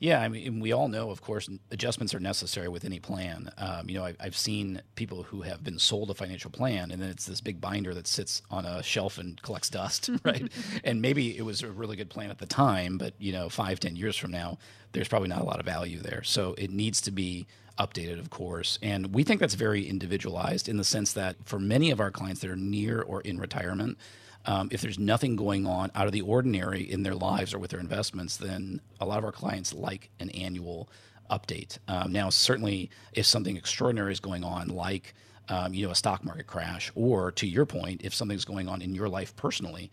Yeah, 0.00 0.22
I 0.22 0.28
mean, 0.28 0.60
we 0.60 0.72
all 0.72 0.88
know, 0.88 1.10
of 1.10 1.20
course, 1.20 1.46
adjustments 1.70 2.14
are 2.14 2.20
necessary 2.20 2.68
with 2.68 2.86
any 2.86 2.98
plan. 2.98 3.52
Um, 3.58 3.86
you 3.86 3.98
know, 3.98 4.06
I, 4.06 4.14
I've 4.18 4.36
seen 4.36 4.80
people 4.94 5.24
who 5.24 5.42
have 5.42 5.62
been 5.62 5.78
sold 5.78 6.10
a 6.10 6.14
financial 6.14 6.50
plan, 6.50 6.90
and 6.90 7.02
then 7.02 7.10
it's 7.10 7.26
this 7.26 7.42
big 7.42 7.60
binder 7.60 7.92
that 7.92 8.06
sits 8.06 8.40
on 8.50 8.64
a 8.64 8.82
shelf 8.82 9.18
and 9.18 9.40
collects 9.42 9.68
dust, 9.68 10.08
right? 10.24 10.50
and 10.84 11.02
maybe 11.02 11.36
it 11.36 11.42
was 11.42 11.62
a 11.62 11.70
really 11.70 11.96
good 11.96 12.08
plan 12.08 12.30
at 12.30 12.38
the 12.38 12.46
time, 12.46 12.96
but 12.96 13.12
you 13.18 13.30
know, 13.30 13.50
five, 13.50 13.78
ten 13.78 13.94
years 13.94 14.16
from 14.16 14.30
now, 14.30 14.56
there's 14.92 15.06
probably 15.06 15.28
not 15.28 15.42
a 15.42 15.44
lot 15.44 15.60
of 15.60 15.66
value 15.66 15.98
there. 15.98 16.22
So 16.22 16.54
it 16.56 16.70
needs 16.70 17.02
to 17.02 17.10
be 17.10 17.46
updated, 17.78 18.18
of 18.18 18.30
course. 18.30 18.78
And 18.82 19.14
we 19.14 19.22
think 19.22 19.38
that's 19.38 19.54
very 19.54 19.86
individualized 19.86 20.66
in 20.66 20.78
the 20.78 20.84
sense 20.84 21.12
that 21.12 21.36
for 21.44 21.58
many 21.58 21.90
of 21.90 22.00
our 22.00 22.10
clients 22.10 22.40
that 22.40 22.48
are 22.48 22.56
near 22.56 23.02
or 23.02 23.20
in 23.20 23.38
retirement, 23.38 23.98
um, 24.46 24.68
if 24.72 24.80
there's 24.80 24.98
nothing 24.98 25.36
going 25.36 25.66
on 25.66 25.90
out 25.94 26.06
of 26.06 26.12
the 26.12 26.22
ordinary 26.22 26.82
in 26.82 27.02
their 27.02 27.14
lives 27.14 27.52
or 27.52 27.58
with 27.58 27.70
their 27.70 27.80
investments, 27.80 28.36
then 28.36 28.80
a 29.00 29.06
lot 29.06 29.18
of 29.18 29.24
our 29.24 29.32
clients 29.32 29.72
like 29.72 30.10
an 30.18 30.30
annual 30.30 30.88
update. 31.30 31.78
Um, 31.88 32.12
now, 32.12 32.30
certainly, 32.30 32.90
if 33.12 33.26
something 33.26 33.56
extraordinary 33.56 34.12
is 34.12 34.20
going 34.20 34.44
on, 34.44 34.68
like 34.68 35.14
um, 35.48 35.74
you 35.74 35.84
know 35.84 35.92
a 35.92 35.96
stock 35.96 36.24
market 36.24 36.46
crash, 36.46 36.90
or 36.94 37.32
to 37.32 37.46
your 37.46 37.66
point, 37.66 38.02
if 38.02 38.14
something's 38.14 38.44
going 38.44 38.68
on 38.68 38.82
in 38.82 38.94
your 38.94 39.08
life 39.08 39.34
personally, 39.36 39.90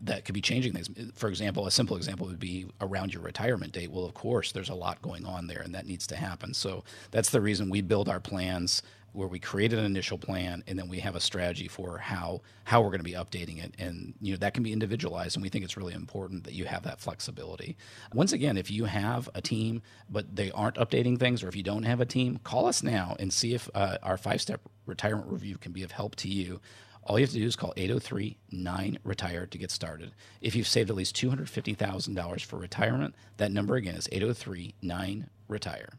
that 0.00 0.24
could 0.24 0.34
be 0.34 0.40
changing 0.40 0.72
things. 0.72 0.90
For 1.14 1.28
example, 1.28 1.66
a 1.66 1.70
simple 1.70 1.96
example 1.96 2.26
would 2.26 2.40
be 2.40 2.66
around 2.80 3.12
your 3.12 3.22
retirement 3.22 3.72
date. 3.72 3.90
Well, 3.90 4.04
of 4.04 4.14
course, 4.14 4.52
there's 4.52 4.70
a 4.70 4.74
lot 4.74 5.00
going 5.02 5.24
on 5.26 5.46
there, 5.46 5.60
and 5.60 5.74
that 5.74 5.86
needs 5.86 6.06
to 6.08 6.16
happen. 6.16 6.54
So 6.54 6.84
that's 7.10 7.30
the 7.30 7.40
reason 7.40 7.70
we 7.70 7.82
build 7.82 8.08
our 8.08 8.20
plans 8.20 8.82
where 9.16 9.26
we 9.26 9.38
created 9.38 9.78
an 9.78 9.84
initial 9.86 10.18
plan 10.18 10.62
and 10.66 10.78
then 10.78 10.88
we 10.88 10.98
have 10.98 11.16
a 11.16 11.20
strategy 11.20 11.68
for 11.68 11.96
how 11.96 12.42
how 12.64 12.82
we're 12.82 12.90
going 12.90 12.98
to 12.98 13.04
be 13.04 13.12
updating 13.12 13.64
it 13.64 13.74
and 13.78 14.12
you 14.20 14.32
know 14.32 14.36
that 14.36 14.52
can 14.52 14.62
be 14.62 14.74
individualized 14.74 15.36
and 15.36 15.42
we 15.42 15.48
think 15.48 15.64
it's 15.64 15.76
really 15.76 15.94
important 15.94 16.44
that 16.44 16.52
you 16.52 16.66
have 16.66 16.82
that 16.82 17.00
flexibility 17.00 17.76
once 18.12 18.32
again 18.32 18.58
if 18.58 18.70
you 18.70 18.84
have 18.84 19.30
a 19.34 19.40
team 19.40 19.80
but 20.10 20.36
they 20.36 20.50
aren't 20.50 20.76
updating 20.76 21.18
things 21.18 21.42
or 21.42 21.48
if 21.48 21.56
you 21.56 21.62
don't 21.62 21.84
have 21.84 22.00
a 22.00 22.04
team 22.04 22.38
call 22.44 22.66
us 22.66 22.82
now 22.82 23.16
and 23.18 23.32
see 23.32 23.54
if 23.54 23.70
uh, 23.74 23.96
our 24.02 24.18
five 24.18 24.40
step 24.40 24.60
retirement 24.84 25.28
review 25.32 25.56
can 25.56 25.72
be 25.72 25.82
of 25.82 25.92
help 25.92 26.14
to 26.14 26.28
you 26.28 26.60
all 27.06 27.18
you 27.18 27.24
have 27.24 27.32
to 27.32 27.38
do 27.38 27.46
is 27.46 27.56
call 27.56 27.72
803 27.76 28.36
9 28.50 28.98
Retire 29.04 29.46
to 29.46 29.58
get 29.58 29.70
started. 29.70 30.10
If 30.40 30.56
you've 30.56 30.66
saved 30.66 30.90
at 30.90 30.96
least 30.96 31.14
$250,000 31.14 32.44
for 32.44 32.56
retirement, 32.56 33.14
that 33.36 33.52
number 33.52 33.76
again 33.76 33.94
is 33.94 34.08
803 34.10 34.74
9 34.82 35.30
Retire. 35.46 35.90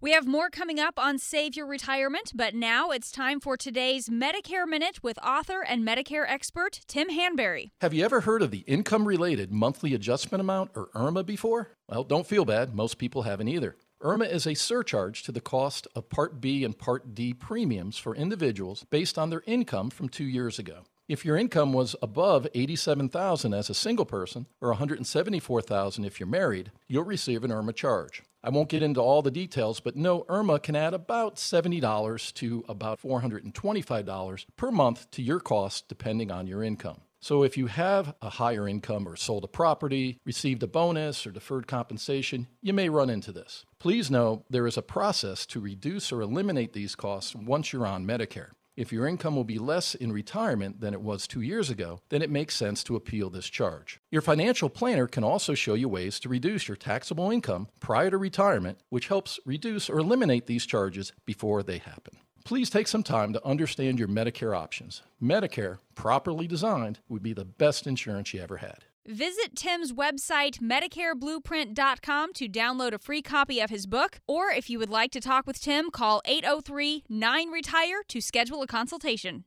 We 0.00 0.12
have 0.12 0.28
more 0.28 0.48
coming 0.48 0.78
up 0.78 0.96
on 0.96 1.18
Save 1.18 1.56
Your 1.56 1.66
Retirement, 1.66 2.30
but 2.32 2.54
now 2.54 2.90
it's 2.90 3.10
time 3.10 3.40
for 3.40 3.56
today's 3.56 4.08
Medicare 4.08 4.64
Minute 4.64 5.02
with 5.02 5.18
author 5.24 5.62
and 5.62 5.84
Medicare 5.84 6.24
expert 6.24 6.82
Tim 6.86 7.08
Hanberry. 7.08 7.70
Have 7.80 7.92
you 7.92 8.04
ever 8.04 8.20
heard 8.20 8.40
of 8.40 8.52
the 8.52 8.60
Income 8.68 9.08
Related 9.08 9.50
Monthly 9.50 9.94
Adjustment 9.94 10.40
Amount, 10.40 10.70
or 10.76 10.88
IRMA, 10.94 11.24
before? 11.24 11.72
Well, 11.88 12.04
don't 12.04 12.28
feel 12.28 12.44
bad. 12.44 12.76
Most 12.76 12.98
people 12.98 13.22
haven't 13.22 13.48
either. 13.48 13.74
IRMA 14.00 14.26
is 14.26 14.46
a 14.46 14.54
surcharge 14.54 15.24
to 15.24 15.32
the 15.32 15.40
cost 15.40 15.88
of 15.96 16.08
Part 16.08 16.40
B 16.40 16.62
and 16.62 16.78
Part 16.78 17.12
D 17.12 17.34
premiums 17.34 17.98
for 17.98 18.14
individuals 18.14 18.86
based 18.90 19.18
on 19.18 19.30
their 19.30 19.42
income 19.46 19.90
from 19.90 20.08
two 20.08 20.26
years 20.26 20.60
ago. 20.60 20.84
If 21.08 21.24
your 21.24 21.38
income 21.38 21.72
was 21.72 21.96
above 22.02 22.46
87,000 22.52 23.54
as 23.54 23.70
a 23.70 23.74
single 23.74 24.04
person 24.04 24.44
or 24.60 24.68
174,000 24.68 26.04
if 26.04 26.20
you're 26.20 26.26
married, 26.26 26.70
you'll 26.86 27.04
receive 27.04 27.44
an 27.44 27.50
IRMA 27.50 27.72
charge. 27.72 28.22
I 28.44 28.50
won't 28.50 28.68
get 28.68 28.82
into 28.82 29.00
all 29.00 29.22
the 29.22 29.30
details, 29.30 29.80
but 29.80 29.96
no, 29.96 30.26
IRMA 30.28 30.62
can 30.62 30.76
add 30.76 30.92
about 30.92 31.36
$70 31.36 32.34
to 32.34 32.62
about 32.68 33.00
$425 33.00 34.44
per 34.58 34.70
month 34.70 35.10
to 35.12 35.22
your 35.22 35.40
cost 35.40 35.88
depending 35.88 36.30
on 36.30 36.46
your 36.46 36.62
income. 36.62 37.00
So 37.20 37.42
if 37.42 37.56
you 37.56 37.68
have 37.68 38.14
a 38.20 38.28
higher 38.28 38.68
income 38.68 39.08
or 39.08 39.16
sold 39.16 39.44
a 39.44 39.48
property, 39.48 40.20
received 40.26 40.62
a 40.62 40.66
bonus 40.66 41.26
or 41.26 41.30
deferred 41.30 41.66
compensation, 41.66 42.48
you 42.60 42.74
may 42.74 42.90
run 42.90 43.08
into 43.08 43.32
this. 43.32 43.64
Please 43.78 44.10
know 44.10 44.44
there 44.50 44.66
is 44.66 44.76
a 44.76 44.82
process 44.82 45.46
to 45.46 45.58
reduce 45.58 46.12
or 46.12 46.20
eliminate 46.20 46.74
these 46.74 46.94
costs 46.94 47.34
once 47.34 47.72
you're 47.72 47.86
on 47.86 48.06
Medicare. 48.06 48.50
If 48.78 48.92
your 48.92 49.08
income 49.08 49.34
will 49.34 49.42
be 49.42 49.58
less 49.58 49.96
in 49.96 50.12
retirement 50.12 50.80
than 50.80 50.94
it 50.94 51.00
was 51.00 51.26
two 51.26 51.40
years 51.40 51.68
ago, 51.68 51.98
then 52.10 52.22
it 52.22 52.30
makes 52.30 52.54
sense 52.54 52.84
to 52.84 52.94
appeal 52.94 53.28
this 53.28 53.48
charge. 53.48 54.00
Your 54.12 54.22
financial 54.22 54.68
planner 54.68 55.08
can 55.08 55.24
also 55.24 55.54
show 55.54 55.74
you 55.74 55.88
ways 55.88 56.20
to 56.20 56.28
reduce 56.28 56.68
your 56.68 56.76
taxable 56.76 57.28
income 57.28 57.66
prior 57.80 58.08
to 58.08 58.16
retirement, 58.16 58.78
which 58.88 59.08
helps 59.08 59.40
reduce 59.44 59.90
or 59.90 59.98
eliminate 59.98 60.46
these 60.46 60.64
charges 60.64 61.12
before 61.26 61.64
they 61.64 61.78
happen. 61.78 62.18
Please 62.44 62.70
take 62.70 62.86
some 62.86 63.02
time 63.02 63.32
to 63.32 63.44
understand 63.44 63.98
your 63.98 64.06
Medicare 64.06 64.56
options. 64.56 65.02
Medicare, 65.20 65.78
properly 65.96 66.46
designed, 66.46 67.00
would 67.08 67.24
be 67.24 67.32
the 67.32 67.44
best 67.44 67.84
insurance 67.84 68.32
you 68.32 68.40
ever 68.40 68.58
had. 68.58 68.84
Visit 69.08 69.56
Tim's 69.56 69.94
website, 69.94 70.60
MedicareBlueprint.com, 70.60 72.34
to 72.34 72.46
download 72.46 72.92
a 72.92 72.98
free 72.98 73.22
copy 73.22 73.58
of 73.58 73.70
his 73.70 73.86
book. 73.86 74.18
Or 74.26 74.50
if 74.50 74.68
you 74.68 74.78
would 74.78 74.90
like 74.90 75.12
to 75.12 75.20
talk 75.20 75.46
with 75.46 75.62
Tim, 75.62 75.90
call 75.90 76.20
803 76.26 77.04
9 77.08 77.48
Retire 77.48 78.02
to 78.06 78.20
schedule 78.20 78.60
a 78.60 78.66
consultation. 78.66 79.46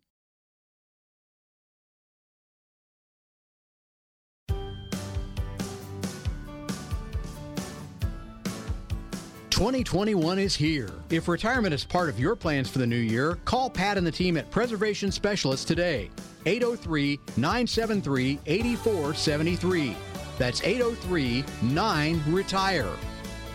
2021 9.62 10.40
is 10.40 10.56
here. 10.56 10.90
If 11.12 11.28
retirement 11.28 11.72
is 11.72 11.86
part 11.86 12.10
of 12.10 12.20
your 12.20 12.36
plans 12.36 12.68
for 12.68 12.80
the 12.80 12.88
new 12.88 12.96
year, 12.96 13.38
call 13.46 13.70
Pat 13.70 13.96
and 13.96 14.08
the 14.08 14.12
team 14.12 14.36
at 14.36 14.50
Preservation 14.50 15.12
Specialists 15.12 15.66
today. 15.66 16.10
803 16.48 17.20
973 17.38 18.40
8473. 18.48 19.96
That's 20.40 20.64
803 20.64 21.46
9 21.62 22.24
Retire. 22.30 22.90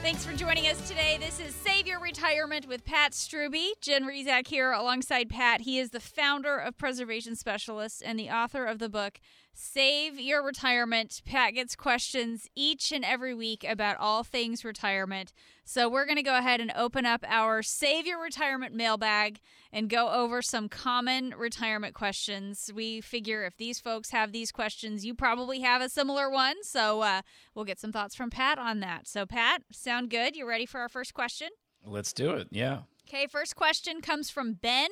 Thanks 0.01 0.25
for 0.25 0.33
joining 0.37 0.69
us 0.69 0.89
today. 0.89 1.19
This 1.21 1.41
is 1.41 1.53
Save 1.53 1.89
Your 1.89 1.99
Retirement 1.99 2.69
with 2.69 2.85
Pat 2.85 3.11
Struby. 3.11 3.71
Jen 3.81 4.05
Rizak 4.05 4.47
here 4.47 4.71
alongside 4.71 5.29
Pat. 5.29 5.63
He 5.63 5.81
is 5.81 5.91
the 5.91 5.99
founder 5.99 6.57
of 6.57 6.79
Preservation 6.79 7.35
Specialists 7.35 8.01
and 8.01 8.17
the 8.17 8.31
author 8.31 8.65
of 8.65 8.79
the 8.79 8.89
book 8.89 9.19
Save 9.59 10.21
Your 10.21 10.45
Retirement. 10.45 11.23
Pat 11.25 11.55
gets 11.55 11.75
questions 11.75 12.47
each 12.55 12.93
and 12.93 13.03
every 13.03 13.33
week 13.33 13.65
about 13.65 13.97
all 13.97 14.23
things 14.23 14.67
retirement. 14.67 15.33
So 15.65 15.89
we're 15.89 16.05
going 16.05 16.17
to 16.19 16.23
go 16.23 16.37
ahead 16.37 16.61
and 16.61 16.71
open 16.77 17.07
up 17.07 17.25
our 17.27 17.63
Save 17.63 18.07
Your 18.07 18.23
Retirement 18.23 18.75
mailbag 18.75 19.41
and 19.73 19.89
go 19.89 20.11
over 20.11 20.43
some 20.43 20.69
common 20.69 21.35
retirement 21.39 21.95
questions. 21.95 22.71
We 22.75 23.01
figure 23.01 23.45
if 23.45 23.57
these 23.57 23.81
folks 23.81 24.11
have 24.11 24.31
these 24.31 24.53
questions, 24.53 25.07
you 25.07 25.15
probably 25.15 25.61
have 25.61 25.81
a 25.81 25.89
similar 25.89 26.29
one. 26.29 26.63
So 26.63 27.01
uh, 27.01 27.23
we'll 27.55 27.65
get 27.65 27.81
some 27.81 27.93
thoughts 27.93 28.15
from 28.15 28.29
Pat 28.29 28.59
on 28.59 28.81
that. 28.81 29.09
So, 29.09 29.25
Pat, 29.25 29.63
sound 29.73 30.11
good? 30.11 30.37
You 30.37 30.47
ready 30.47 30.67
for 30.67 30.81
our 30.81 30.91
first 30.91 31.15
question? 31.15 31.49
Let's 31.83 32.13
do 32.13 32.33
it. 32.33 32.49
Yeah. 32.51 32.81
Okay, 33.09 33.27
first 33.27 33.57
question 33.57 34.03
comes 34.03 34.29
from 34.29 34.53
Ben. 34.53 34.91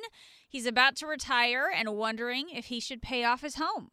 He's 0.49 0.65
about 0.65 0.95
to 0.95 1.05
retire 1.05 1.69
and 1.73 1.89
wondering 1.93 2.49
if 2.49 2.65
he 2.65 2.79
should 2.79 3.03
pay 3.03 3.23
off 3.23 3.41
his 3.41 3.57
home. 3.57 3.89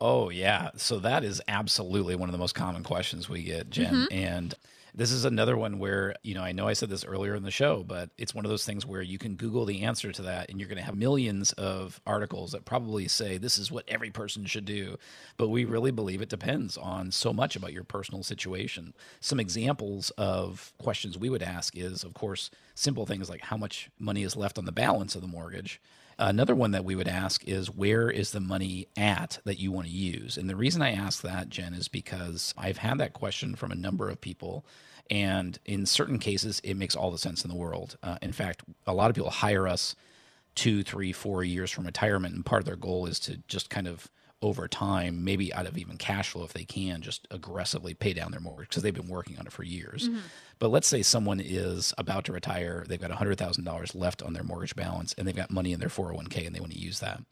Oh, 0.00 0.30
yeah. 0.30 0.70
So 0.76 0.98
that 0.98 1.24
is 1.24 1.40
absolutely 1.48 2.16
one 2.16 2.28
of 2.28 2.32
the 2.32 2.38
most 2.38 2.54
common 2.54 2.82
questions 2.82 3.28
we 3.28 3.42
get, 3.42 3.70
Jen. 3.70 3.94
Mm-hmm. 3.94 4.12
And 4.12 4.54
this 4.94 5.10
is 5.10 5.26
another 5.26 5.58
one 5.58 5.78
where, 5.78 6.14
you 6.22 6.34
know, 6.34 6.42
I 6.42 6.52
know 6.52 6.66
I 6.66 6.72
said 6.72 6.88
this 6.88 7.04
earlier 7.04 7.34
in 7.34 7.42
the 7.42 7.50
show, 7.50 7.82
but 7.82 8.08
it's 8.16 8.34
one 8.34 8.46
of 8.46 8.50
those 8.50 8.64
things 8.64 8.86
where 8.86 9.02
you 9.02 9.18
can 9.18 9.34
Google 9.34 9.66
the 9.66 9.82
answer 9.82 10.10
to 10.12 10.22
that 10.22 10.48
and 10.48 10.58
you're 10.58 10.70
going 10.70 10.78
to 10.78 10.84
have 10.84 10.96
millions 10.96 11.52
of 11.52 12.00
articles 12.06 12.52
that 12.52 12.64
probably 12.64 13.06
say 13.06 13.36
this 13.36 13.58
is 13.58 13.70
what 13.70 13.84
every 13.88 14.10
person 14.10 14.46
should 14.46 14.64
do. 14.64 14.98
But 15.36 15.48
we 15.48 15.66
really 15.66 15.90
believe 15.90 16.22
it 16.22 16.30
depends 16.30 16.78
on 16.78 17.10
so 17.10 17.32
much 17.32 17.56
about 17.56 17.74
your 17.74 17.84
personal 17.84 18.22
situation. 18.22 18.94
Some 19.20 19.38
examples 19.38 20.10
of 20.16 20.72
questions 20.78 21.18
we 21.18 21.28
would 21.28 21.42
ask 21.42 21.76
is, 21.76 22.02
of 22.02 22.14
course, 22.14 22.50
simple 22.74 23.04
things 23.04 23.28
like 23.28 23.42
how 23.42 23.58
much 23.58 23.90
money 23.98 24.22
is 24.22 24.34
left 24.34 24.58
on 24.58 24.64
the 24.64 24.72
balance 24.72 25.14
of 25.14 25.20
the 25.20 25.28
mortgage. 25.28 25.80
Another 26.18 26.54
one 26.54 26.70
that 26.70 26.84
we 26.84 26.96
would 26.96 27.08
ask 27.08 27.46
is 27.46 27.70
where 27.70 28.08
is 28.08 28.30
the 28.30 28.40
money 28.40 28.88
at 28.96 29.38
that 29.44 29.60
you 29.60 29.70
want 29.70 29.86
to 29.86 29.92
use? 29.92 30.38
And 30.38 30.48
the 30.48 30.56
reason 30.56 30.80
I 30.80 30.92
ask 30.92 31.20
that, 31.22 31.50
Jen, 31.50 31.74
is 31.74 31.88
because 31.88 32.54
I've 32.56 32.78
had 32.78 32.98
that 32.98 33.12
question 33.12 33.54
from 33.54 33.70
a 33.70 33.76
number 33.76 34.08
of 34.08 34.20
people. 34.22 34.64
And 35.10 35.58
in 35.66 35.84
certain 35.84 36.18
cases, 36.18 36.60
it 36.64 36.74
makes 36.74 36.96
all 36.96 37.10
the 37.10 37.18
sense 37.18 37.44
in 37.44 37.50
the 37.50 37.56
world. 37.56 37.98
Uh, 38.02 38.16
in 38.22 38.32
fact, 38.32 38.62
a 38.86 38.94
lot 38.94 39.10
of 39.10 39.14
people 39.14 39.30
hire 39.30 39.68
us 39.68 39.94
two, 40.54 40.82
three, 40.82 41.12
four 41.12 41.44
years 41.44 41.70
from 41.70 41.84
retirement. 41.84 42.34
And 42.34 42.46
part 42.46 42.62
of 42.62 42.66
their 42.66 42.76
goal 42.76 43.06
is 43.06 43.20
to 43.20 43.36
just 43.46 43.68
kind 43.68 43.86
of 43.86 44.10
over 44.42 44.68
time, 44.68 45.24
maybe 45.24 45.52
out 45.54 45.66
of 45.66 45.78
even 45.78 45.96
cash 45.96 46.30
flow 46.30 46.44
if 46.44 46.52
they 46.52 46.64
can, 46.64 47.00
just 47.00 47.26
aggressively 47.30 47.94
pay 47.94 48.12
down 48.12 48.30
their 48.30 48.40
mortgage 48.40 48.68
because 48.68 48.82
they've 48.82 48.94
been 48.94 49.08
working 49.08 49.38
on 49.38 49.46
it 49.46 49.52
for 49.52 49.62
years. 49.62 50.08
Mm-hmm. 50.08 50.18
But 50.58 50.68
let's 50.68 50.86
say 50.86 51.02
someone 51.02 51.40
is 51.40 51.94
about 51.98 52.24
to 52.26 52.32
retire, 52.32 52.84
they've 52.86 53.00
got 53.00 53.10
$100,000 53.10 53.94
left 53.94 54.22
on 54.22 54.32
their 54.34 54.44
mortgage 54.44 54.76
balance, 54.76 55.14
and 55.16 55.26
they've 55.26 55.34
got 55.34 55.50
money 55.50 55.72
in 55.72 55.80
their 55.80 55.88
401k 55.88 56.46
and 56.46 56.54
they 56.54 56.60
want 56.60 56.72
to 56.72 56.78
use 56.78 57.00
that. 57.00 57.22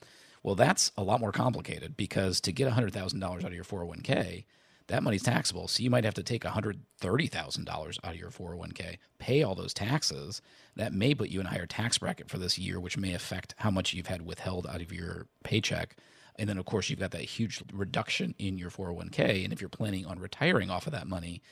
Well, 0.42 0.54
that's 0.54 0.92
a 0.96 1.02
lot 1.02 1.20
more 1.20 1.32
complicated 1.32 1.96
because 1.96 2.40
to 2.42 2.52
get 2.52 2.70
$100,000 2.70 3.22
out 3.24 3.44
of 3.44 3.54
your 3.54 3.64
401k, 3.64 4.44
that 4.88 5.02
money's 5.02 5.22
taxable. 5.22 5.68
So 5.68 5.82
you 5.82 5.90
might 5.90 6.04
have 6.04 6.14
to 6.14 6.22
take 6.22 6.44
$130,000 6.44 7.68
out 8.04 8.14
of 8.14 8.16
your 8.16 8.30
401k, 8.30 8.98
pay 9.18 9.42
all 9.42 9.54
those 9.54 9.72
taxes. 9.72 10.42
That 10.76 10.92
may 10.92 11.14
put 11.14 11.30
you 11.30 11.40
in 11.40 11.46
a 11.46 11.50
higher 11.50 11.66
tax 11.66 11.98
bracket 11.98 12.28
for 12.28 12.36
this 12.36 12.58
year, 12.58 12.78
which 12.78 12.98
may 12.98 13.14
affect 13.14 13.54
how 13.58 13.70
much 13.70 13.94
you've 13.94 14.08
had 14.08 14.26
withheld 14.26 14.66
out 14.66 14.82
of 14.82 14.92
your 14.92 15.26
paycheck. 15.42 15.96
And 16.36 16.48
then, 16.48 16.58
of 16.58 16.64
course, 16.64 16.90
you've 16.90 16.98
got 16.98 17.12
that 17.12 17.22
huge 17.22 17.62
reduction 17.72 18.34
in 18.38 18.58
your 18.58 18.70
401k. 18.70 19.44
And 19.44 19.52
if 19.52 19.60
you're 19.60 19.68
planning 19.68 20.04
on 20.04 20.18
retiring 20.18 20.70
off 20.70 20.86
of 20.86 20.92
that 20.92 21.06
money, 21.06 21.42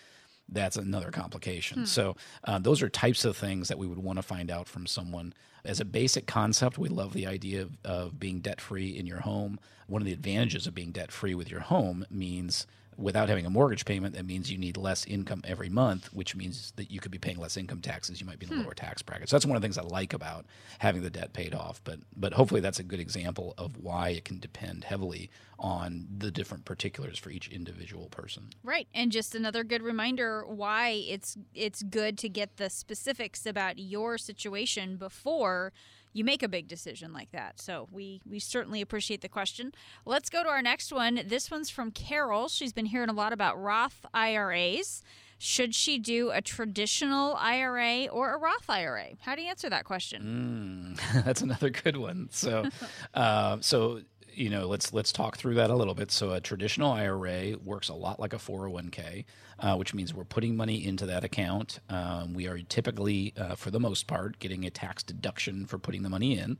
that's 0.48 0.76
another 0.76 1.10
complication. 1.10 1.86
So, 1.86 2.16
uh, 2.44 2.58
those 2.58 2.82
are 2.82 2.88
types 2.88 3.24
of 3.24 3.36
things 3.36 3.68
that 3.68 3.78
we 3.78 3.86
would 3.86 4.00
want 4.00 4.18
to 4.18 4.22
find 4.22 4.50
out 4.50 4.68
from 4.68 4.86
someone. 4.86 5.34
As 5.64 5.78
a 5.78 5.84
basic 5.84 6.26
concept, 6.26 6.78
we 6.78 6.88
love 6.88 7.12
the 7.12 7.26
idea 7.26 7.62
of, 7.62 7.78
of 7.84 8.18
being 8.18 8.40
debt 8.40 8.60
free 8.60 8.88
in 8.88 9.06
your 9.06 9.20
home. 9.20 9.60
One 9.86 10.02
of 10.02 10.06
the 10.06 10.12
advantages 10.12 10.66
of 10.66 10.74
being 10.74 10.90
debt 10.90 11.12
free 11.12 11.34
with 11.34 11.50
your 11.50 11.60
home 11.60 12.04
means 12.10 12.66
without 12.96 13.28
having 13.28 13.46
a 13.46 13.50
mortgage 13.50 13.84
payment, 13.84 14.14
that 14.14 14.26
means 14.26 14.50
you 14.50 14.58
need 14.58 14.76
less 14.76 15.04
income 15.06 15.42
every 15.44 15.68
month, 15.68 16.12
which 16.12 16.36
means 16.36 16.72
that 16.76 16.90
you 16.90 17.00
could 17.00 17.10
be 17.10 17.18
paying 17.18 17.38
less 17.38 17.56
income 17.56 17.80
taxes. 17.80 18.20
You 18.20 18.26
might 18.26 18.38
be 18.38 18.46
in 18.46 18.52
a 18.52 18.56
hmm. 18.56 18.62
lower 18.62 18.74
tax 18.74 19.02
bracket. 19.02 19.28
So 19.28 19.36
that's 19.36 19.46
one 19.46 19.56
of 19.56 19.62
the 19.62 19.66
things 19.66 19.78
I 19.78 19.82
like 19.82 20.12
about 20.12 20.46
having 20.78 21.02
the 21.02 21.10
debt 21.10 21.32
paid 21.32 21.54
off. 21.54 21.80
But 21.84 22.00
but 22.16 22.34
hopefully 22.34 22.60
that's 22.60 22.78
a 22.78 22.84
good 22.84 23.00
example 23.00 23.54
of 23.58 23.76
why 23.78 24.10
it 24.10 24.24
can 24.24 24.38
depend 24.38 24.84
heavily 24.84 25.30
on 25.58 26.06
the 26.18 26.30
different 26.30 26.64
particulars 26.64 27.18
for 27.18 27.30
each 27.30 27.48
individual 27.48 28.08
person. 28.08 28.50
Right. 28.64 28.88
And 28.92 29.12
just 29.12 29.34
another 29.34 29.62
good 29.64 29.82
reminder 29.82 30.44
why 30.44 31.02
it's 31.08 31.36
it's 31.54 31.82
good 31.82 32.18
to 32.18 32.28
get 32.28 32.56
the 32.56 32.68
specifics 32.68 33.46
about 33.46 33.78
your 33.78 34.18
situation 34.18 34.96
before 34.96 35.72
you 36.12 36.24
make 36.24 36.42
a 36.42 36.48
big 36.48 36.68
decision 36.68 37.12
like 37.12 37.30
that. 37.32 37.60
So 37.60 37.88
we 37.90 38.20
we 38.28 38.38
certainly 38.38 38.80
appreciate 38.80 39.20
the 39.20 39.28
question. 39.28 39.72
Let's 40.04 40.30
go 40.30 40.42
to 40.42 40.48
our 40.48 40.62
next 40.62 40.92
one. 40.92 41.20
This 41.26 41.50
one's 41.50 41.70
from 41.70 41.90
Carol. 41.90 42.48
She's 42.48 42.72
been 42.72 42.86
hearing 42.86 43.08
a 43.08 43.14
lot 43.14 43.32
about 43.32 43.60
Roth 43.60 44.04
IRAs. 44.14 45.02
Should 45.38 45.74
she 45.74 45.98
do 45.98 46.30
a 46.30 46.40
traditional 46.40 47.34
IRA 47.34 48.06
or 48.06 48.32
a 48.32 48.38
Roth 48.38 48.70
IRA? 48.70 49.08
How 49.22 49.34
do 49.34 49.42
you 49.42 49.48
answer 49.48 49.68
that 49.70 49.84
question? 49.84 50.96
Mm, 51.00 51.24
that's 51.24 51.40
another 51.40 51.68
good 51.68 51.96
one. 51.96 52.28
So, 52.30 52.68
uh, 53.14 53.56
so 53.60 54.02
you 54.34 54.50
know, 54.50 54.66
let's 54.66 54.92
let's 54.92 55.12
talk 55.12 55.36
through 55.36 55.54
that 55.54 55.70
a 55.70 55.74
little 55.74 55.94
bit. 55.94 56.10
So, 56.10 56.30
a 56.30 56.40
traditional 56.40 56.92
IRA 56.92 57.56
works 57.62 57.88
a 57.88 57.94
lot 57.94 58.20
like 58.20 58.32
a 58.32 58.38
401k, 58.38 59.24
uh, 59.58 59.76
which 59.76 59.94
means 59.94 60.14
we're 60.14 60.24
putting 60.24 60.56
money 60.56 60.84
into 60.84 61.06
that 61.06 61.24
account. 61.24 61.80
Um, 61.88 62.34
we 62.34 62.46
are 62.46 62.58
typically, 62.58 63.34
uh, 63.36 63.54
for 63.54 63.70
the 63.70 63.80
most 63.80 64.06
part, 64.06 64.38
getting 64.38 64.64
a 64.64 64.70
tax 64.70 65.02
deduction 65.02 65.66
for 65.66 65.78
putting 65.78 66.02
the 66.02 66.08
money 66.08 66.38
in, 66.38 66.58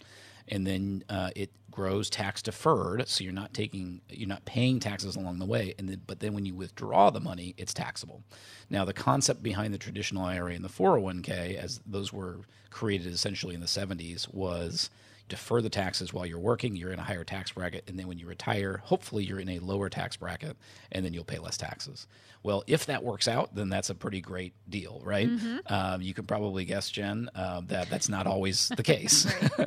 and 0.48 0.66
then 0.66 1.04
uh, 1.08 1.30
it 1.34 1.50
grows 1.70 2.10
tax 2.10 2.42
deferred. 2.42 3.08
So 3.08 3.24
you're 3.24 3.32
not 3.32 3.54
taking, 3.54 4.02
you're 4.08 4.28
not 4.28 4.44
paying 4.44 4.78
taxes 4.78 5.16
along 5.16 5.38
the 5.38 5.46
way, 5.46 5.74
and 5.78 5.88
then, 5.88 6.02
but 6.06 6.20
then 6.20 6.34
when 6.34 6.46
you 6.46 6.54
withdraw 6.54 7.10
the 7.10 7.20
money, 7.20 7.54
it's 7.56 7.74
taxable. 7.74 8.22
Now, 8.70 8.84
the 8.84 8.92
concept 8.92 9.42
behind 9.42 9.72
the 9.74 9.78
traditional 9.78 10.24
IRA 10.24 10.52
and 10.54 10.64
the 10.64 10.68
401k, 10.68 11.56
as 11.56 11.80
those 11.86 12.12
were 12.12 12.40
created 12.70 13.12
essentially 13.12 13.54
in 13.54 13.60
the 13.60 13.66
70s, 13.66 14.32
was 14.32 14.90
defer 15.32 15.62
the 15.62 15.70
taxes 15.70 16.12
while 16.12 16.26
you're 16.26 16.38
working, 16.38 16.76
you're 16.76 16.92
in 16.92 16.98
a 16.98 17.02
higher 17.02 17.24
tax 17.24 17.52
bracket, 17.52 17.84
and 17.88 17.98
then 17.98 18.06
when 18.06 18.18
you 18.18 18.26
retire, 18.26 18.82
hopefully 18.84 19.24
you're 19.24 19.40
in 19.40 19.48
a 19.48 19.60
lower 19.60 19.88
tax 19.88 20.14
bracket, 20.14 20.58
and 20.92 21.02
then 21.06 21.14
you'll 21.14 21.24
pay 21.24 21.38
less 21.38 21.56
taxes. 21.56 22.06
Well, 22.42 22.64
if 22.66 22.84
that 22.84 23.02
works 23.02 23.26
out, 23.28 23.54
then 23.54 23.70
that's 23.70 23.88
a 23.88 23.94
pretty 23.94 24.20
great 24.20 24.52
deal, 24.68 25.00
right? 25.02 25.30
Um, 25.68 26.02
you 26.02 26.12
can 26.12 26.26
probably 26.26 26.66
guess, 26.66 26.90
Jen, 26.90 27.30
uh, 27.34 27.62
that 27.68 27.88
that's 27.88 28.10
not 28.10 28.26
always 28.26 28.68
the 28.68 28.82
case. 28.82 29.26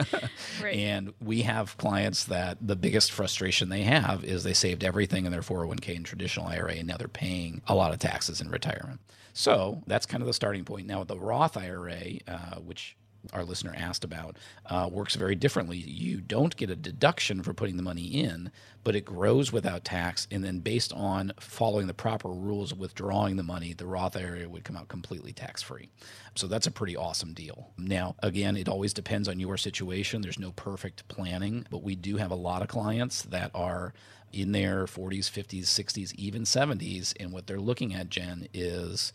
Right. 0.61 0.75
And 0.75 1.13
we 1.19 1.41
have 1.41 1.75
clients 1.77 2.25
that 2.25 2.57
the 2.61 2.75
biggest 2.75 3.11
frustration 3.11 3.69
they 3.69 3.81
have 3.83 4.23
is 4.23 4.43
they 4.43 4.53
saved 4.53 4.83
everything 4.83 5.25
in 5.25 5.31
their 5.31 5.41
401k 5.41 5.95
and 5.95 6.05
traditional 6.05 6.47
IRA, 6.47 6.73
and 6.75 6.87
now 6.87 6.97
they're 6.97 7.07
paying 7.07 7.61
a 7.67 7.75
lot 7.75 7.91
of 7.91 7.99
taxes 7.99 8.39
in 8.41 8.49
retirement. 8.49 9.01
So 9.33 9.83
that's 9.85 10.05
kind 10.05 10.21
of 10.21 10.27
the 10.27 10.33
starting 10.33 10.63
point. 10.63 10.87
Now, 10.87 11.03
the 11.03 11.17
Roth 11.19 11.57
IRA, 11.57 12.19
uh, 12.27 12.55
which 12.59 12.95
our 13.33 13.43
listener 13.43 13.73
asked 13.75 14.03
about 14.03 14.37
uh, 14.65 14.89
works 14.91 15.15
very 15.15 15.35
differently. 15.35 15.77
You 15.77 16.21
don't 16.21 16.55
get 16.55 16.69
a 16.69 16.75
deduction 16.75 17.43
for 17.43 17.53
putting 17.53 17.77
the 17.77 17.83
money 17.83 18.05
in, 18.05 18.51
but 18.83 18.95
it 18.95 19.05
grows 19.05 19.51
without 19.51 19.83
tax. 19.83 20.27
And 20.31 20.43
then, 20.43 20.59
based 20.59 20.93
on 20.93 21.33
following 21.39 21.87
the 21.87 21.93
proper 21.93 22.29
rules 22.29 22.71
of 22.71 22.79
withdrawing 22.79 23.35
the 23.35 23.43
money, 23.43 23.73
the 23.73 23.87
Roth 23.87 24.15
IRA 24.15 24.47
would 24.47 24.63
come 24.63 24.77
out 24.77 24.87
completely 24.87 25.33
tax 25.33 25.61
free. 25.61 25.89
So, 26.35 26.47
that's 26.47 26.67
a 26.67 26.71
pretty 26.71 26.95
awesome 26.95 27.33
deal. 27.33 27.71
Now, 27.77 28.15
again, 28.19 28.57
it 28.57 28.69
always 28.69 28.93
depends 28.93 29.27
on 29.27 29.39
your 29.39 29.57
situation. 29.57 30.21
There's 30.21 30.39
no 30.39 30.51
perfect 30.51 31.07
planning, 31.07 31.65
but 31.69 31.83
we 31.83 31.95
do 31.95 32.17
have 32.17 32.31
a 32.31 32.35
lot 32.35 32.61
of 32.61 32.67
clients 32.67 33.23
that 33.23 33.51
are 33.53 33.93
in 34.35 34.51
their 34.51 34.85
40s, 34.85 35.31
50s, 35.31 35.63
60s, 35.63 36.13
even 36.15 36.43
70s. 36.43 37.13
And 37.19 37.31
what 37.31 37.47
they're 37.47 37.59
looking 37.59 37.93
at, 37.93 38.09
Jen, 38.09 38.47
is 38.53 39.13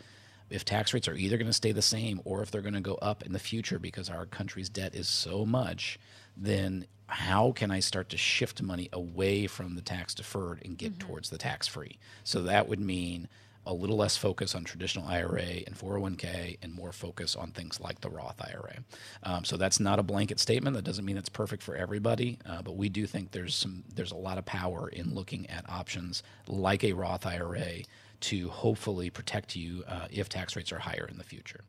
if 0.50 0.64
tax 0.64 0.92
rates 0.92 1.08
are 1.08 1.14
either 1.14 1.36
going 1.36 1.46
to 1.46 1.52
stay 1.52 1.72
the 1.72 1.82
same 1.82 2.20
or 2.24 2.42
if 2.42 2.50
they're 2.50 2.60
going 2.60 2.74
to 2.74 2.80
go 2.80 2.96
up 2.96 3.22
in 3.22 3.32
the 3.32 3.38
future 3.38 3.78
because 3.78 4.10
our 4.10 4.26
country's 4.26 4.68
debt 4.68 4.94
is 4.94 5.08
so 5.08 5.46
much, 5.46 5.98
then 6.36 6.86
how 7.06 7.52
can 7.52 7.70
I 7.70 7.80
start 7.80 8.08
to 8.10 8.16
shift 8.16 8.62
money 8.62 8.88
away 8.92 9.46
from 9.46 9.74
the 9.74 9.82
tax 9.82 10.14
deferred 10.14 10.62
and 10.64 10.78
get 10.78 10.98
towards 10.98 11.30
the 11.30 11.38
tax 11.38 11.66
free? 11.66 11.98
So 12.24 12.42
that 12.42 12.68
would 12.68 12.80
mean 12.80 13.28
a 13.66 13.74
little 13.74 13.96
less 13.96 14.16
focus 14.16 14.54
on 14.54 14.64
traditional 14.64 15.06
IRA 15.06 15.62
and 15.66 15.76
401k 15.76 16.58
and 16.62 16.72
more 16.72 16.92
focus 16.92 17.36
on 17.36 17.50
things 17.50 17.78
like 17.78 18.00
the 18.00 18.08
Roth 18.08 18.40
IRA. 18.40 18.78
Um, 19.22 19.44
so 19.44 19.56
that's 19.56 19.78
not 19.78 19.98
a 19.98 20.02
blanket 20.02 20.40
statement. 20.40 20.74
That 20.74 20.84
doesn't 20.84 21.04
mean 21.04 21.18
it's 21.18 21.28
perfect 21.28 21.62
for 21.62 21.76
everybody, 21.76 22.38
uh, 22.46 22.62
but 22.62 22.76
we 22.76 22.88
do 22.88 23.06
think 23.06 23.32
there's 23.32 23.54
some 23.54 23.84
there's 23.94 24.12
a 24.12 24.16
lot 24.16 24.38
of 24.38 24.46
power 24.46 24.88
in 24.88 25.14
looking 25.14 25.48
at 25.50 25.68
options 25.68 26.22
like 26.48 26.84
a 26.84 26.94
Roth 26.94 27.26
IRA 27.26 27.82
to 28.20 28.48
hopefully 28.48 29.10
protect 29.10 29.56
you 29.56 29.84
uh, 29.86 30.06
if 30.10 30.28
tax 30.28 30.56
rates 30.56 30.72
are 30.72 30.78
higher 30.78 31.06
in 31.10 31.18
the 31.18 31.24
future. 31.24 31.64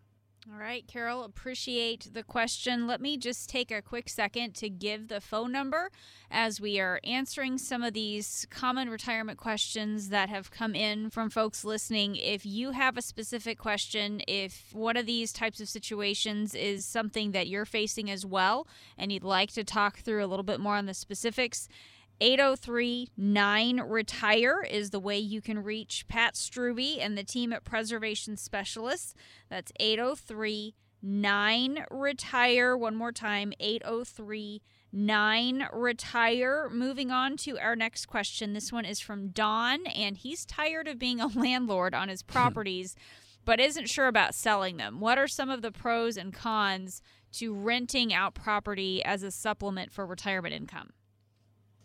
All 0.51 0.59
right, 0.59 0.85
Carol, 0.87 1.23
appreciate 1.23 2.09
the 2.13 2.23
question. 2.23 2.87
Let 2.87 2.99
me 2.99 3.15
just 3.15 3.47
take 3.47 3.69
a 3.69 3.81
quick 3.81 4.09
second 4.09 4.55
to 4.55 4.69
give 4.69 5.07
the 5.07 5.21
phone 5.21 5.51
number 5.51 5.91
as 6.31 6.59
we 6.59 6.79
are 6.79 6.99
answering 7.03 7.59
some 7.59 7.83
of 7.83 7.93
these 7.93 8.47
common 8.49 8.89
retirement 8.89 9.37
questions 9.37 10.09
that 10.09 10.29
have 10.29 10.49
come 10.49 10.73
in 10.73 11.11
from 11.11 11.29
folks 11.29 11.63
listening. 11.63 12.15
If 12.15 12.43
you 12.43 12.71
have 12.71 12.97
a 12.97 13.03
specific 13.03 13.59
question, 13.59 14.23
if 14.27 14.73
one 14.73 14.97
of 14.97 15.05
these 15.05 15.31
types 15.31 15.61
of 15.61 15.69
situations 15.69 16.55
is 16.55 16.85
something 16.85 17.31
that 17.31 17.47
you're 17.47 17.63
facing 17.63 18.09
as 18.09 18.25
well, 18.25 18.67
and 18.97 19.11
you'd 19.11 19.23
like 19.23 19.51
to 19.53 19.63
talk 19.63 19.99
through 19.99 20.25
a 20.25 20.27
little 20.27 20.43
bit 20.43 20.59
more 20.59 20.75
on 20.75 20.87
the 20.87 20.95
specifics, 20.95 21.67
803 22.21 23.09
9 23.17 23.79
Retire 23.79 24.61
is 24.61 24.91
the 24.91 24.99
way 24.99 25.17
you 25.17 25.41
can 25.41 25.63
reach 25.63 26.05
Pat 26.07 26.35
Struby 26.35 26.99
and 26.99 27.17
the 27.17 27.23
team 27.23 27.51
at 27.51 27.63
Preservation 27.63 28.37
Specialists. 28.37 29.15
That's 29.49 29.71
803 29.79 30.75
9 31.01 31.85
Retire. 31.89 32.77
One 32.77 32.95
more 32.95 33.11
time 33.11 33.53
803 33.59 34.61
9 34.93 35.67
Retire. 35.73 36.69
Moving 36.71 37.09
on 37.09 37.37
to 37.37 37.57
our 37.57 37.75
next 37.75 38.05
question. 38.05 38.53
This 38.53 38.71
one 38.71 38.85
is 38.85 38.99
from 38.99 39.29
Don, 39.29 39.87
and 39.87 40.15
he's 40.15 40.45
tired 40.45 40.87
of 40.87 40.99
being 40.99 41.19
a 41.19 41.27
landlord 41.35 41.95
on 41.95 42.07
his 42.07 42.21
properties. 42.37 42.95
but 43.45 43.59
isn't 43.59 43.89
sure 43.89 44.07
about 44.07 44.35
selling 44.35 44.77
them. 44.77 44.99
What 44.99 45.17
are 45.17 45.27
some 45.27 45.49
of 45.49 45.63
the 45.63 45.71
pros 45.71 46.17
and 46.17 46.31
cons 46.31 47.01
to 47.31 47.55
renting 47.55 48.13
out 48.13 48.35
property 48.35 49.03
as 49.03 49.23
a 49.23 49.31
supplement 49.31 49.91
for 49.91 50.05
retirement 50.05 50.53
income? 50.53 50.91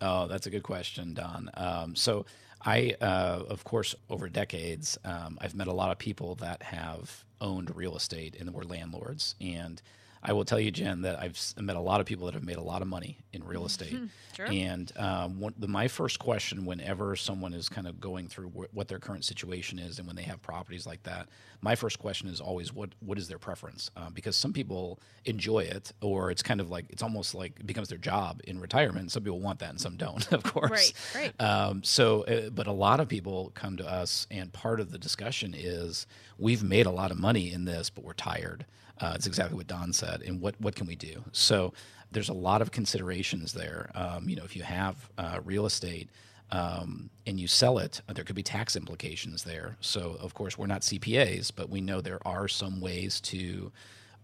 Oh, 0.00 0.26
that's 0.26 0.46
a 0.46 0.50
good 0.50 0.62
question, 0.62 1.14
Don. 1.14 1.50
Um, 1.54 1.96
so, 1.96 2.26
I, 2.64 2.94
uh, 3.00 3.44
of 3.48 3.64
course, 3.64 3.94
over 4.10 4.28
decades, 4.28 4.98
um, 5.04 5.38
I've 5.40 5.54
met 5.54 5.68
a 5.68 5.72
lot 5.72 5.92
of 5.92 5.98
people 5.98 6.34
that 6.36 6.62
have 6.64 7.24
owned 7.40 7.74
real 7.76 7.96
estate 7.96 8.36
and 8.38 8.52
were 8.52 8.64
landlords. 8.64 9.36
And 9.40 9.80
I 10.28 10.32
will 10.32 10.44
tell 10.44 10.58
you, 10.58 10.72
Jen, 10.72 11.02
that 11.02 11.20
I've 11.20 11.40
met 11.56 11.76
a 11.76 11.80
lot 11.80 12.00
of 12.00 12.06
people 12.06 12.26
that 12.26 12.34
have 12.34 12.42
made 12.42 12.56
a 12.56 12.62
lot 12.62 12.82
of 12.82 12.88
money 12.88 13.18
in 13.32 13.44
real 13.44 13.60
mm-hmm. 13.60 13.66
estate. 13.66 13.98
Sure. 14.36 14.48
And 14.50 14.92
um, 14.98 15.40
one, 15.40 15.54
the, 15.56 15.66
my 15.66 15.88
first 15.88 16.18
question, 16.18 16.66
whenever 16.66 17.16
someone 17.16 17.54
is 17.54 17.70
kind 17.70 17.86
of 17.86 17.98
going 17.98 18.28
through 18.28 18.50
wh- 18.50 18.74
what 18.76 18.86
their 18.86 18.98
current 18.98 19.24
situation 19.24 19.78
is, 19.78 19.98
and 19.98 20.06
when 20.06 20.14
they 20.14 20.24
have 20.24 20.42
properties 20.42 20.86
like 20.86 21.02
that, 21.04 21.30
my 21.62 21.74
first 21.74 21.98
question 21.98 22.28
is 22.28 22.38
always, 22.38 22.70
what 22.70 22.90
what 23.00 23.16
is 23.16 23.28
their 23.28 23.38
preference? 23.38 23.90
Uh, 23.96 24.10
because 24.10 24.36
some 24.36 24.52
people 24.52 25.00
enjoy 25.24 25.60
it, 25.60 25.90
or 26.02 26.30
it's 26.30 26.42
kind 26.42 26.60
of 26.60 26.68
like 26.68 26.84
it's 26.90 27.02
almost 27.02 27.34
like 27.34 27.58
it 27.60 27.66
becomes 27.66 27.88
their 27.88 27.96
job 27.96 28.42
in 28.44 28.60
retirement. 28.60 29.10
Some 29.10 29.22
people 29.22 29.40
want 29.40 29.60
that, 29.60 29.70
and 29.70 29.80
some 29.80 29.96
don't, 29.96 30.30
of 30.32 30.42
course. 30.42 30.92
Right. 31.14 31.32
Right. 31.40 31.40
Um, 31.40 31.82
so, 31.82 32.24
uh, 32.24 32.50
but 32.50 32.66
a 32.66 32.72
lot 32.72 33.00
of 33.00 33.08
people 33.08 33.52
come 33.54 33.78
to 33.78 33.90
us, 33.90 34.26
and 34.30 34.52
part 34.52 34.80
of 34.80 34.90
the 34.90 34.98
discussion 34.98 35.54
is 35.56 36.06
we've 36.36 36.62
made 36.62 36.84
a 36.84 36.90
lot 36.90 37.10
of 37.10 37.18
money 37.18 37.50
in 37.50 37.64
this, 37.64 37.88
but 37.88 38.04
we're 38.04 38.12
tired. 38.12 38.66
Uh, 39.00 39.12
it's 39.14 39.26
exactly 39.26 39.56
what 39.56 39.66
Don 39.66 39.92
said. 39.92 40.22
And 40.22 40.40
what 40.40 40.54
what 40.60 40.74
can 40.74 40.86
we 40.86 40.96
do? 40.96 41.24
So 41.32 41.72
there's 42.12 42.28
a 42.28 42.34
lot 42.34 42.62
of 42.62 42.70
considerations 42.70 43.52
there. 43.52 43.90
Um, 43.94 44.28
you 44.28 44.36
know, 44.36 44.44
if 44.44 44.56
you 44.56 44.62
have 44.62 45.10
uh, 45.18 45.40
real 45.44 45.66
estate. 45.66 46.08
Um, 46.52 47.10
and 47.26 47.40
you 47.40 47.48
sell 47.48 47.78
it, 47.78 48.02
there 48.06 48.22
could 48.22 48.36
be 48.36 48.42
tax 48.44 48.76
implications 48.76 49.42
there. 49.42 49.76
So, 49.80 50.16
of 50.20 50.32
course, 50.34 50.56
we're 50.56 50.68
not 50.68 50.82
CPAs, 50.82 51.50
but 51.52 51.68
we 51.68 51.80
know 51.80 52.00
there 52.00 52.24
are 52.24 52.46
some 52.46 52.80
ways 52.80 53.20
to 53.22 53.72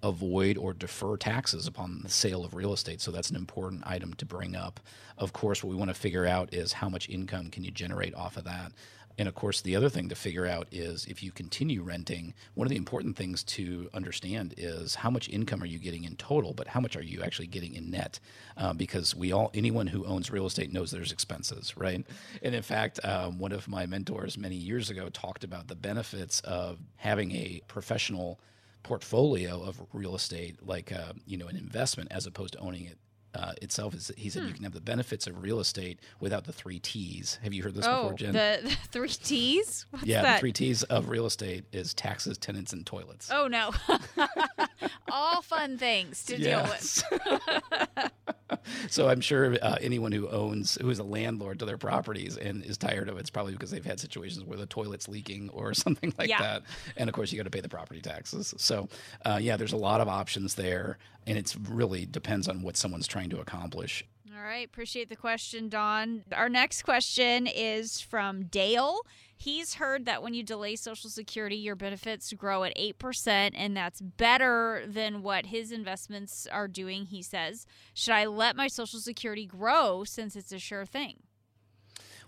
avoid 0.03 0.59
or 0.59 0.73
defer 0.73 1.17
taxes 1.17 1.67
upon 1.67 2.01
the 2.03 2.09
sale 2.09 2.45
of 2.45 2.55
real 2.55 2.73
estate. 2.73 3.01
So 3.01 3.11
that's 3.11 3.31
an 3.31 3.37
important 3.37 3.83
item 3.87 4.15
to 4.15 4.27
bring 4.27 4.57
up. 4.57 4.81
Of 5.19 5.33
course, 5.33 5.63
what 5.63 5.71
we 5.71 5.77
want 5.77 5.91
to 5.91 5.95
figure 5.95 6.27
out 6.27 6.53
is 6.53 6.73
how 6.73 6.89
much 6.89 7.09
income 7.09 7.51
can 7.51 7.63
you 7.63 7.71
generate 7.71 8.15
off 8.15 8.37
of 8.37 8.45
that. 8.45 8.73
And 9.19 9.29
of 9.29 9.35
course, 9.35 9.61
the 9.61 9.77
other 9.77 9.89
thing 9.89 10.09
to 10.09 10.15
figure 10.15 10.47
out 10.47 10.69
is 10.71 11.05
if 11.07 11.23
you 11.23 11.31
continue 11.33 11.83
renting, 11.83 12.35
one 12.55 12.67
of 12.67 12.71
the 12.71 12.77
important 12.77 13.17
things 13.17 13.43
to 13.45 13.91
understand 13.93 14.55
is 14.57 14.97
how 14.97 15.11
much 15.11 15.29
income 15.29 15.63
are 15.63 15.67
you 15.67 15.79
getting 15.79 16.05
in 16.05 16.17
total, 16.17 16.55
but 16.55 16.69
how 16.69 16.81
much 16.81 16.97
are 16.97 17.03
you 17.03 17.23
actually 17.23 17.47
getting 17.47 17.75
in 17.75 17.91
net? 17.91 18.21
Uh, 18.57 18.73
because 18.73 19.15
we 19.15 19.33
all, 19.33 19.51
anyone 19.55 19.87
who 19.87 20.05
owns 20.05 20.31
real 20.31 20.47
estate 20.47 20.73
knows 20.73 20.91
there's 20.91 21.13
expenses, 21.13 21.77
right? 21.77 22.07
And 22.43 22.55
in 22.55 22.63
fact, 22.63 23.01
um, 23.05 23.39
one 23.39 23.53
of 23.53 23.69
my 23.69 23.87
mentors 23.87 24.39
many 24.39 24.57
years 24.57 24.91
ago 24.91 25.09
talked 25.09 25.45
about 25.45 25.69
the 25.69 25.77
benefits 25.77 26.41
of 26.41 26.79
having 26.97 27.33
a 27.33 27.61
professional 27.69 28.41
portfolio 28.83 29.63
of 29.63 29.81
real 29.93 30.15
estate, 30.15 30.57
like 30.67 30.93
uh, 30.93 31.13
you 31.27 31.37
know 31.37 31.47
an 31.47 31.57
investment, 31.57 32.11
as 32.11 32.27
opposed 32.27 32.55
to 32.55 32.59
owning 32.59 32.85
it 32.85 32.99
uh, 33.35 33.53
itself 33.63 33.95
is 33.95 34.13
he 34.17 34.29
said 34.29 34.43
hmm. 34.43 34.49
you 34.49 34.55
can 34.55 34.65
have 34.65 34.73
the 34.73 34.81
benefits 34.81 35.27
of 35.27 35.43
real 35.43 35.61
estate 35.61 36.01
without 36.21 36.45
the 36.45 36.53
three 36.53 36.79
T's. 36.79 37.39
Have 37.43 37.53
you 37.53 37.63
heard 37.63 37.75
this 37.75 37.87
oh, 37.87 38.03
before, 38.03 38.19
Jen? 38.19 38.33
The, 38.33 38.61
the 38.63 38.89
three 38.89 39.09
T's? 39.09 39.87
What's 39.91 40.05
yeah, 40.05 40.23
that? 40.23 40.35
the 40.35 40.41
three 40.41 40.53
T's 40.53 40.83
of 40.85 41.09
real 41.09 41.27
estate 41.27 41.65
is 41.73 41.95
taxes, 41.95 42.39
tenants, 42.39 42.73
and 42.73 42.85
toilets. 42.85 43.31
Oh 43.33 43.47
no, 43.49 43.73
all 45.11 45.43
fun 45.43 45.79
things 45.79 46.25
to 46.27 46.39
yes. 46.39 47.03
deal 47.11 47.19
with. 47.27 48.13
so 48.89 49.09
I'm 49.09 49.21
sure 49.21 49.57
uh, 49.63 49.77
anyone 49.81 50.13
who 50.13 50.29
owns 50.29 50.77
who 50.81 50.91
is 50.91 50.99
a 50.99 51.05
landlord 51.05 51.59
to 51.61 51.65
their 51.65 51.79
properties 51.79 52.37
and 52.37 52.65
is 52.65 52.79
tired 52.79 53.09
of 53.09 53.17
it, 53.17 53.21
it's 53.21 53.31
probably 53.31 53.53
because 53.53 53.71
they've 53.71 53.85
had 53.85 54.01
situations 54.01 54.45
where 54.45 54.59
the 54.59 54.67
toilet's 54.67 55.09
leaking 55.09 55.51
or 55.51 55.75
something 55.75 56.13
like 56.19 56.29
yeah. 56.29 56.41
that. 56.41 56.63
And 56.97 57.09
of 57.09 57.15
course, 57.15 57.33
you 57.33 57.39
got 57.39 57.45
to 57.45 57.51
pay 57.51 57.61
the 57.61 57.69
property 57.69 58.01
taxes. 58.01 58.55
So 58.57 58.89
uh, 59.25 59.39
yeah, 59.41 59.57
there's 59.57 59.73
a 59.73 59.77
lot 59.77 60.01
of 60.01 60.09
options 60.09 60.55
there, 60.55 60.99
and 61.27 61.39
it's 61.39 61.57
really 61.57 62.07
depends 62.07 62.49
on 62.49 62.63
what 62.63 62.77
someone's 62.77 63.07
trying 63.07 63.31
to 63.31 63.41
accomplish. 63.41 64.05
All 64.35 64.43
right, 64.43 64.67
appreciate 64.67 65.09
the 65.09 65.17
question, 65.17 65.69
Don. 65.69 66.25
Our 66.33 66.49
next 66.49 66.83
question 66.83 67.47
is 67.47 68.01
from 68.01 68.45
Dale. 68.45 69.01
He's 69.43 69.75
heard 69.75 70.07
that 70.07 70.23
when 70.23 70.35
you 70.35 70.45
delay 70.45 70.77
Social 70.77 71.11
Security, 71.11 71.57
your 71.57 71.75
benefits 71.75 72.33
grow 72.33 72.63
at 72.63 72.77
8%, 72.77 73.51
and 73.57 73.77
that's 73.77 74.01
better 74.01 74.85
than 74.87 75.21
what 75.21 75.47
his 75.47 75.73
investments 75.73 76.47
are 76.47 76.69
doing, 76.69 77.07
he 77.07 77.23
says. 77.23 77.67
Should 77.93 78.15
I 78.15 78.27
let 78.27 78.55
my 78.55 78.69
Social 78.69 79.01
Security 79.01 79.45
grow 79.45 80.05
since 80.05 80.37
it's 80.37 80.53
a 80.53 80.61
sure 80.61 80.87
thing? 80.87 81.17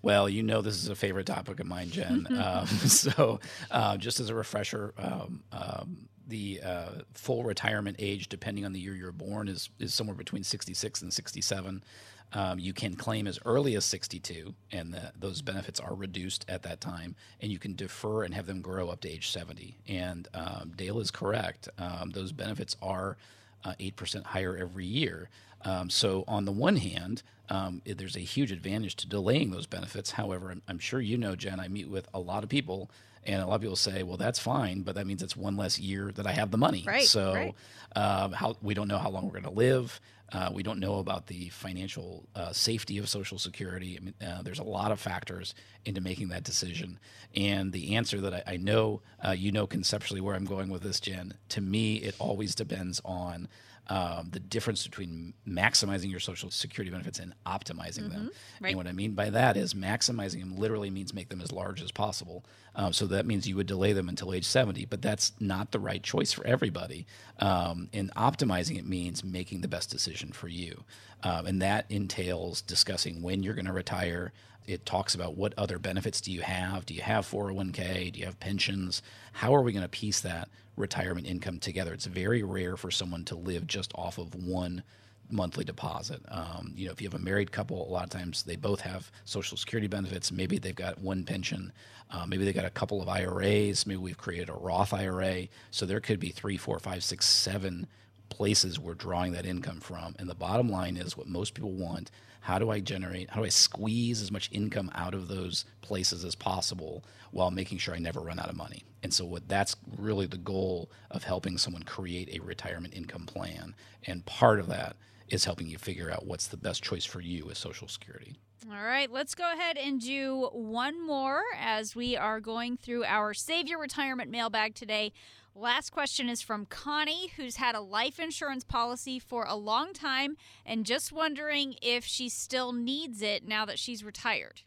Well, 0.02 0.28
you 0.28 0.42
know 0.42 0.60
this 0.60 0.74
is 0.74 0.88
a 0.88 0.96
favorite 0.96 1.26
topic 1.26 1.60
of 1.60 1.66
mine, 1.68 1.90
Jen. 1.90 2.26
um, 2.36 2.66
so, 2.66 3.38
uh, 3.70 3.96
just 3.96 4.18
as 4.18 4.28
a 4.28 4.34
refresher, 4.34 4.92
um, 4.98 5.44
um, 5.52 6.08
the 6.26 6.62
uh, 6.64 6.88
full 7.12 7.44
retirement 7.44 7.94
age, 8.00 8.28
depending 8.28 8.64
on 8.64 8.72
the 8.72 8.80
year 8.80 8.96
you're 8.96 9.12
born, 9.12 9.46
is 9.46 9.70
is 9.78 9.94
somewhere 9.94 10.16
between 10.16 10.42
66 10.42 11.02
and 11.02 11.12
67. 11.12 11.84
Um, 12.32 12.58
you 12.58 12.72
can 12.72 12.96
claim 12.96 13.26
as 13.28 13.38
early 13.44 13.76
as 13.76 13.84
62, 13.84 14.54
and 14.72 14.92
the, 14.92 15.12
those 15.18 15.40
benefits 15.40 15.78
are 15.78 15.94
reduced 15.94 16.44
at 16.48 16.62
that 16.64 16.80
time, 16.80 17.14
and 17.40 17.52
you 17.52 17.58
can 17.60 17.74
defer 17.74 18.24
and 18.24 18.34
have 18.34 18.46
them 18.46 18.60
grow 18.60 18.88
up 18.88 19.00
to 19.02 19.08
age 19.08 19.30
70. 19.30 19.78
And 19.86 20.26
um, 20.34 20.72
Dale 20.76 20.98
is 20.98 21.10
correct; 21.10 21.68
um, 21.78 22.10
those 22.10 22.32
benefits 22.32 22.76
are 22.82 23.16
uh, 23.64 23.74
eight 23.78 23.96
percent 23.96 24.26
higher 24.26 24.56
every 24.56 24.86
year. 24.86 25.28
Um, 25.64 25.88
so, 25.88 26.24
on 26.26 26.44
the 26.44 26.52
one 26.52 26.76
hand, 26.76 27.22
um, 27.48 27.82
there's 27.86 28.16
a 28.16 28.20
huge 28.20 28.50
advantage 28.52 28.96
to 28.96 29.08
delaying 29.08 29.50
those 29.50 29.66
benefits. 29.66 30.10
However, 30.10 30.50
I'm, 30.50 30.62
I'm 30.68 30.78
sure 30.78 31.00
you 31.00 31.16
know, 31.16 31.36
Jen, 31.36 31.60
I 31.60 31.68
meet 31.68 31.88
with 31.88 32.08
a 32.12 32.18
lot 32.18 32.42
of 32.42 32.50
people 32.50 32.90
and 33.26 33.42
a 33.42 33.46
lot 33.46 33.56
of 33.56 33.60
people 33.62 33.76
say, 33.76 34.02
well, 34.02 34.16
that's 34.16 34.38
fine, 34.38 34.82
but 34.82 34.94
that 34.96 35.06
means 35.06 35.22
it's 35.22 35.36
one 35.36 35.56
less 35.56 35.78
year 35.78 36.12
that 36.14 36.26
I 36.26 36.32
have 36.32 36.50
the 36.50 36.58
money. 36.58 36.84
Right. 36.86 37.04
So 37.04 37.34
right. 37.34 37.54
Um, 37.96 38.32
how 38.32 38.56
we 38.60 38.74
don't 38.74 38.88
know 38.88 38.98
how 38.98 39.10
long 39.10 39.24
we're 39.24 39.40
going 39.40 39.44
to 39.44 39.50
live. 39.50 40.00
Uh, 40.32 40.50
we 40.52 40.62
don't 40.62 40.80
know 40.80 40.98
about 40.98 41.26
the 41.26 41.48
financial 41.50 42.24
uh, 42.34 42.52
safety 42.52 42.98
of 42.98 43.08
Social 43.08 43.38
Security. 43.38 43.98
I 44.00 44.04
mean, 44.04 44.14
uh, 44.26 44.42
there's 44.42 44.58
a 44.58 44.64
lot 44.64 44.90
of 44.90 44.98
factors 44.98 45.54
into 45.84 46.00
making 46.00 46.28
that 46.28 46.42
decision. 46.42 46.98
And 47.36 47.72
the 47.72 47.94
answer 47.96 48.20
that 48.20 48.34
I, 48.34 48.54
I 48.54 48.56
know, 48.56 49.02
uh, 49.24 49.32
you 49.32 49.52
know 49.52 49.66
conceptually 49.66 50.20
where 50.20 50.34
I'm 50.34 50.44
going 50.46 50.70
with 50.70 50.82
this, 50.82 51.00
Jen. 51.00 51.34
To 51.50 51.60
me, 51.60 51.96
it 51.96 52.14
always 52.18 52.54
depends 52.54 53.00
on 53.04 53.48
um, 53.88 54.28
the 54.30 54.40
difference 54.40 54.86
between 54.86 55.34
maximizing 55.46 56.10
your 56.10 56.20
social 56.20 56.50
security 56.50 56.90
benefits 56.90 57.18
and 57.18 57.34
optimizing 57.46 58.04
mm-hmm. 58.04 58.12
them. 58.12 58.30
Right. 58.60 58.70
And 58.70 58.76
what 58.78 58.86
I 58.86 58.92
mean 58.92 59.12
by 59.12 59.30
that 59.30 59.56
is 59.56 59.74
maximizing 59.74 60.40
them 60.40 60.56
literally 60.56 60.90
means 60.90 61.12
make 61.12 61.28
them 61.28 61.40
as 61.40 61.52
large 61.52 61.82
as 61.82 61.90
possible. 61.90 62.44
Um, 62.74 62.92
so 62.92 63.06
that 63.08 63.26
means 63.26 63.46
you 63.46 63.56
would 63.56 63.66
delay 63.66 63.92
them 63.92 64.08
until 64.08 64.32
age 64.32 64.46
70, 64.46 64.86
but 64.86 65.02
that's 65.02 65.32
not 65.38 65.70
the 65.70 65.78
right 65.78 66.02
choice 66.02 66.32
for 66.32 66.46
everybody. 66.46 67.06
Um, 67.38 67.88
and 67.92 68.12
optimizing 68.14 68.78
it 68.78 68.86
means 68.86 69.22
making 69.22 69.60
the 69.60 69.68
best 69.68 69.90
decision 69.90 70.32
for 70.32 70.48
you. 70.48 70.84
Um, 71.22 71.46
and 71.46 71.62
that 71.62 71.86
entails 71.90 72.62
discussing 72.62 73.22
when 73.22 73.42
you're 73.42 73.54
going 73.54 73.66
to 73.66 73.72
retire, 73.72 74.32
it 74.66 74.86
talks 74.86 75.14
about 75.14 75.36
what 75.36 75.54
other 75.56 75.78
benefits 75.78 76.20
do 76.20 76.32
you 76.32 76.40
have? 76.42 76.86
Do 76.86 76.94
you 76.94 77.02
have 77.02 77.26
401k? 77.26 78.12
Do 78.12 78.20
you 78.20 78.26
have 78.26 78.40
pensions? 78.40 79.02
How 79.32 79.54
are 79.54 79.62
we 79.62 79.72
going 79.72 79.82
to 79.82 79.88
piece 79.88 80.20
that 80.20 80.48
retirement 80.76 81.26
income 81.26 81.58
together? 81.58 81.92
It's 81.92 82.06
very 82.06 82.42
rare 82.42 82.76
for 82.76 82.90
someone 82.90 83.24
to 83.26 83.34
live 83.34 83.66
just 83.66 83.92
off 83.94 84.18
of 84.18 84.34
one 84.34 84.82
monthly 85.30 85.64
deposit. 85.64 86.22
Um, 86.28 86.72
you 86.76 86.86
know, 86.86 86.92
if 86.92 87.00
you 87.00 87.08
have 87.08 87.18
a 87.18 87.24
married 87.24 87.52
couple, 87.52 87.86
a 87.86 87.90
lot 87.90 88.04
of 88.04 88.10
times 88.10 88.42
they 88.42 88.56
both 88.56 88.80
have 88.80 89.10
Social 89.24 89.56
Security 89.56 89.86
benefits. 89.86 90.30
Maybe 90.30 90.58
they've 90.58 90.74
got 90.74 91.00
one 91.00 91.24
pension. 91.24 91.72
Uh, 92.10 92.26
maybe 92.26 92.44
they've 92.44 92.54
got 92.54 92.64
a 92.64 92.70
couple 92.70 93.02
of 93.02 93.08
IRAs. 93.08 93.86
Maybe 93.86 93.98
we've 93.98 94.18
created 94.18 94.48
a 94.48 94.52
Roth 94.52 94.92
IRA. 94.92 95.48
So 95.70 95.86
there 95.86 96.00
could 96.00 96.20
be 96.20 96.30
three, 96.30 96.56
four, 96.56 96.78
five, 96.78 97.02
six, 97.02 97.26
seven 97.26 97.86
places 98.28 98.78
we're 98.78 98.94
drawing 98.94 99.32
that 99.32 99.46
income 99.46 99.80
from. 99.80 100.14
And 100.18 100.28
the 100.28 100.34
bottom 100.34 100.68
line 100.68 100.96
is 100.96 101.16
what 101.16 101.26
most 101.26 101.54
people 101.54 101.72
want. 101.72 102.10
How 102.44 102.58
do 102.58 102.70
I 102.70 102.80
generate, 102.80 103.30
how 103.30 103.40
do 103.40 103.46
I 103.46 103.48
squeeze 103.48 104.20
as 104.20 104.30
much 104.30 104.50
income 104.52 104.90
out 104.94 105.14
of 105.14 105.28
those 105.28 105.64
places 105.80 106.26
as 106.26 106.34
possible 106.34 107.02
while 107.30 107.50
making 107.50 107.78
sure 107.78 107.94
I 107.94 107.98
never 107.98 108.20
run 108.20 108.38
out 108.38 108.50
of 108.50 108.54
money? 108.56 108.84
And 109.02 109.14
so 109.14 109.24
what 109.24 109.48
that's 109.48 109.76
really 109.96 110.26
the 110.26 110.36
goal 110.36 110.90
of 111.10 111.24
helping 111.24 111.56
someone 111.56 111.84
create 111.84 112.28
a 112.36 112.44
retirement 112.44 112.92
income 112.92 113.24
plan. 113.24 113.74
And 114.06 114.26
part 114.26 114.60
of 114.60 114.66
that 114.68 114.96
is 115.30 115.46
helping 115.46 115.68
you 115.68 115.78
figure 115.78 116.10
out 116.10 116.26
what's 116.26 116.48
the 116.48 116.58
best 116.58 116.82
choice 116.82 117.06
for 117.06 117.22
you 117.22 117.50
as 117.50 117.56
Social 117.56 117.88
Security. 117.88 118.36
All 118.70 118.84
right, 118.84 119.10
let's 119.10 119.34
go 119.34 119.50
ahead 119.50 119.78
and 119.78 119.98
do 119.98 120.50
one 120.52 121.02
more 121.06 121.40
as 121.58 121.96
we 121.96 122.14
are 122.14 122.40
going 122.40 122.76
through 122.76 123.04
our 123.04 123.32
Save 123.32 123.68
Your 123.68 123.80
Retirement 123.80 124.30
mailbag 124.30 124.74
today. 124.74 125.14
Last 125.56 125.90
question 125.90 126.28
is 126.28 126.42
from 126.42 126.66
Connie, 126.66 127.28
who's 127.36 127.56
had 127.56 127.76
a 127.76 127.80
life 127.80 128.18
insurance 128.18 128.64
policy 128.64 129.20
for 129.20 129.44
a 129.44 129.54
long 129.54 129.92
time 129.92 130.36
and 130.66 130.84
just 130.84 131.12
wondering 131.12 131.76
if 131.80 132.04
she 132.04 132.28
still 132.28 132.72
needs 132.72 133.22
it 133.22 133.46
now 133.46 133.64
that 133.64 133.78
she's 133.78 134.02
retired. 134.02 134.62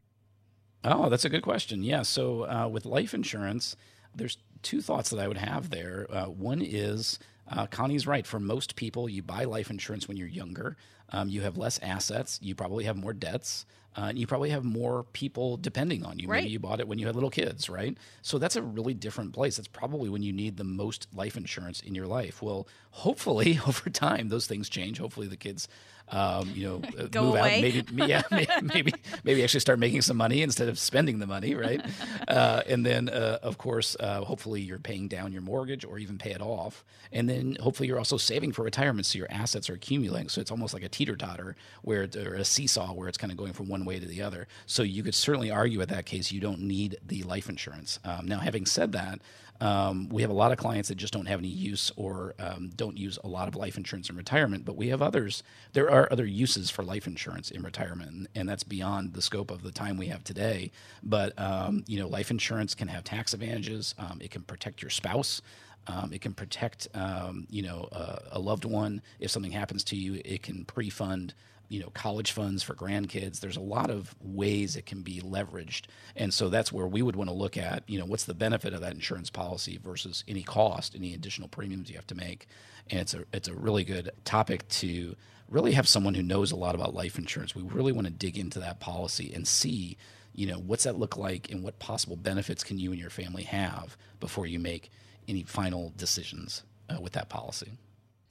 Oh, 0.85 1.09
that's 1.09 1.25
a 1.25 1.29
good 1.29 1.41
question. 1.41 1.83
Yeah. 1.83 2.03
So 2.03 2.43
uh, 2.43 2.69
with 2.69 2.85
life 2.85 3.13
insurance, 3.13 3.75
there's 4.15 4.37
two 4.61 4.81
thoughts 4.81 5.09
that 5.09 5.19
I 5.19 5.27
would 5.27 5.37
have 5.37 5.71
there. 5.71 6.07
Uh, 6.09 6.25
one 6.25 6.61
is 6.61 7.19
uh, 7.51 7.67
Connie's 7.67 8.07
right. 8.07 8.25
For 8.25 8.39
most 8.39 8.77
people, 8.77 9.09
you 9.09 9.21
buy 9.21 9.43
life 9.43 9.69
insurance 9.69 10.07
when 10.07 10.15
you're 10.15 10.27
younger. 10.27 10.77
Um, 11.09 11.27
you 11.27 11.41
have 11.41 11.57
less 11.57 11.79
assets. 11.79 12.39
You 12.41 12.55
probably 12.55 12.85
have 12.85 12.95
more 12.95 13.13
debts. 13.13 13.65
Uh, 13.97 14.09
and 14.09 14.19
you 14.19 14.27
probably 14.27 14.51
have 14.51 14.63
more 14.63 15.03
people 15.13 15.57
depending 15.57 16.05
on 16.05 16.19
you. 16.19 16.27
Right. 16.27 16.43
Maybe 16.43 16.51
you 16.51 16.59
bought 16.59 16.79
it 16.79 16.87
when 16.87 16.99
you 16.99 17.07
had 17.07 17.15
little 17.15 17.31
kids, 17.31 17.67
right? 17.67 17.97
So 18.21 18.37
that's 18.37 18.55
a 18.55 18.61
really 18.61 18.93
different 18.93 19.33
place. 19.33 19.57
That's 19.57 19.67
probably 19.67 20.07
when 20.09 20.21
you 20.21 20.31
need 20.31 20.57
the 20.57 20.63
most 20.63 21.07
life 21.15 21.35
insurance 21.35 21.81
in 21.81 21.95
your 21.95 22.05
life. 22.05 22.41
Well, 22.43 22.67
hopefully 22.97 23.59
over 23.67 23.89
time 23.89 24.29
those 24.29 24.47
things 24.47 24.69
change. 24.69 24.97
Hopefully 24.97 25.27
the 25.27 25.37
kids 25.37 25.67
um, 26.09 26.51
you 26.53 26.67
know, 26.67 26.81
uh, 26.99 27.07
Go 27.07 27.23
move 27.23 27.35
away. 27.35 27.57
out. 27.57 27.61
Maybe, 27.61 28.11
yeah, 28.11 28.21
maybe, 28.31 28.47
maybe, 28.61 28.93
maybe 29.23 29.43
actually 29.43 29.59
start 29.59 29.79
making 29.79 30.01
some 30.01 30.17
money 30.17 30.41
instead 30.41 30.69
of 30.69 30.79
spending 30.79 31.19
the 31.19 31.27
money, 31.27 31.55
right? 31.55 31.81
Uh, 32.27 32.61
and 32.67 32.85
then, 32.85 33.09
uh, 33.09 33.39
of 33.41 33.57
course, 33.57 33.95
uh, 33.99 34.21
hopefully 34.21 34.61
you're 34.61 34.79
paying 34.79 35.07
down 35.07 35.31
your 35.33 35.41
mortgage 35.41 35.83
or 35.83 35.97
even 35.97 36.17
pay 36.17 36.31
it 36.31 36.41
off. 36.41 36.85
And 37.11 37.29
then 37.29 37.57
hopefully 37.59 37.87
you're 37.87 37.97
also 37.97 38.17
saving 38.17 38.51
for 38.53 38.63
retirement, 38.63 39.05
so 39.05 39.17
your 39.17 39.27
assets 39.29 39.69
are 39.69 39.73
accumulating. 39.73 40.29
So 40.29 40.41
it's 40.41 40.51
almost 40.51 40.73
like 40.73 40.83
a 40.83 40.89
teeter 40.89 41.15
totter, 41.15 41.55
where 41.81 42.03
it, 42.03 42.15
or 42.15 42.35
a 42.35 42.45
seesaw, 42.45 42.93
where 42.93 43.07
it's 43.07 43.17
kind 43.17 43.31
of 43.31 43.37
going 43.37 43.53
from 43.53 43.67
one 43.67 43.85
way 43.85 43.99
to 43.99 44.05
the 44.05 44.21
other. 44.21 44.47
So 44.65 44.83
you 44.83 45.03
could 45.03 45.15
certainly 45.15 45.51
argue 45.51 45.81
at 45.81 45.89
that 45.89 46.05
case 46.05 46.31
you 46.31 46.41
don't 46.41 46.61
need 46.61 46.97
the 47.05 47.23
life 47.23 47.49
insurance. 47.49 47.99
Um, 48.03 48.25
now, 48.27 48.39
having 48.39 48.65
said 48.65 48.91
that. 48.93 49.19
Um, 49.59 50.09
we 50.09 50.21
have 50.21 50.31
a 50.31 50.35
lot 50.35 50.51
of 50.51 50.57
clients 50.57 50.89
that 50.89 50.95
just 50.95 51.13
don't 51.13 51.25
have 51.27 51.39
any 51.39 51.47
use 51.47 51.91
or 51.95 52.35
um, 52.39 52.69
don't 52.75 52.97
use 52.97 53.17
a 53.23 53.27
lot 53.27 53.47
of 53.47 53.55
life 53.55 53.77
insurance 53.77 54.09
in 54.09 54.15
retirement, 54.15 54.65
but 54.65 54.75
we 54.75 54.89
have 54.89 55.01
others. 55.01 55.43
There 55.73 55.89
are 55.89 56.07
other 56.11 56.25
uses 56.25 56.69
for 56.69 56.83
life 56.83 57.07
insurance 57.07 57.51
in 57.51 57.63
retirement, 57.63 58.27
and, 58.35 58.47
that's 58.47 58.63
beyond 58.63 59.13
the 59.13 59.21
scope 59.21 59.51
of 59.51 59.61
the 59.61 59.71
time 59.71 59.97
we 59.97 60.07
have 60.07 60.23
today. 60.23 60.71
But 61.03 61.37
um, 61.37 61.83
you 61.85 61.99
know, 61.99 62.07
life 62.07 62.31
insurance 62.31 62.73
can 62.75 62.87
have 62.87 63.03
tax 63.03 63.33
advantages. 63.33 63.93
Um, 63.97 64.19
it 64.21 64.31
can 64.31 64.43
protect 64.43 64.81
your 64.81 64.89
spouse. 64.89 65.41
Um, 65.87 66.11
it 66.13 66.21
can 66.21 66.33
protect, 66.33 66.87
um, 66.93 67.47
you 67.49 67.61
know, 67.61 67.87
uh, 67.91 68.19
a 68.31 68.39
loved 68.39 68.65
one 68.65 69.01
if 69.19 69.31
something 69.31 69.51
happens 69.51 69.83
to 69.85 69.95
you. 69.95 70.21
It 70.25 70.43
can 70.43 70.65
pre-fund, 70.65 71.33
you 71.69 71.79
know, 71.79 71.89
college 71.89 72.31
funds 72.31 72.63
for 72.63 72.73
grandkids. 72.73 73.39
There's 73.39 73.57
a 73.57 73.61
lot 73.61 73.89
of 73.89 74.15
ways 74.21 74.75
it 74.75 74.85
can 74.85 75.01
be 75.01 75.21
leveraged, 75.21 75.85
and 76.15 76.33
so 76.33 76.49
that's 76.49 76.71
where 76.71 76.87
we 76.87 77.01
would 77.01 77.15
want 77.15 77.29
to 77.29 77.35
look 77.35 77.57
at, 77.57 77.83
you 77.87 77.99
know, 77.99 78.05
what's 78.05 78.25
the 78.25 78.33
benefit 78.33 78.73
of 78.73 78.81
that 78.81 78.93
insurance 78.93 79.29
policy 79.29 79.77
versus 79.77 80.23
any 80.27 80.43
cost, 80.43 80.95
any 80.95 81.13
additional 81.13 81.47
premiums 81.47 81.89
you 81.89 81.95
have 81.95 82.07
to 82.07 82.15
make. 82.15 82.47
And 82.89 83.01
it's 83.01 83.13
a 83.13 83.25
it's 83.33 83.47
a 83.47 83.53
really 83.53 83.83
good 83.83 84.11
topic 84.23 84.67
to 84.69 85.15
really 85.49 85.73
have 85.73 85.87
someone 85.87 86.13
who 86.13 86.23
knows 86.23 86.51
a 86.51 86.55
lot 86.55 86.75
about 86.75 86.93
life 86.93 87.17
insurance. 87.17 87.55
We 87.55 87.63
really 87.63 87.91
want 87.91 88.07
to 88.07 88.13
dig 88.13 88.37
into 88.37 88.59
that 88.59 88.79
policy 88.79 89.33
and 89.33 89.47
see 89.47 89.97
you 90.37 90.45
know 90.45 90.59
what's 90.59 90.85
that 90.85 90.97
look 90.97 91.17
like 91.17 91.51
and 91.51 91.63
what 91.63 91.79
possible 91.79 92.15
benefits 92.15 92.63
can 92.63 92.79
you 92.79 92.91
and 92.91 92.99
your 92.99 93.09
family 93.09 93.43
have 93.43 93.97
before 94.21 94.45
you 94.45 94.59
make 94.59 94.89
any 95.27 95.43
final 95.43 95.91
decisions 95.97 96.63
uh, 96.89 97.01
with 97.01 97.13
that 97.13 97.27
policy 97.27 97.71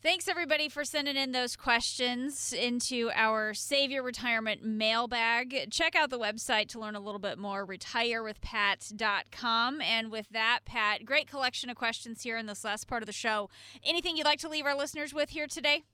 Thanks 0.03 0.29
everybody 0.29 0.69
for 0.69 0.85
sending 0.85 1.17
in 1.17 1.33
those 1.33 1.57
questions 1.57 2.53
into 2.53 3.11
our 3.15 3.55
Save 3.55 3.91
Your 3.91 4.03
Retirement 4.03 4.63
mailbag. 4.63 5.71
Check 5.71 5.97
out 5.97 6.11
the 6.11 6.19
website 6.19 6.69
to 6.69 6.79
learn 6.79 6.95
a 6.95 7.01
little 7.01 7.19
bit 7.19 7.39
more, 7.39 7.67
retirewithpat.com. 7.67 9.81
And 9.81 10.13
with 10.13 10.29
that, 10.31 10.61
Pat, 10.67 11.07
great 11.07 11.29
collection 11.29 11.71
of 11.71 11.77
questions 11.77 12.23
here 12.23 12.37
in 12.37 12.45
this 12.47 12.63
last 12.63 12.87
part 12.87 13.03
of 13.03 13.07
the 13.07 13.13
show. 13.13 13.49
Anything 13.83 14.17
you'd 14.17 14.27
like 14.27 14.41
to 14.41 14.51
leave 14.51 14.67
our 14.67 14.77
listeners 14.77 15.15
with 15.15 15.31
here 15.31 15.47
today? 15.47 15.85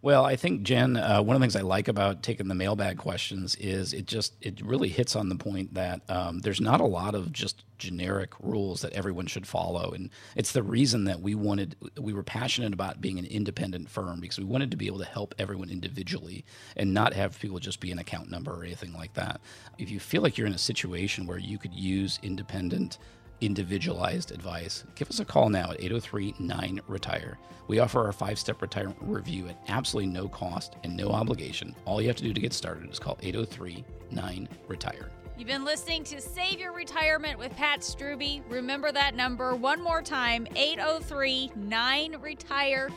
Well, 0.00 0.24
I 0.24 0.36
think 0.36 0.62
Jen, 0.62 0.96
uh, 0.96 1.22
one 1.22 1.34
of 1.34 1.40
the 1.40 1.44
things 1.44 1.56
I 1.56 1.62
like 1.62 1.88
about 1.88 2.22
taking 2.22 2.48
the 2.48 2.54
mailbag 2.54 2.98
questions 2.98 3.54
is 3.56 3.92
it 3.92 4.06
just 4.06 4.34
it 4.40 4.60
really 4.64 4.88
hits 4.88 5.16
on 5.16 5.28
the 5.28 5.36
point 5.36 5.74
that 5.74 6.02
um, 6.08 6.40
there's 6.40 6.60
not 6.60 6.80
a 6.80 6.86
lot 6.86 7.14
of 7.14 7.32
just 7.32 7.64
generic 7.78 8.32
rules 8.40 8.80
that 8.82 8.92
everyone 8.92 9.26
should 9.26 9.46
follow, 9.46 9.90
and 9.92 10.10
it's 10.36 10.52
the 10.52 10.62
reason 10.62 11.04
that 11.04 11.20
we 11.20 11.34
wanted 11.34 11.76
we 12.00 12.12
were 12.12 12.22
passionate 12.22 12.72
about 12.72 13.00
being 13.00 13.18
an 13.18 13.26
independent 13.26 13.88
firm 13.88 14.20
because 14.20 14.38
we 14.38 14.44
wanted 14.44 14.70
to 14.70 14.76
be 14.76 14.86
able 14.86 14.98
to 14.98 15.04
help 15.04 15.34
everyone 15.38 15.70
individually 15.70 16.44
and 16.76 16.94
not 16.94 17.12
have 17.12 17.38
people 17.38 17.58
just 17.58 17.80
be 17.80 17.90
an 17.90 17.98
account 17.98 18.30
number 18.30 18.52
or 18.52 18.64
anything 18.64 18.92
like 18.92 19.14
that. 19.14 19.40
If 19.78 19.90
you 19.90 20.00
feel 20.00 20.22
like 20.22 20.38
you're 20.38 20.46
in 20.46 20.54
a 20.54 20.58
situation 20.58 21.26
where 21.26 21.38
you 21.38 21.58
could 21.58 21.74
use 21.74 22.18
independent 22.22 22.98
individualized 23.40 24.32
advice, 24.32 24.84
give 24.94 25.08
us 25.10 25.20
a 25.20 25.24
call 25.24 25.48
now 25.48 25.70
at 25.70 25.80
803 25.80 26.34
9 26.38 26.80
Retire. 26.86 27.38
We 27.66 27.80
offer 27.80 28.04
our 28.04 28.12
five 28.12 28.38
step 28.38 28.62
retirement 28.62 28.98
review 29.02 29.48
at 29.48 29.58
absolutely 29.68 30.12
no 30.12 30.28
cost 30.28 30.76
and 30.84 30.96
no 30.96 31.10
obligation. 31.10 31.74
All 31.84 32.00
you 32.00 32.08
have 32.08 32.16
to 32.16 32.24
do 32.24 32.32
to 32.32 32.40
get 32.40 32.52
started 32.52 32.90
is 32.90 32.98
call 32.98 33.18
803 33.22 33.84
9 34.10 34.48
Retire. 34.66 35.10
You've 35.38 35.46
been 35.46 35.64
listening 35.64 36.02
to 36.04 36.20
Save 36.20 36.58
Your 36.58 36.72
Retirement 36.72 37.38
with 37.38 37.54
Pat 37.54 37.80
Struby. 37.80 38.42
Remember 38.48 38.90
that 38.90 39.14
number 39.14 39.54
one 39.54 39.80
more 39.80 40.02
time 40.02 40.48
803 40.56 41.52
9 41.54 42.16
Retire. 42.20 42.90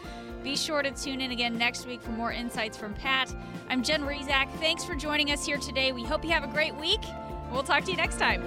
Be 0.44 0.56
sure 0.56 0.82
to 0.82 0.90
tune 0.90 1.22
in 1.22 1.32
again 1.32 1.56
next 1.56 1.86
week 1.86 2.02
for 2.02 2.10
more 2.12 2.32
insights 2.32 2.78
from 2.78 2.96
Pat. 2.96 3.32
I'm 3.70 3.84
Jen 3.84 4.02
Rizak. 4.02 4.52
Thanks 4.60 4.84
for 4.84 4.96
joining 4.96 5.32
us 5.32 5.46
here 5.46 5.60
today. 5.60 5.92
We 5.92 6.04
hope 6.04 6.24
you 6.24 6.32
have 6.32 6.44
a 6.44 6.52
great 6.52 6.76
week. 6.76 7.02
We'll 7.52 7.62
talk 7.62 7.84
to 7.84 7.92
you 7.92 7.98
next 7.98 8.18
time. 8.18 8.42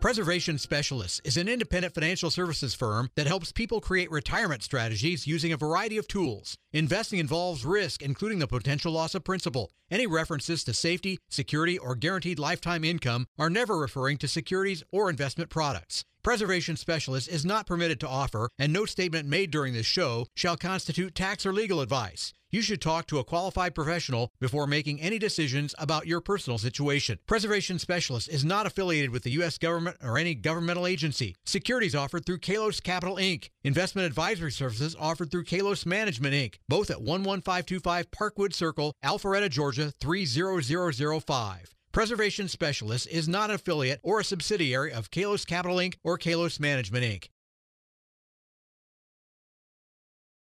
Preservation 0.00 0.58
Specialists 0.58 1.22
is 1.24 1.38
an 1.38 1.48
independent 1.48 1.94
financial 1.94 2.30
services 2.30 2.74
firm 2.74 3.08
that 3.16 3.26
helps 3.26 3.50
people 3.50 3.80
create 3.80 4.10
retirement 4.10 4.62
strategies 4.62 5.26
using 5.26 5.52
a 5.52 5.56
variety 5.56 5.96
of 5.96 6.06
tools. 6.06 6.58
Investing 6.76 7.18
involves 7.18 7.64
risk, 7.64 8.02
including 8.02 8.38
the 8.38 8.46
potential 8.46 8.92
loss 8.92 9.14
of 9.14 9.24
principal. 9.24 9.70
Any 9.90 10.06
references 10.06 10.62
to 10.64 10.74
safety, 10.74 11.18
security, 11.30 11.78
or 11.78 11.94
guaranteed 11.94 12.38
lifetime 12.38 12.84
income 12.84 13.28
are 13.38 13.48
never 13.48 13.78
referring 13.78 14.18
to 14.18 14.28
securities 14.28 14.82
or 14.92 15.08
investment 15.08 15.48
products. 15.48 16.04
Preservation 16.22 16.76
Specialist 16.76 17.28
is 17.28 17.46
not 17.46 17.66
permitted 17.66 17.98
to 18.00 18.08
offer, 18.08 18.50
and 18.58 18.74
no 18.74 18.84
statement 18.84 19.26
made 19.26 19.50
during 19.50 19.72
this 19.72 19.86
show 19.86 20.26
shall 20.34 20.58
constitute 20.58 21.14
tax 21.14 21.46
or 21.46 21.52
legal 21.54 21.80
advice. 21.80 22.34
You 22.50 22.62
should 22.62 22.80
talk 22.80 23.06
to 23.08 23.18
a 23.18 23.24
qualified 23.24 23.74
professional 23.74 24.32
before 24.38 24.66
making 24.66 25.00
any 25.00 25.18
decisions 25.18 25.74
about 25.78 26.06
your 26.06 26.20
personal 26.20 26.58
situation. 26.58 27.18
Preservation 27.26 27.78
Specialist 27.78 28.28
is 28.28 28.44
not 28.44 28.66
affiliated 28.66 29.10
with 29.10 29.24
the 29.24 29.32
U.S. 29.32 29.58
government 29.58 29.96
or 30.02 30.16
any 30.16 30.34
governmental 30.34 30.86
agency. 30.86 31.36
Securities 31.44 31.94
offered 31.94 32.24
through 32.24 32.38
Kalos 32.38 32.82
Capital 32.82 33.16
Inc. 33.16 33.50
Investment 33.66 34.06
advisory 34.06 34.52
services 34.52 34.94
offered 34.96 35.32
through 35.32 35.42
Kalos 35.42 35.84
Management 35.84 36.34
Inc. 36.34 36.54
Both 36.68 36.88
at 36.88 36.98
11525 37.00 38.12
Parkwood 38.12 38.54
Circle, 38.54 38.92
Alpharetta, 39.04 39.50
Georgia 39.50 39.92
30005. 40.00 41.74
Preservation 41.90 42.46
Specialist 42.46 43.08
is 43.08 43.26
not 43.26 43.50
an 43.50 43.56
affiliate 43.56 43.98
or 44.04 44.20
a 44.20 44.24
subsidiary 44.24 44.92
of 44.92 45.10
Kalos 45.10 45.44
Capital 45.44 45.78
Inc. 45.78 45.94
or 46.04 46.16
Kalos 46.16 46.60
Management 46.60 47.04
Inc. 47.04 47.28